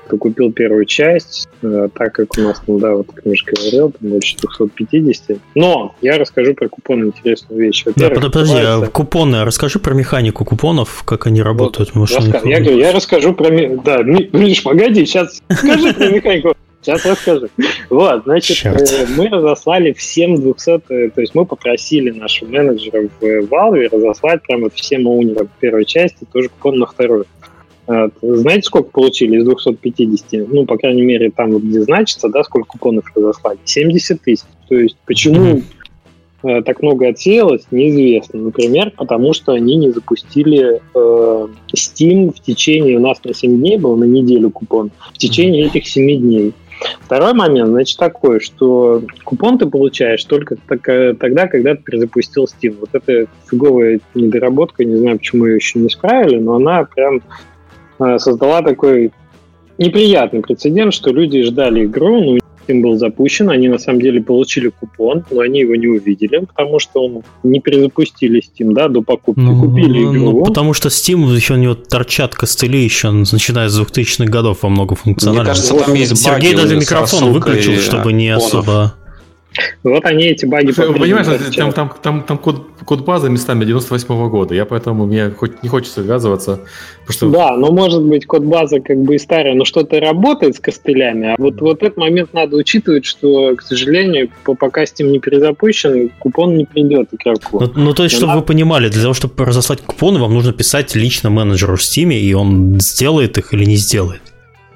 [0.06, 4.10] кто купил первую часть, э, так как у нас, ну да, вот Миша говорил, там
[4.10, 5.38] больше 250.
[5.54, 7.84] Но я расскажу про купоны интересную вещь.
[7.94, 11.94] Да, подожди, а купоны, а расскажи про механику купонов, как они работают.
[11.94, 12.40] Вот, раска...
[12.44, 13.48] я, говорю, я расскажу про...
[13.84, 16.56] Да, Миш, погоди, сейчас скажи про механику.
[16.82, 17.46] Сейчас расскажу.
[17.90, 18.80] Вот, значит, Черт.
[18.80, 24.42] Э, мы разослали всем 200, э, то есть мы попросили нашего менеджера в Valve разослать
[24.42, 27.26] прямо всем оунерам первой части тоже купон на вторую.
[27.86, 30.48] Знаете, сколько получили из 250?
[30.48, 33.58] Ну, по крайней мере, там где значится, да, сколько купонов разослали?
[33.64, 34.44] 70 тысяч.
[34.68, 35.62] То есть почему
[36.42, 38.40] так много отсеялось, неизвестно.
[38.40, 43.78] Например, потому что они не запустили э, Steam в течение, у нас на 7 дней
[43.78, 46.52] был, на неделю купон, в течение этих 7 дней.
[47.00, 52.76] Второй момент, значит, такой, что купон ты получаешь только тогда, когда ты перезапустил Steam.
[52.80, 57.22] Вот это фиговая недоработка, не знаю, почему ее еще не исправили, но она прям
[57.98, 59.12] э, создала такой
[59.78, 64.68] неприятный прецедент, что люди ждали игру, ну, Steam был запущен, они на самом деле получили
[64.68, 69.40] купон, но они его не увидели, потому что он не перезапустили Steam, да, до покупки,
[69.40, 70.38] ну, купили ну, игру.
[70.38, 74.68] Ну, потому что Steam еще у него торчат костыли еще, начиная с 2000-х годов во
[74.68, 75.44] много функциональных.
[75.44, 78.94] Мне кажется, там есть Сергей даже микрофон выключил, чтобы не особо...
[79.82, 80.72] Вот они эти баги...
[80.72, 81.26] Понимаешь,
[81.56, 85.62] там, там, там, там код, код базы местами 98 -го года, я поэтому мне хоть
[85.62, 86.60] не хочется ввязываться.
[87.08, 87.30] Что...
[87.30, 91.32] Да, но может быть код базы как бы и старая, но что-то работает с костылями,
[91.32, 96.56] а вот, вот этот момент надо учитывать, что, к сожалению, пока Steam не перезапущен, купон
[96.56, 97.60] не придет игроку.
[97.60, 98.40] Ну, ну то есть, но чтобы надо...
[98.40, 102.32] вы понимали, для того, чтобы разослать купоны, вам нужно писать лично менеджеру в Steam, и
[102.34, 104.31] он сделает их или не сделает.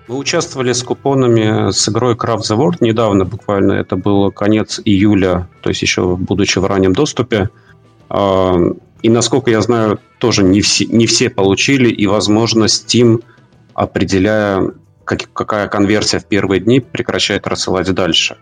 [0.09, 3.73] Мы участвовали с купонами с игрой Craft the World недавно, буквально.
[3.73, 7.51] Это был конец июля, то есть еще будучи в раннем доступе.
[8.09, 8.57] А,
[9.03, 13.23] и, насколько я знаю, тоже не все, не все получили, и, возможно, Steam
[13.75, 14.71] определяя,
[15.05, 18.37] как, какая конверсия в первые дни прекращает рассылать дальше.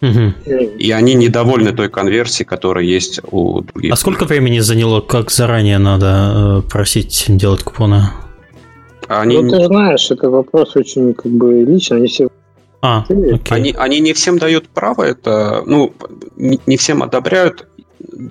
[0.00, 0.34] Угу.
[0.78, 3.92] И они недовольны той конверсией, которая есть у других.
[3.92, 8.10] А сколько времени заняло, как заранее надо э, просить делать купоны?
[9.08, 9.40] Они...
[9.40, 11.98] Ну, ты знаешь, это вопрос очень как бы личный.
[11.98, 12.28] Они все
[12.80, 13.42] а, окей.
[13.48, 15.92] они, они не всем дают право, это, ну,
[16.36, 17.66] не, не всем одобряют.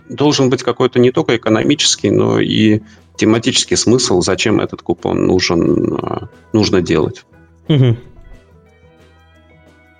[0.09, 2.81] Должен быть какой-то не только экономический, но и
[3.17, 7.25] тематический смысл, зачем этот купон нужен, э, нужно делать.
[7.67, 7.97] Угу.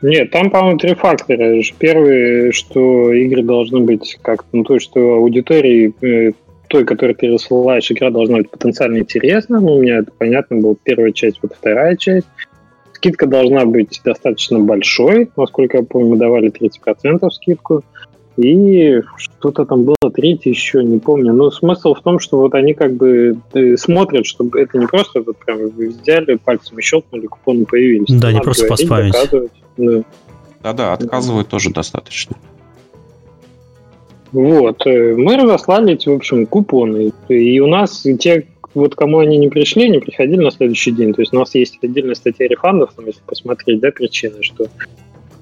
[0.04, 1.62] Нет, там, по-моему, три фактора.
[1.80, 6.32] Первый, что игры должны быть как-то, ну, то, что аудитории э,
[6.68, 9.60] той, которой ты рассылаешь, игра должна быть потенциально интересна.
[9.60, 12.28] Ну, у меня это понятно было первая часть, вот вторая часть.
[12.94, 15.30] Скидка должна быть достаточно большой.
[15.36, 17.84] Насколько я помню, мы давали 30% скидку.
[18.38, 21.34] И что-то там было третье еще, не помню.
[21.34, 25.22] Но смысл в том, что вот они как бы э, смотрят, чтобы это не просто
[25.22, 28.20] вот прям взяли, пальцем щелкнули, купоны появились.
[28.20, 29.16] Да, не просто поспамить.
[29.78, 30.04] Да.
[30.62, 32.36] Да-да, отказывают тоже достаточно.
[34.32, 34.86] Вот.
[34.86, 37.12] Э, мы разослали эти, в общем, купоны.
[37.30, 41.14] И у нас те, вот кому они не пришли, не приходили на следующий день.
[41.14, 44.68] То есть у нас есть отдельная статья рефандов, там, если посмотреть, да, причины, что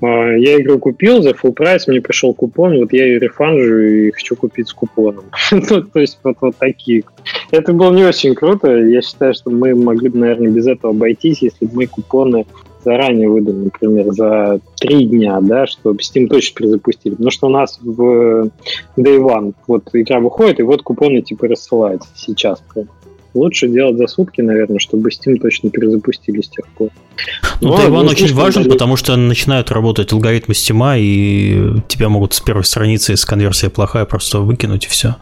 [0.01, 4.11] а, я игру купил за full прайс, мне пришел купон, вот я ее рефанжу и
[4.11, 5.25] хочу купить с купоном.
[5.51, 7.03] ну, то есть вот, вот такие.
[7.51, 8.71] Это было не очень круто.
[8.71, 12.45] Я считаю, что мы могли бы, наверное, без этого обойтись, если бы мы купоны
[12.85, 17.13] заранее выдали, например, за три дня, да, чтобы Steam точно перезапустили.
[17.13, 18.49] Потому что у нас в
[18.97, 22.63] Day One вот игра выходит, и вот купоны типа рассылаются сейчас.
[23.33, 26.89] Лучше делать за сутки, наверное, чтобы Steam точно перезапустили с тех пор.
[27.59, 28.71] Ну, Но Тайван очень важен, далее.
[28.71, 34.05] потому что начинают работать алгоритмы Steam, и тебя могут с первой страницы, если конверсия плохая,
[34.05, 35.15] просто выкинуть и все.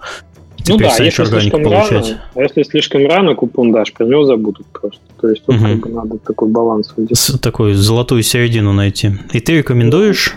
[0.68, 2.10] Ну да, если слишком, получать.
[2.10, 5.02] рано, а если слишком рано купон дашь, про него забудут просто.
[5.24, 5.64] То есть тут угу.
[5.64, 7.40] как бы надо такой баланс выдержать.
[7.40, 9.12] Такую золотую середину найти.
[9.32, 10.36] И ты рекомендуешь?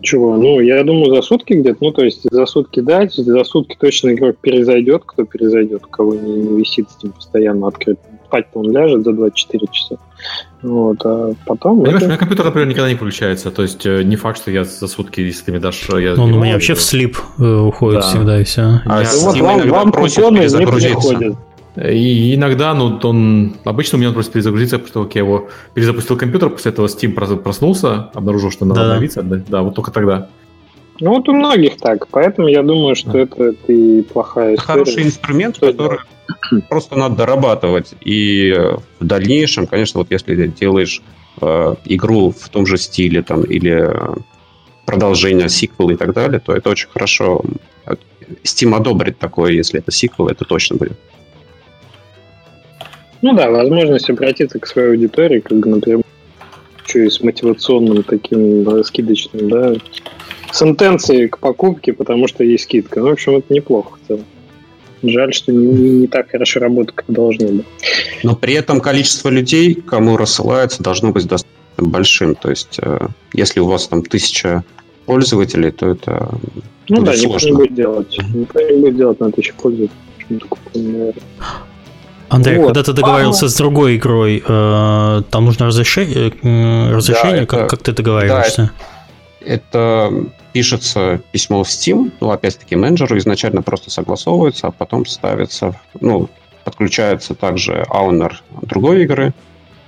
[0.00, 0.38] Чего?
[0.38, 1.76] Ну, я думаю, за сутки где-то.
[1.82, 6.14] Ну, то есть за сутки дать, за сутки точно игрок перезайдет, кто перезайдет, у кого
[6.14, 7.98] не, не висит с ним постоянно открыт.
[8.28, 9.96] Спать-то он ляжет за 24 часа.
[10.62, 11.80] Вот, а потом...
[11.80, 12.04] Понимаешь, это...
[12.06, 13.50] у меня компьютер, например, никогда не включается.
[13.50, 15.86] То есть э, не факт, что я за сутки, если ты мне дашь...
[15.90, 18.08] Я ну, он у меня вообще в слип э, уходит да.
[18.08, 18.80] всегда, и все.
[18.86, 19.08] А я...
[19.20, 21.36] вот вам, вам купоны не приходят.
[21.84, 26.16] И иногда, ну, он обычно у меня он просто перезагрузится, потому что я его перезапустил
[26.16, 28.86] компьютер, после этого Steam проснулся, обнаружил, что надо да.
[28.86, 30.28] обновиться, да, да, вот только тогда.
[31.00, 33.20] Ну вот у многих так, поэтому я думаю, что да.
[33.20, 34.84] это, это и плохая это история.
[34.84, 35.98] Хороший инструмент, что который
[36.50, 36.64] делать?
[36.68, 37.94] просто надо дорабатывать.
[38.00, 38.52] И
[38.98, 41.02] в дальнейшем, конечно, вот если делаешь
[41.40, 43.88] э, игру в том же стиле там или
[44.86, 47.42] продолжение, сиквел и так далее, то это очень хорошо.
[48.42, 50.98] Steam одобрит такое, если это сиквел, это точно будет.
[53.22, 56.02] Ну да, возможность обратиться к своей аудитории, как бы, например,
[56.86, 59.74] еще и с мотивационным таким да, скидочным, да,
[60.52, 63.00] с интенцией к покупке, потому что есть скидка.
[63.00, 64.24] Ну, в общем, это неплохо в целом.
[65.02, 67.66] Жаль, что не, не так хорошо работает, как должно быть.
[68.24, 72.34] Но при этом количество людей, кому рассылается, должно быть достаточно большим.
[72.34, 74.64] То есть, э, если у вас там тысяча
[75.06, 76.30] пользователей, то это
[76.88, 77.48] Ну да, сложно.
[77.48, 78.18] никто не будет делать.
[78.34, 79.90] Никто не будет делать на тысячу пользователей.
[82.28, 82.66] Андрей, вот.
[82.66, 87.60] когда ты договаривался а, с другой игрой, э, там нужно разрешение, э, разрешение да, как,
[87.60, 88.70] это, как ты договариваешься?
[89.40, 90.12] Да, это
[90.52, 96.28] пишется письмо в Steam, ну, опять-таки, менеджеру изначально просто согласовывается, а потом ставится, ну,
[96.64, 99.32] подключается также аунер другой игры,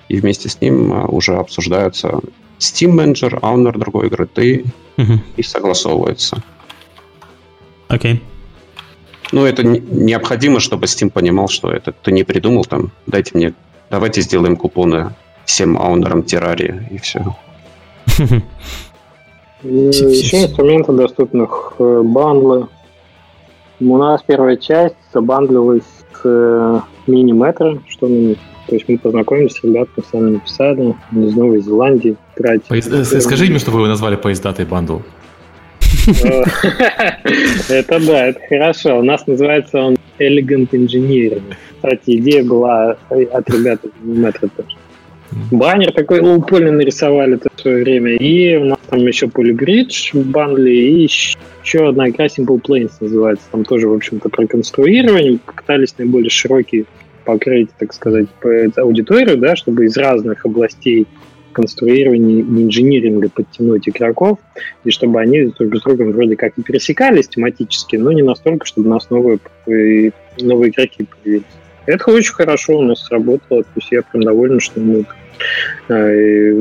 [0.08, 2.20] и вместе с ним э, уже обсуждаются
[2.58, 4.64] Steam менеджер, аунер другой игры, ты,
[4.96, 5.20] угу.
[5.36, 6.42] и согласовывается.
[7.88, 8.14] Окей.
[8.14, 8.20] Okay.
[9.32, 13.54] Ну, это необходимо, чтобы Steam понимал, что это ты не придумал там, дайте мне,
[13.90, 15.12] давайте сделаем купоны
[15.44, 17.36] всем аунерам террарии, и все.
[19.62, 22.68] Еще инструменты доступных э, бандлы.
[23.78, 25.84] У нас первая часть забандлилась
[26.14, 28.36] с э, мини-метро, что мы
[28.66, 32.16] то есть мы познакомились с ребятами, сами написали, из Новой Зеландии.
[32.68, 32.92] Поезд...
[32.92, 34.98] Э, скажи мне, что вы его назвали поездатый бандл.
[37.68, 38.98] Это да, это хорошо.
[38.98, 41.54] У нас называется он Elegant Engineering.
[41.76, 44.76] Кстати, идея была от ребят из Метро тоже.
[45.50, 48.16] Баннер такой low-poly'ный нарисовали в свое время.
[48.16, 49.28] И у нас там еще
[50.12, 53.44] в бандле, и еще одна игра Simple Planes называется.
[53.50, 55.38] Там тоже, в общем-то, про конструирование.
[55.38, 56.86] Пытались наиболее широкий
[57.24, 58.26] покрыть, так сказать,
[58.76, 61.06] аудиторию, да, чтобы из разных областей
[61.52, 64.38] конструирования и инжиниринга подтянуть игроков,
[64.84, 68.88] и чтобы они друг с другом вроде как и пересекались тематически, но не настолько, чтобы
[68.88, 71.44] у нас новые, новые игроки появились.
[71.86, 73.62] Это очень хорошо у нас сработало.
[73.62, 75.04] То есть я прям доволен, что мы
[75.88, 75.94] э,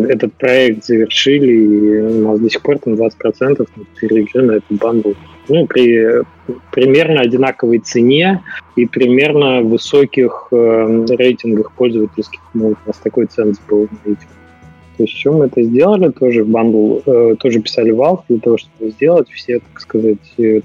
[0.10, 4.52] этот проект завершили, и у нас до сих пор там 20% на 4 игры на
[4.54, 5.14] этот бандл.
[5.50, 6.24] Ну, при
[6.72, 8.44] примерно одинаковой цене
[8.76, 12.40] и примерно высоких э, рейтингах пользовательских.
[12.54, 14.30] Ну, у нас такой ценз был на рейтинг.
[15.00, 18.58] То есть, чем мы это сделали, тоже в бандл, э, тоже писали Valve для того,
[18.58, 20.60] чтобы сделать все, так сказать, э,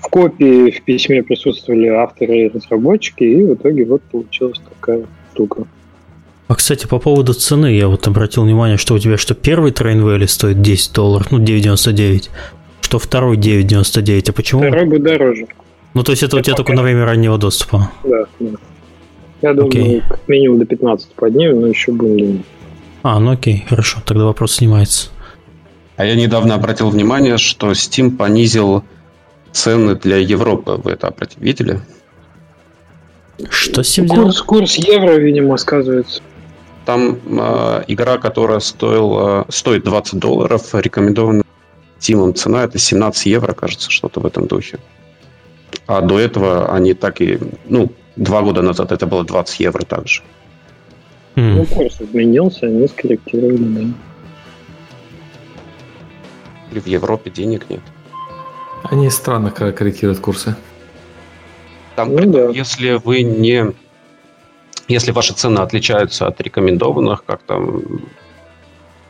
[0.00, 5.64] в копии в письме присутствовали авторы и разработчики, и в итоге вот получилась такая штука.
[6.48, 10.02] А, кстати, по поводу цены, я вот обратил внимание, что у тебя что первый Train
[10.02, 12.30] Valley стоит 10 долларов, ну 9,99,
[12.80, 14.62] что второй 9,99, а почему?
[14.62, 15.46] Второй будет дороже.
[15.94, 16.64] Ну, то есть это, это у тебя пока...
[16.64, 17.92] только на время раннего доступа?
[18.02, 18.50] Да, да.
[19.40, 20.02] Я думаю, окей.
[20.08, 22.46] как минимум до 15 поднимем, но еще будем думать.
[23.02, 25.08] А, ну окей, хорошо, тогда вопрос снимается.
[25.96, 28.84] А я недавно обратил внимание, что Steam понизил
[29.52, 30.80] цены для Европы.
[30.82, 31.80] Вы это видели?
[33.50, 34.24] Что Steam делал?
[34.24, 36.22] Курс, курс евро, видимо, сказывается.
[36.84, 41.42] Там э, игра, которая стоила, стоит 20 долларов, рекомендована
[42.00, 44.78] Steam цена это 17 евро, кажется, что-то в этом духе.
[45.86, 47.38] А до этого они так и,
[47.68, 50.22] ну, два года назад это было 20 евро также.
[51.36, 51.54] Mm.
[51.54, 53.80] Ну, курс изменился, они скорректировали, да.
[56.70, 57.80] Или в Европе денег нет.
[58.84, 60.56] Они странно корректируют курсы.
[61.96, 62.48] Там, ну, да.
[62.48, 63.72] если вы не...
[64.88, 67.82] Если ваши цены отличаются от рекомендованных, как там...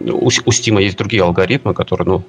[0.00, 2.24] У, у Steam есть другие алгоритмы, которые, ну,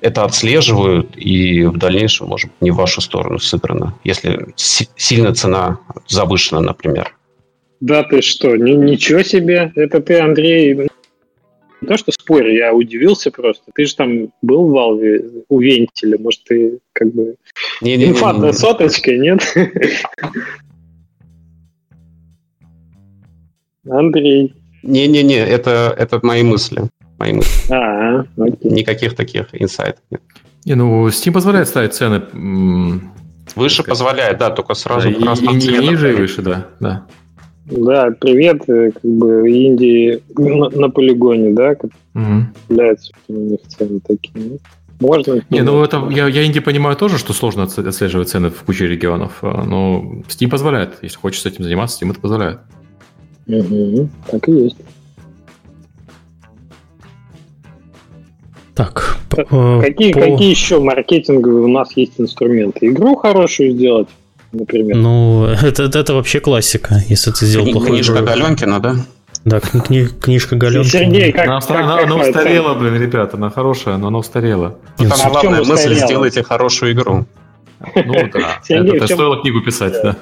[0.00, 5.78] это отслеживают и в дальнейшем, может быть, не в вашу сторону сыграно, если сильно цена
[6.06, 7.14] завышена, например.
[7.80, 9.72] Да ты что, ни, ничего себе.
[9.74, 10.88] Это ты, Андрей,
[11.80, 13.64] не то, что спорь, я удивился просто.
[13.74, 17.36] Ты же там был в Валве у вентиля, может, ты как бы
[17.80, 18.52] не, не, инфа не, не, не.
[18.52, 19.40] соточкой, нет?
[23.88, 24.54] Андрей.
[24.82, 26.82] Не-не-не, это, это мои мысли.
[27.18, 27.72] Мои мысли.
[27.72, 28.70] А, окей.
[28.70, 30.20] Никаких таких инсайтов нет.
[30.66, 32.22] Не, ну, Steam позволяет ставить цены
[33.56, 35.58] Выше позволяет, да, только сразу да, и, цветом.
[35.58, 37.06] Ниже и выше, да, да.
[37.70, 42.46] Да, привет, э, как бы Индии на, на полигоне, да, как угу.
[42.68, 44.58] являются у них цены такие.
[45.00, 45.42] Можно.
[45.48, 49.38] Не, ну это я, я Индии понимаю тоже, что сложно отслеживать цены в куче регионов,
[49.42, 50.98] а, но Steam позволяет.
[51.00, 52.58] Если хочешь с этим заниматься, Steam это позволяет.
[53.46, 54.76] Угу, так и есть.
[58.74, 60.20] Так, какие, по...
[60.20, 62.86] какие еще маркетинговые у нас есть инструменты?
[62.86, 64.08] Игру хорошую сделать,
[64.52, 64.96] например.
[64.96, 68.26] Ну, это, это, это вообще классика, если ты сделал Кни- плохую Книжка игру.
[68.26, 68.96] Галенкина, да?
[69.44, 70.84] Да, кни- книжка Галенкина.
[70.90, 74.76] Сергей, как, она, как, она, как она устарела, блин, ребята, она хорошая, но она устарела.
[74.98, 77.26] Ну, там а главная мысль, сделайте хорошую игру.
[77.94, 80.16] Ну да, Сергей, это, стоило книгу писать, да.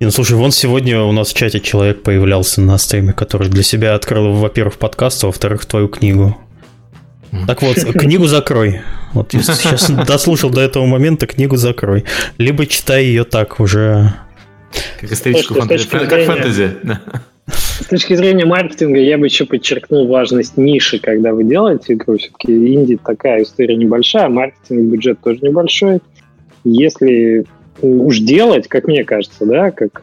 [0.00, 3.94] ну слушай, вон сегодня у нас в чате человек появлялся на стриме, который для себя
[3.94, 6.38] открыл, во-первых, подкаст, а во-вторых, твою книгу.
[7.46, 8.80] Так вот, книгу закрой.
[9.12, 12.04] Вот если сейчас дослушал до этого момента, книгу закрой.
[12.38, 14.12] Либо читай ее так уже.
[15.00, 15.88] Как историческую фэнтези.
[15.88, 16.76] Как фэнтези.
[17.46, 22.16] С точки зрения маркетинга я бы еще подчеркнул важность ниши, когда вы делаете игру.
[22.16, 26.00] Все-таки инди такая история небольшая, маркетинг бюджет тоже небольшой.
[26.64, 27.44] Если
[27.80, 30.02] уж делать, как мне кажется, да, как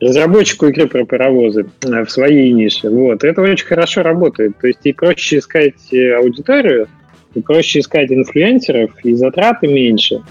[0.00, 2.88] разработчику игры про паровозы э, в своей нише.
[2.88, 3.22] Вот.
[3.22, 4.56] Это очень хорошо работает.
[4.58, 6.88] То есть и проще искать э, аудиторию,
[7.34, 10.22] и проще искать инфлюенсеров, и затраты меньше.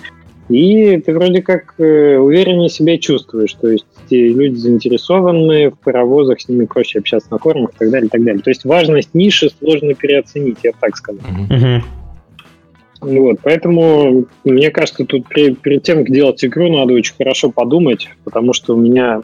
[0.50, 3.54] И ты вроде как э, увереннее себя чувствуешь.
[3.54, 7.92] То есть те люди заинтересованные в паровозах, с ними проще общаться на форумах и так
[7.92, 8.42] далее, и так далее.
[8.42, 11.20] То есть важность ниши сложно переоценить, я так скажу.
[13.02, 18.10] Вот, поэтому мне кажется, тут при, перед тем, как делать игру, надо очень хорошо подумать,
[18.26, 19.22] потому что у меня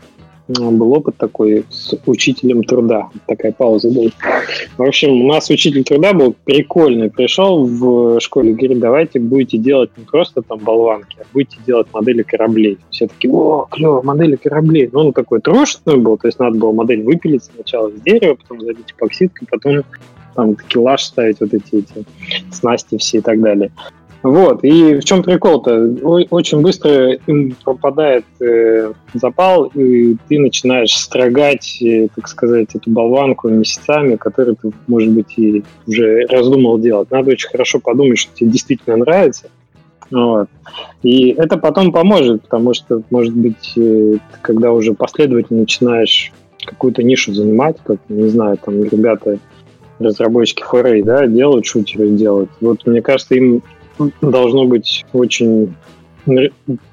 [0.47, 3.09] был опыт такой с учителем труда.
[3.27, 4.11] Такая пауза была.
[4.77, 7.09] В общем, у нас учитель труда был прикольный.
[7.09, 12.21] Пришел в школе, говорит, давайте будете делать не просто там болванки, а будете делать модели
[12.21, 12.77] кораблей.
[12.91, 14.89] Все такие, о, клево, модели кораблей.
[14.91, 18.61] Ну, он такой трошный был, то есть надо было модель выпилить сначала из дерева, потом
[18.61, 19.83] залить эпоксидкой, потом
[20.35, 22.05] там такелаж ставить, вот эти, эти
[22.51, 23.71] снасти все и так далее.
[24.25, 25.87] Вот, и в чем прикол-то?
[26.31, 33.49] Очень быстро им пропадает э, запал, и ты начинаешь строгать, э, так сказать, эту болванку
[33.49, 37.11] месяцами, которую ты, может быть, и уже раздумал делать.
[37.11, 39.51] Надо очень хорошо подумать, что тебе действительно нравится.
[40.09, 40.49] Вот.
[41.03, 46.33] И это потом поможет, потому что, может быть, э, когда уже последовательно начинаешь
[46.65, 49.37] какую-то нишу занимать, как, не знаю, там ребята
[49.99, 52.49] разработчики Foray, да, делают шутеры, делают.
[52.59, 53.61] Вот мне кажется, им
[54.21, 55.73] должно быть очень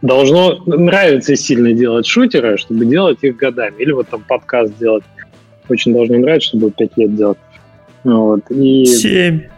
[0.02, 3.74] должно нравиться сильно делать шутеры, чтобы делать их годами.
[3.78, 5.04] Или вот там подкаст делать.
[5.68, 7.38] Очень должно нравиться, чтобы 5 лет делать.
[8.04, 8.40] Вот.
[8.50, 8.84] И...
[8.84, 9.40] 7.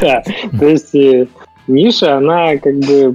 [0.00, 0.24] Да,
[0.58, 1.28] то есть э,
[1.68, 3.14] ниша, она как бы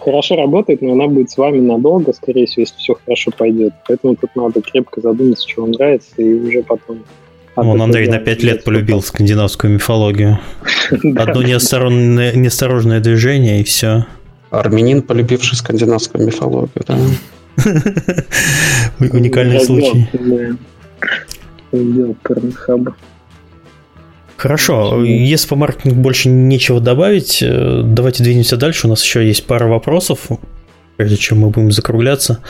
[0.00, 3.72] хорошо работает, но она будет с вами надолго, скорее всего, если все хорошо пойдет.
[3.88, 7.02] Поэтому тут надо крепко задуматься, что вам нравится, и уже потом
[7.56, 10.38] он, Андрей, на пять лет полюбил скандинавскую мифологию.
[10.90, 14.06] Одно неосторожное, неосторожное движение, и все.
[14.50, 16.98] Армянин, полюбивший скандинавскую мифологию, да.
[18.98, 20.08] Уникальный случай.
[24.36, 28.88] Хорошо, если по маркетингу больше нечего добавить, э, давайте двинемся дальше.
[28.88, 30.26] У нас еще есть пара вопросов,
[30.96, 32.42] прежде чем мы будем закругляться.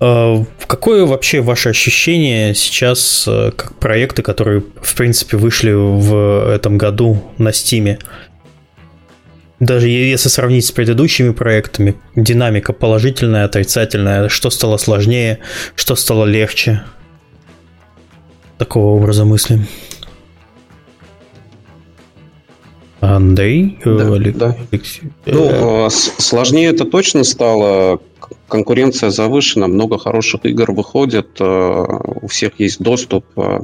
[0.00, 6.78] Э, какое вообще ваше ощущение сейчас, э, как проекты, которые, в принципе, вышли в этом
[6.78, 7.98] году на Стиме?
[9.60, 15.40] Даже если сравнить с предыдущими проектами, динамика положительная, отрицательная, что стало сложнее,
[15.74, 16.84] что стало легче?
[18.56, 19.66] Такого образа мысли.
[23.00, 23.78] Андрей?
[23.84, 24.36] Да, Алек...
[24.36, 24.56] да.
[24.70, 25.12] Алексей?
[25.26, 28.00] Ну, а, сложнее это точно стало.
[28.48, 31.84] Конкуренция завышена, много хороших игр выходит, а,
[32.22, 33.26] у всех есть доступ.
[33.36, 33.60] А,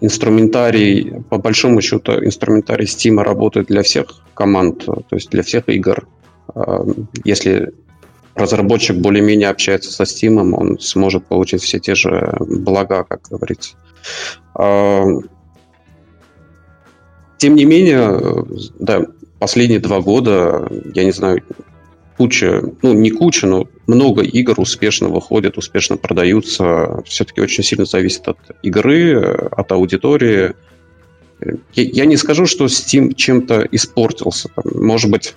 [0.00, 6.06] инструментарий, по большому счету, инструментарий Steam работает для всех команд, то есть для всех игр.
[7.24, 7.72] Если
[8.34, 13.74] разработчик более-менее общается со Steam, он сможет получить все те же блага, как говорится.
[17.38, 18.44] Тем не менее,
[18.78, 19.04] да,
[19.40, 21.42] последние два года, я не знаю,
[22.18, 27.02] куча, ну не куча, но много игр успешно выходят, успешно продаются.
[27.06, 30.54] Все-таки очень сильно зависит от игры, от аудитории.
[31.74, 34.48] Я, не скажу, что Steam чем-то испортился.
[34.56, 35.34] Там, может быть,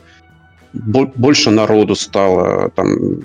[0.73, 3.21] больше народу стало, там,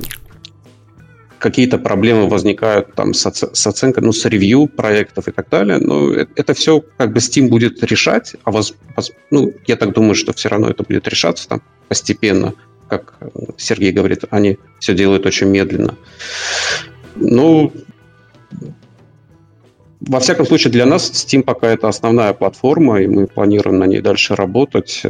[1.39, 5.79] какие-то проблемы возникают там с, оц- с оценкой, ну, с ревью проектов и так далее,
[5.79, 9.95] но это, это все как бы Steam будет решать, а воз, воз, ну, я так
[9.95, 12.55] думаю, что все равно это будет решаться там постепенно,
[12.89, 13.19] как
[13.57, 15.95] Сергей говорит, они все делают очень медленно.
[17.17, 17.73] Ну,
[20.01, 24.01] во всяком случае, для нас Steam пока это основная платформа, и мы планируем на ней
[24.01, 25.09] дальше работать, э,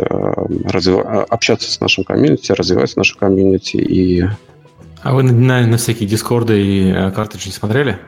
[0.64, 1.04] развив...
[1.28, 4.24] общаться с нашим комьюнити, развивать наше комьюнити и
[5.02, 7.98] а вы на, на всякие дискорды и э, картриджи не смотрели?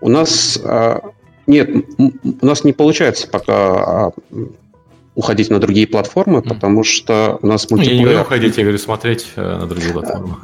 [0.00, 1.00] У нас э,
[1.46, 4.12] нет, у нас не получается пока а,
[5.14, 6.48] уходить на другие платформы, mm.
[6.48, 7.92] потому что у нас мультиплеер...
[7.92, 10.36] Ну, я не говорю уходить, я говорю смотреть э, на другие платформы.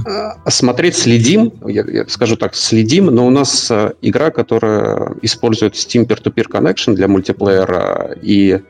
[0.47, 3.71] Смотреть следим, я, я скажу так, следим, но у нас
[4.01, 8.61] игра, которая использует Steam Peer-to-Peer Connection для мультиплеера и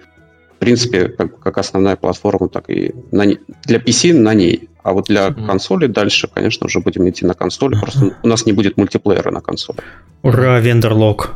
[0.56, 3.24] в принципе, как, как основная платформа, так и на,
[3.64, 4.68] для PC на ней.
[4.82, 5.46] А вот для mm-hmm.
[5.46, 7.76] консоли дальше, конечно, уже будем идти на консоли.
[7.76, 7.80] Mm-hmm.
[7.80, 9.78] Просто у нас не будет мультиплеера на консоли.
[10.22, 11.32] Ура, вендерлог.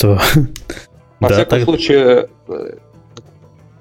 [0.00, 0.18] Что?
[1.20, 1.64] Во да, всяком так...
[1.64, 2.76] случае, э,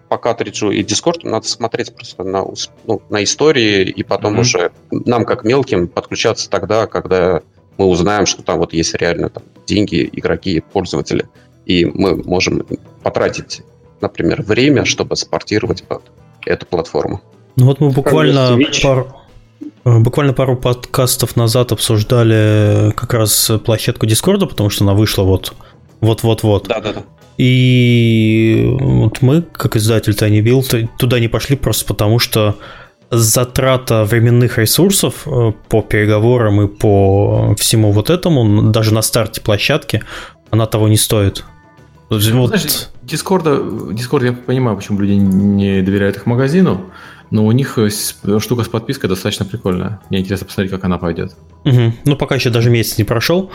[0.10, 2.44] по картриджу и Discord надо смотреть просто на,
[2.86, 4.42] ну, на истории, и потом mm-hmm.
[4.42, 7.42] уже нам, как мелким, подключаться тогда, когда
[7.78, 11.30] мы узнаем, что там вот есть реально там, деньги, игроки, пользователи,
[11.66, 12.66] и мы можем
[13.02, 13.64] потратить
[14.02, 16.02] например, время, чтобы спортировать под
[16.46, 17.22] эту платформу.
[17.56, 19.08] Ну вот мы буквально пару,
[19.86, 25.54] э, буквально пару подкастов назад обсуждали как раз площадку Дискорда, потому что она вышла вот
[26.02, 26.68] вот-вот-вот.
[26.68, 27.04] Да-да-да.
[27.38, 32.58] И вот мы, как издатель Tiny Build, туда не пошли просто потому, что
[33.12, 40.04] затрата временных ресурсов э, по переговорам и по всему вот этому, даже на старте площадки,
[40.52, 41.44] она того не стоит.
[42.10, 46.92] Вот, Знаешь, Дискорда, Discord я понимаю, почему люди не доверяют их магазину,
[47.32, 47.78] но у них
[48.40, 50.02] штука с подпиской достаточно прикольная.
[50.10, 51.36] Мне интересно посмотреть, как она пойдет.
[51.66, 51.94] Угу.
[52.06, 53.52] Ну, пока еще даже месяц не прошел.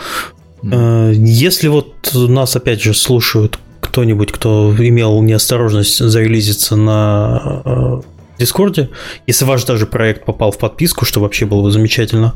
[0.65, 1.15] Mm.
[1.15, 8.01] Если вот нас опять же слушают кто-нибудь, кто имел неосторожность зарелизиться на э,
[8.39, 8.91] Дискорде,
[9.27, 12.35] если ваш даже проект попал в подписку, что вообще было бы замечательно,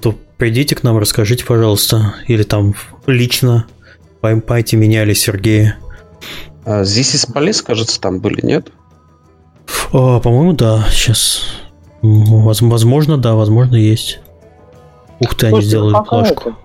[0.00, 2.74] то придите к нам, расскажите, пожалуйста, или там
[3.06, 3.66] лично
[4.20, 5.78] поймайте меня или Сергея.
[6.64, 8.70] А This is Police, кажется, там были, нет?
[9.92, 10.86] О, по-моему, да.
[10.90, 11.42] Сейчас.
[12.02, 14.20] Возможно, да, возможно, есть.
[15.18, 16.56] Ух ты, они сделали плашку.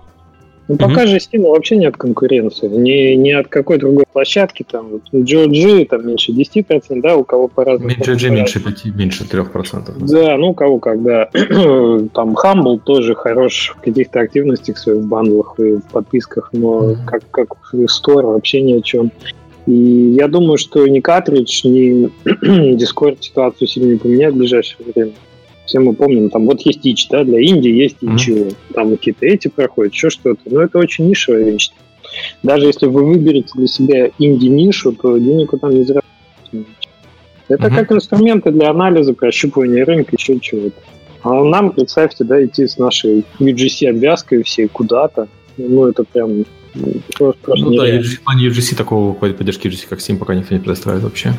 [0.68, 1.06] Ну, пока mm-hmm.
[1.06, 2.66] же Steam вообще нет конкуренции.
[2.68, 4.64] Ни, ни от какой другой площадки.
[4.68, 7.92] Там GOG там меньше 10%, да, у кого по-разному.
[7.92, 9.94] GOG меньше 5, меньше 3%.
[9.98, 11.26] Да, ну у кого когда.
[11.32, 16.96] там Humble тоже хорош в каких-то активностях своих бандлах и в подписках, но mm-hmm.
[17.06, 19.12] как, как Store вообще ни о чем.
[19.66, 22.10] И я думаю, что ни картридж, ни
[22.76, 25.12] Discord ситуацию сильно не поменяет в ближайшее время.
[25.66, 28.46] Все мы помним, там вот есть ич, да, для Индии есть ничего.
[28.46, 28.74] Mm-hmm.
[28.74, 30.40] Там какие-то эти проходят, еще что-то.
[30.46, 31.70] Но это очень нишевая вещь.
[32.42, 36.70] Даже если вы выберете для себя инди-нишу, то денег там не заработаете.
[37.48, 37.74] Это mm-hmm.
[37.74, 40.80] как инструменты для анализа, прощупывания рынка, еще чего-то.
[41.22, 45.28] А нам, представьте, да, идти с нашей UGC-обвязкой все куда-то.
[45.56, 46.44] Ну, это прям
[47.16, 48.02] просто, просто Ну нереально.
[48.02, 51.32] да, UGC, в плане UGC такого поддержки UGC, как Steam, пока никто не предоставляет вообще.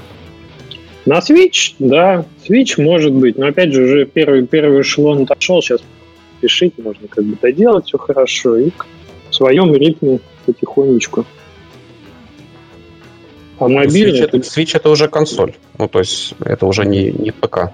[1.07, 5.81] На Switch, да, Switch может быть, но опять же уже первый, первый эшелон отошел, сейчас
[6.41, 8.71] пишите, можно как бы доделать все хорошо и
[9.29, 11.25] в своем ритме потихонечку.
[13.57, 14.19] А мобильный...
[14.19, 17.71] Switch это, Switch это уже консоль, ну то есть это уже не, не ПК.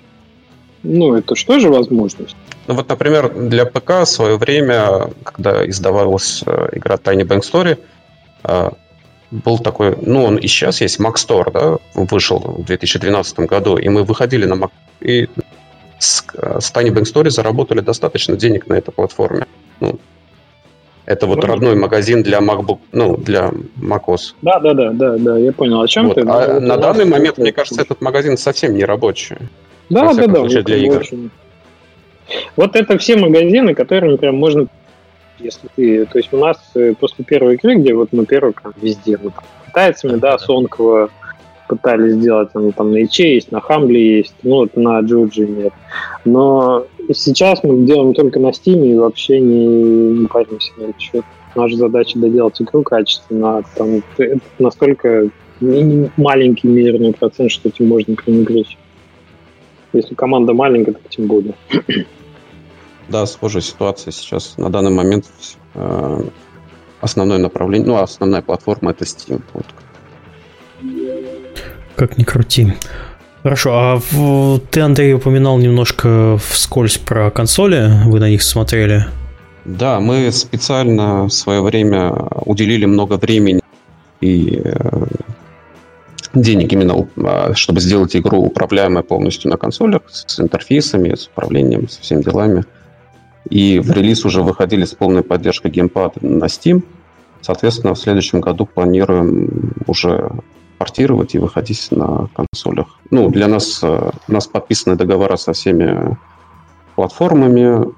[0.84, 2.36] Ну, это что же возможность?
[2.68, 7.80] Ну вот, например, для ПК в свое время, когда издавалась э, игра Tiny Bank Story,
[8.44, 8.70] э,
[9.34, 13.90] был такой, ну, он и сейчас есть, Mac Store, да, вышел в 2012 году, и
[13.90, 15.28] мы выходили на Mac, и
[15.98, 16.24] с,
[16.60, 19.48] с Tiny Bank Story заработали достаточно денег на этой платформе.
[19.80, 20.00] Ну,
[21.06, 21.56] это вот Правильно.
[21.56, 24.36] родной магазин для MacBook, ну, для macOS.
[24.42, 25.82] Да, да, да, да, да, я понял.
[25.82, 26.16] О чем вот.
[26.16, 26.22] ты?
[26.22, 29.38] А на данный момент, мне кажется, этот магазин совсем не рабочий.
[29.90, 30.36] Да, да, да.
[30.36, 31.00] Случае, для игр.
[31.00, 31.30] Очень...
[32.56, 34.68] Вот это все магазины, которыми прям можно
[35.40, 38.74] если ты, то есть у нас э, после первой игры, где вот мы первый там,
[38.82, 41.10] везде, мы там, китайцами, да, Сонкова
[41.68, 45.74] пытались сделать, оно там на Иче есть, на Хамбле есть, ну вот на Джуджи нет.
[46.26, 51.24] Но сейчас мы делаем только на Стиме и вообще не, не паримся на этот счет.
[51.56, 55.30] Наша задача доделать игру качественно, а там это настолько
[55.60, 58.78] маленький мизерный процент, что этим можно пренебречь.
[59.94, 61.54] Если команда маленькая, так тем более.
[63.14, 64.58] Да, схожая ситуация сейчас.
[64.58, 65.26] На данный момент
[65.76, 66.24] э,
[67.00, 69.40] основное направление, ну, основная платформа это Steam.
[69.54, 69.68] Вот.
[71.96, 72.74] Как ни крути.
[73.44, 79.06] Хорошо, а в, ты, Андрей, упоминал немножко вскользь про консоли, вы на них смотрели?
[79.64, 82.14] Да, мы специально в свое время
[82.46, 83.62] уделили много времени
[84.22, 85.06] и э,
[86.34, 92.02] денег именно, а, чтобы сделать игру управляемой полностью на консолях, с интерфейсами, с управлением, со
[92.02, 92.66] всеми делами.
[93.50, 96.84] И в релиз уже выходили с полной поддержкой геймпада на Steam.
[97.42, 100.32] Соответственно, в следующем году планируем уже
[100.78, 102.88] портировать и выходить на консолях.
[103.10, 106.18] Ну, для нас, э, у нас подписаны договора со всеми
[106.96, 107.94] платформами,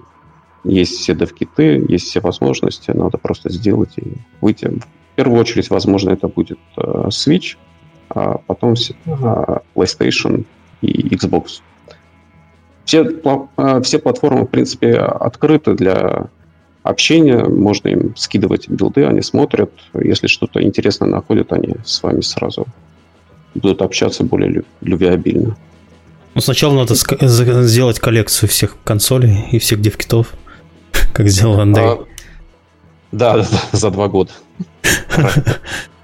[0.64, 4.68] есть все девкиты, есть все возможности, надо просто сделать и выйти.
[4.68, 7.58] В первую очередь, возможно, это будет э, Switch,
[8.10, 10.46] а потом э, PlayStation
[10.82, 11.62] и Xbox.
[12.86, 16.28] Все, э, все платформы, в принципе, открыты для
[16.84, 17.44] общения.
[17.44, 19.72] Можно им скидывать билды, они смотрят.
[19.94, 22.68] Если что-то интересное находят, они с вами сразу
[23.56, 25.57] будут общаться более любвеобильно.
[26.36, 30.34] Ну, сначала надо сделать коллекцию всех консолей и всех девкитов,
[31.14, 31.86] как сделал Андрей.
[31.86, 32.06] А,
[33.12, 34.32] да, да, за два года.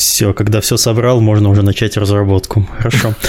[0.00, 2.66] Все, когда все собрал, можно уже начать разработку.
[2.78, 3.12] Хорошо.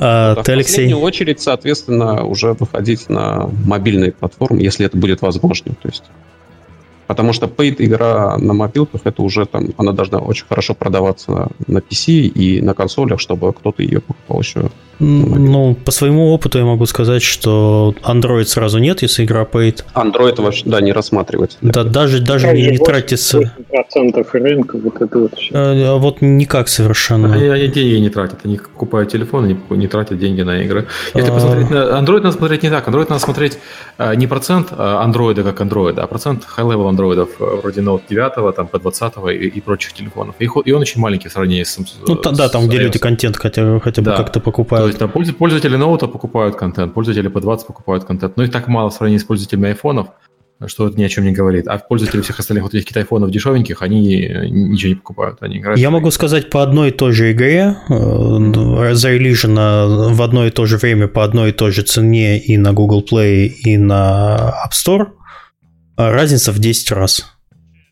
[0.00, 0.72] А, ты, Алексей?
[0.72, 5.74] В последнюю очередь, соответственно, уже выходить на мобильные платформы, если это будет возможно.
[5.82, 6.04] То есть
[7.08, 11.78] Потому что paid игра на мобилках, это уже там, она должна очень хорошо продаваться на
[11.78, 14.70] PC и на консолях, чтобы кто-то ее покупал еще.
[15.00, 19.84] Ну, по своему опыту я могу сказать, что Android сразу нет, если игра paid.
[19.94, 21.56] Android вообще, да, не рассматривать.
[21.60, 23.52] Да, даже, даже не, не тратится...
[23.70, 25.50] процентов рынка, вот это вот все.
[25.54, 27.32] А, вот никак совершенно.
[27.32, 30.86] Они, они деньги не тратят, они покупают телефон, они не тратят деньги на игры.
[31.14, 31.34] Если а...
[31.34, 32.88] посмотреть на Android, надо смотреть не так.
[32.88, 33.58] Android надо смотреть
[33.98, 38.68] а, не процент Android как Android, а процент high-level андроидов э, вроде Note 9, там,
[38.72, 40.34] P20 и, и прочих телефонов.
[40.38, 43.36] И, и он очень маленький в сравнении с Ну, с, да, там, где люди контент
[43.36, 44.16] хотя, хотя бы да.
[44.16, 44.87] как-то покупают.
[44.88, 48.88] То есть, там, пользователи ноута покупают контент, пользователи P20 покупают контент, но их так мало
[48.88, 50.08] в сравнении с пользователями айфонов,
[50.66, 51.68] что это ни о чем не говорит.
[51.68, 54.00] А пользователи всех остальных вот этих айфонов дешевеньких, они
[54.50, 55.42] ничего не покупают.
[55.42, 60.46] Они играют Я могу сказать по одной и той же игре, э, зарелижена в одно
[60.46, 63.76] и то же время по одной и той же цене и на Google Play, и
[63.76, 65.08] на App Store,
[65.96, 67.36] а разница в 10 раз.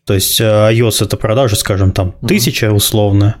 [0.07, 3.35] То есть э, iOS это продажа, скажем, там, тысяча условно,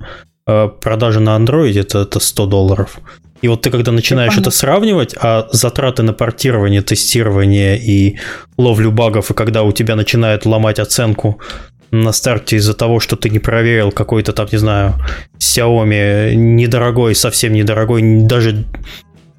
[0.45, 2.99] продажа на Android это, это 100 долларов.
[3.41, 8.17] И вот ты когда начинаешь это сравнивать, а затраты на портирование, тестирование и
[8.57, 11.39] ловлю багов, и когда у тебя начинает ломать оценку
[11.91, 14.95] на старте из-за того, что ты не проверил какой-то там, не знаю,
[15.39, 18.65] Xiaomi недорогой, совсем недорогой, даже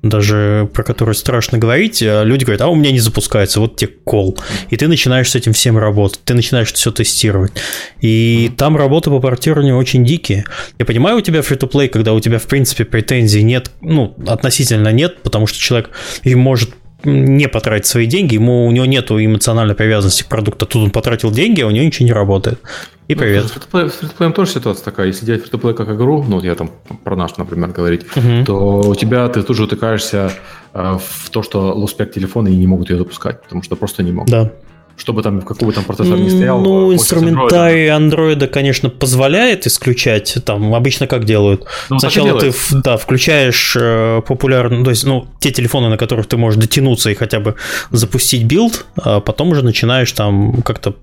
[0.08, 3.92] даже про которую страшно говорить, а люди говорят, а у меня не запускается, вот тебе
[4.04, 4.38] кол.
[4.70, 7.52] И ты начинаешь с этим всем работать, ты начинаешь все тестировать.
[8.00, 10.44] И там работы по портированию очень дикие.
[10.78, 15.22] Я понимаю, у тебя free-to-play, когда у тебя, в принципе, претензий нет, ну, относительно нет,
[15.22, 15.90] потому что человек
[16.22, 16.70] и может
[17.04, 21.30] не потратить свои деньги, ему, у него нет эмоциональной привязанности к продукту, тут он потратил
[21.30, 22.60] деньги, а у него ничего не работает.
[23.06, 23.44] И ну, привет.
[23.72, 25.06] Ну, с фритуплеем тоже ситуация такая.
[25.06, 26.70] Если делать фритуплей как игру, ну, вот я там
[27.04, 28.44] про наш, например, говорить, угу.
[28.44, 30.30] то у тебя ты тут же утыкаешься
[30.74, 34.12] э, в то, что лоспек телефона и не могут ее запускать, потому что просто не
[34.12, 34.30] могут.
[34.30, 34.52] Да
[34.98, 36.60] чтобы там какой бы там процессор не стоял.
[36.60, 40.38] Ну, инструментарий андроида, конечно, позволяет исключать.
[40.44, 41.64] Там обычно как делают?
[41.88, 46.36] Ну, Сначала ты да, включаешь э, популярные, то есть, ну, те телефоны, на которых ты
[46.36, 47.54] можешь дотянуться и хотя бы
[47.90, 50.94] запустить билд, а потом уже начинаешь там как-то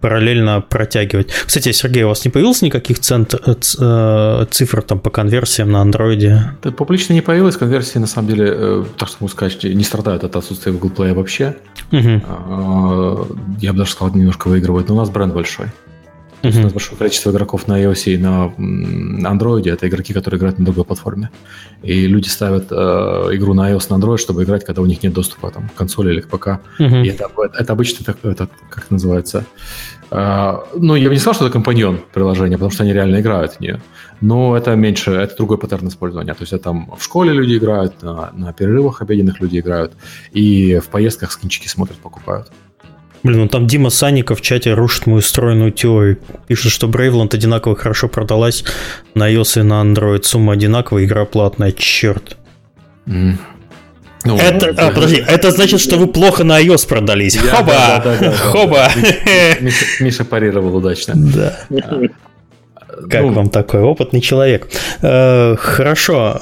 [0.00, 1.28] параллельно протягивать.
[1.46, 5.80] Кстати, Сергей, у вас не появилось никаких центр, э, э, цифр там по конверсиям на
[5.80, 6.52] андроиде?
[6.62, 7.56] Да, публично не появилось.
[7.56, 11.56] Конверсии, на самом деле, так что могу сказать, не страдают от отсутствия Google Play вообще.
[11.90, 13.23] Угу
[13.60, 15.66] я бы даже сказал, немножко выигрывает, но у нас бренд большой.
[16.44, 19.70] Есть у нас большое количество игроков на iOS и на Android.
[19.70, 21.30] Это игроки, которые играют на другой платформе.
[21.82, 22.74] И люди ставят э,
[23.32, 26.12] игру на iOS, на Android, чтобы играть, когда у них нет доступа там, к консоли
[26.12, 26.60] или к ПК.
[26.78, 27.02] Uh-huh.
[27.02, 29.46] И это, это обычно, это, это, как это называется,
[30.10, 33.52] э, ну, я бы не сказал, что это компаньон приложения, потому что они реально играют
[33.52, 33.80] в нее.
[34.20, 36.34] Но это меньше, это другой паттерн использования.
[36.34, 39.94] То есть это там в школе люди играют, на, на перерывах обеденных люди играют,
[40.32, 42.52] и в поездках скинчики смотрят, покупают.
[43.24, 46.18] Блин, ну там Дима Санников в чате рушит мою стройную теорию.
[46.46, 48.64] Пишет, что Брейвланд одинаково хорошо продалась
[49.14, 50.22] на iOS и на Android.
[50.24, 51.72] Сумма одинаковая, игра платная.
[51.72, 52.36] Черт.
[53.06, 53.36] Mm.
[54.26, 57.36] Ну, это, а, подожди, это значит, что вы плохо на iOS продались.
[57.36, 57.72] Я, Хоба!
[57.72, 58.88] Да, да, да, Хоба!
[59.60, 61.14] Миша, Миша парировал удачно.
[61.16, 61.60] Да.
[63.10, 64.68] Как ну, вам такой опытный человек?
[65.00, 66.40] Э, хорошо.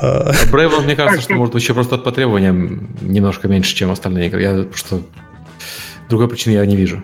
[0.50, 4.42] Брейвланд, мне кажется, что может вообще просто по требованиям немножко меньше, чем остальные игры.
[4.42, 5.00] Я просто
[6.08, 7.02] Другой причины я не вижу.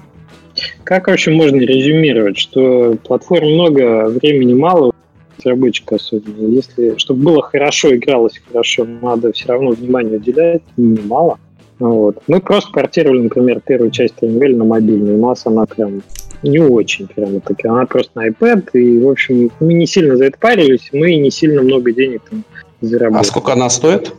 [0.84, 4.92] Как вообще можно резюмировать, что платформ много, времени мало,
[5.38, 6.46] разработчика особенно.
[6.46, 11.38] Если, чтобы было хорошо, игралось хорошо, надо все равно внимание уделять, немало.
[11.78, 12.18] Вот.
[12.26, 15.14] Мы просто портировали, например, первую часть Таймвель на мобильный.
[15.14, 16.02] У нас она прям
[16.42, 17.68] не очень прямо таки.
[17.68, 21.30] Она просто на iPad, и, в общем, мы не сильно за это парились, мы не
[21.30, 22.44] сильно много денег там
[22.80, 23.20] заработали.
[23.20, 24.12] А сколько она стоит?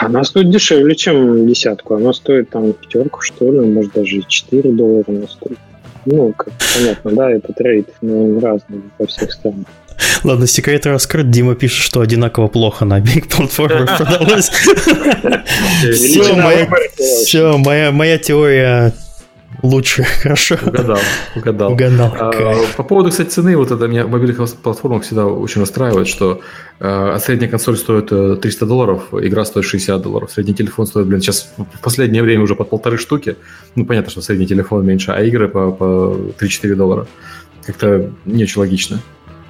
[0.00, 1.94] Она стоит дешевле, чем десятку.
[1.94, 5.58] Она стоит там пятерку, что ли, может даже 4 доллара она стоит.
[6.06, 9.66] Ну, как понятно, да, этот рейд ну, разный во всех странах.
[10.24, 11.30] Ладно, секрет раскрыт.
[11.30, 14.50] Дима пишет, что одинаково плохо на Big Platform продалось.
[15.92, 18.94] Все, моя теория
[19.62, 20.56] лучше, хорошо.
[20.64, 20.98] Угадал,
[21.36, 21.72] угадал.
[21.72, 22.12] Угадал.
[22.18, 26.40] А, по поводу, кстати, цены, вот это меня в мобильных платформах всегда очень расстраивает, что
[26.78, 31.20] э, средняя консоль стоит 300 э, долларов, игра стоит 60 долларов, средний телефон стоит, блин,
[31.20, 33.36] сейчас в последнее время уже по полторы штуки,
[33.74, 37.06] ну, понятно, что средний телефон меньше, а игры по, по 3-4 доллара.
[37.66, 39.00] Как-то не очень логично.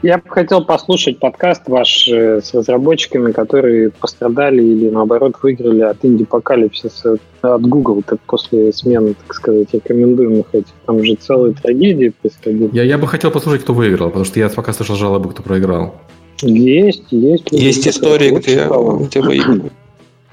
[0.03, 6.03] Я бы хотел послушать подкаст ваш э, с разработчиками, которые пострадали или, наоборот, выиграли от
[6.03, 10.73] инди-апокалипсиса от Google так после смены, так сказать, рекомендуемых этих.
[10.87, 12.71] Там же целые трагедии происходили.
[12.73, 15.95] Я, я бы хотел послушать, кто выиграл, потому что я пока слышал жалобы, кто проиграл.
[16.41, 17.53] Есть, есть.
[17.53, 18.67] Есть истории, где,
[19.07, 19.71] где выиграли.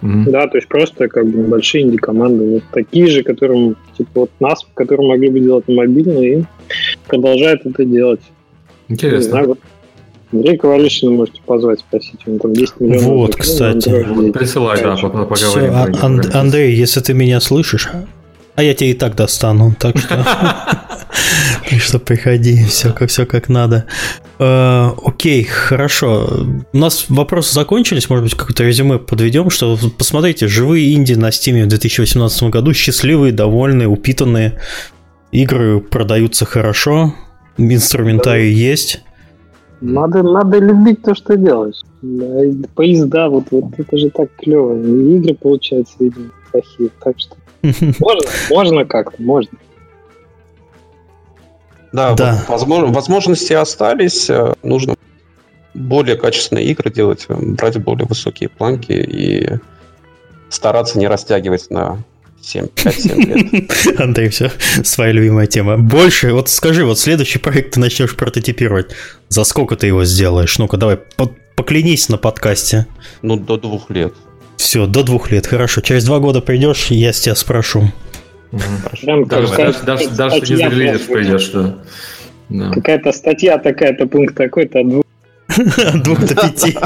[0.01, 0.29] Mm-hmm.
[0.29, 4.65] Да, то есть просто как бы небольшие инди-команды, вот такие же, которым, типа вот нас,
[4.75, 6.43] которые могли бы делать на мобильные, и
[7.07, 8.21] продолжают это делать.
[8.89, 9.29] Интересно.
[9.29, 9.57] знаю,
[10.31, 13.03] Андрей Ковалишина можете позвать, спросить, он там 10 миллионов.
[13.05, 13.89] Вот, кстати.
[14.31, 15.35] Присылай, да, поговорим.
[15.35, 17.89] Все, а, Анд- Андрей, если ты меня слышишь,
[18.55, 20.25] а я тебя и так достану, так что...
[21.69, 23.85] Так что приходи, все как, все как надо.
[24.39, 26.45] Э, окей, хорошо.
[26.71, 31.63] У нас вопросы закончились, может быть, какое-то резюме подведем, что посмотрите, живые инди на Steam
[31.63, 34.59] в 2018 году, счастливые, довольные, упитанные,
[35.31, 37.13] игры продаются хорошо,
[37.57, 38.59] инструментарий да.
[38.59, 39.03] есть.
[39.81, 41.81] Надо, надо любить то, что делаешь.
[42.01, 44.75] Да, поезда, вот, вот это же так клево.
[44.75, 46.89] И игры получаются, видимо, плохие.
[47.03, 47.35] Так что
[47.99, 49.57] можно, можно как-то, можно.
[51.91, 52.43] Да, да.
[52.47, 54.29] Возможно, возможности остались.
[54.29, 54.95] Э, нужно
[55.73, 59.49] более качественные игры делать, э, брать более высокие планки и
[60.49, 61.99] стараться не растягивать на
[62.47, 63.99] 7, 5-7 лет.
[63.99, 64.51] Андрей, все,
[64.83, 65.77] своя любимая тема.
[65.77, 68.95] Больше, вот скажи, вот следующий проект ты начнешь прототипировать.
[69.27, 70.57] За сколько ты его сделаешь?
[70.57, 70.97] Ну-ка, давай,
[71.55, 72.87] поклянись на подкасте.
[73.21, 74.13] Ну, до двух лет.
[74.55, 75.81] Все, до двух лет, хорошо.
[75.81, 77.91] Через два года придешь, я с тебя спрошу.
[78.53, 81.79] Даже, не зарелизишь придешь, что...
[82.49, 85.03] Какая-то статья такая-то, пункт такой-то, От двух
[85.57, 86.77] до пяти.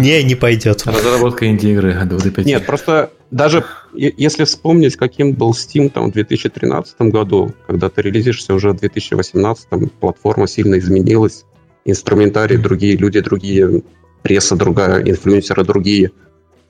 [0.00, 0.82] Не, не пойдет.
[0.86, 2.48] Разработка инди-игры от двух до пяти.
[2.48, 3.64] Нет, просто даже
[3.94, 9.68] если вспомнить, каким был Steam там, в 2013 году, когда ты релизишься уже в 2018,
[10.00, 11.44] платформа сильно изменилась,
[11.84, 13.82] инструментарий другие, люди другие,
[14.22, 16.10] пресса другая, инфлюенсеры другие.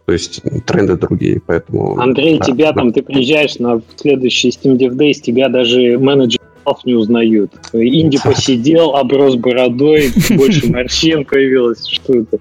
[0.07, 1.99] То есть тренды другие, поэтому...
[1.99, 2.81] Андрей, да, тебя да.
[2.81, 6.41] там, ты приезжаешь на следующий Steam Dev Days, тебя даже менеджер
[6.85, 7.53] не узнают.
[7.73, 11.87] Инди посидел, оброс бородой, больше морщин появилось.
[11.87, 12.39] Что это?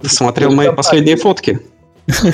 [0.00, 1.60] Ты смотрел мои последние фотки?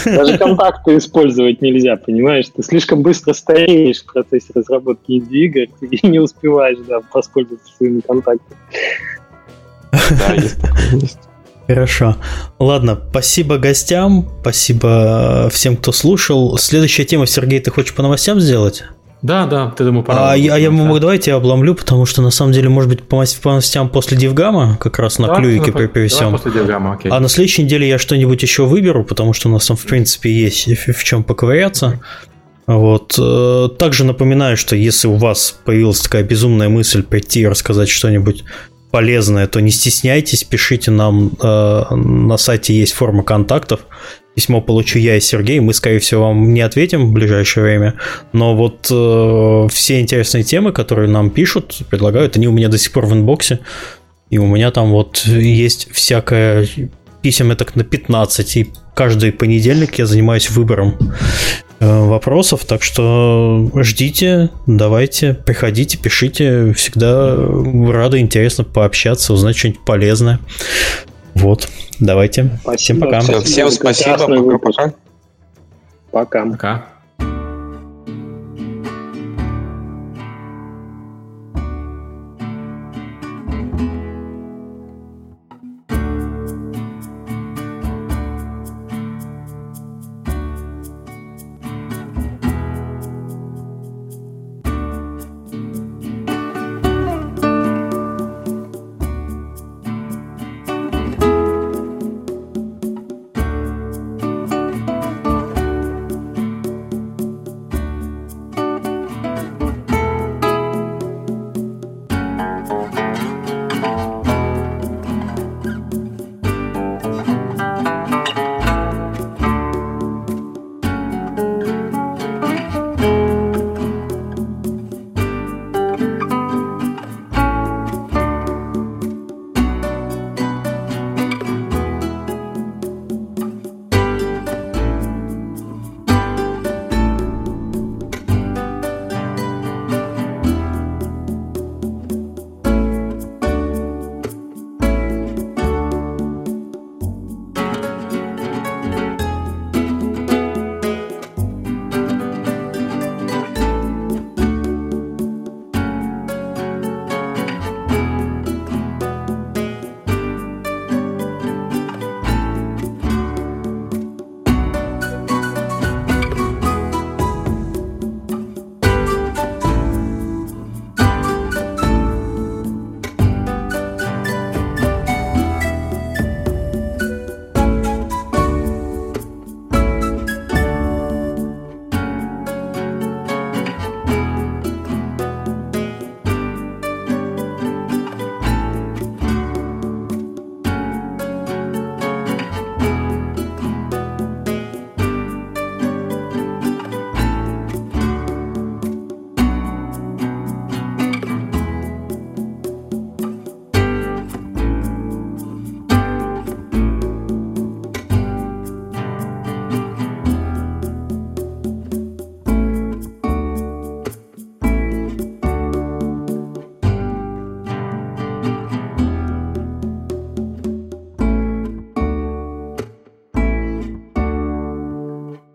[0.04, 2.46] Даже контакты использовать нельзя, понимаешь?
[2.54, 8.58] Ты слишком быстро стареешь в процессе разработки инди-игр и не успеваешь да, воспользоваться своими контактами.
[9.92, 11.18] Да, есть.
[11.66, 12.16] Хорошо.
[12.58, 16.58] Ладно, спасибо гостям, спасибо всем, кто слушал.
[16.58, 18.84] Следующая тема, Сергей, ты хочешь по новостям сделать?
[19.24, 20.32] Да, да, ты думаю, пора.
[20.32, 23.02] А, я, а я могу, давайте я обломлю, потому что на самом деле, может быть,
[23.02, 26.32] по, новостям после Дивгама, как раз на да, клюике при, при всем.
[26.32, 27.10] после Дивгама, окей.
[27.10, 30.30] А на следующей неделе я что-нибудь еще выберу, потому что у нас там, в принципе,
[30.30, 32.02] есть в чем поковыряться.
[32.66, 33.18] Вот.
[33.18, 38.44] Э, также напоминаю, что если у вас появилась такая безумная мысль прийти и рассказать что-нибудь
[38.94, 41.32] полезное, то не стесняйтесь, пишите нам.
[41.42, 43.80] Э, на сайте есть форма контактов.
[44.36, 45.58] Письмо получу я и Сергей.
[45.58, 47.94] Мы, скорее всего, вам не ответим в ближайшее время.
[48.32, 52.92] Но вот э, все интересные темы, которые нам пишут, предлагают, они у меня до сих
[52.92, 53.58] пор в инбоксе.
[54.30, 56.68] И у меня там вот есть всякое
[57.20, 58.56] писем так на 15.
[58.56, 60.96] И каждый понедельник я занимаюсь выбором
[61.84, 70.40] вопросов, так что ждите, давайте, приходите, пишите, всегда рады, интересно пообщаться, узнать что-нибудь полезное.
[71.34, 71.68] Вот,
[72.00, 73.20] давайте, спасибо, всем пока.
[73.42, 74.94] Всем спасибо, пока-пока.
[76.10, 76.46] Пока.
[76.46, 76.93] Пока.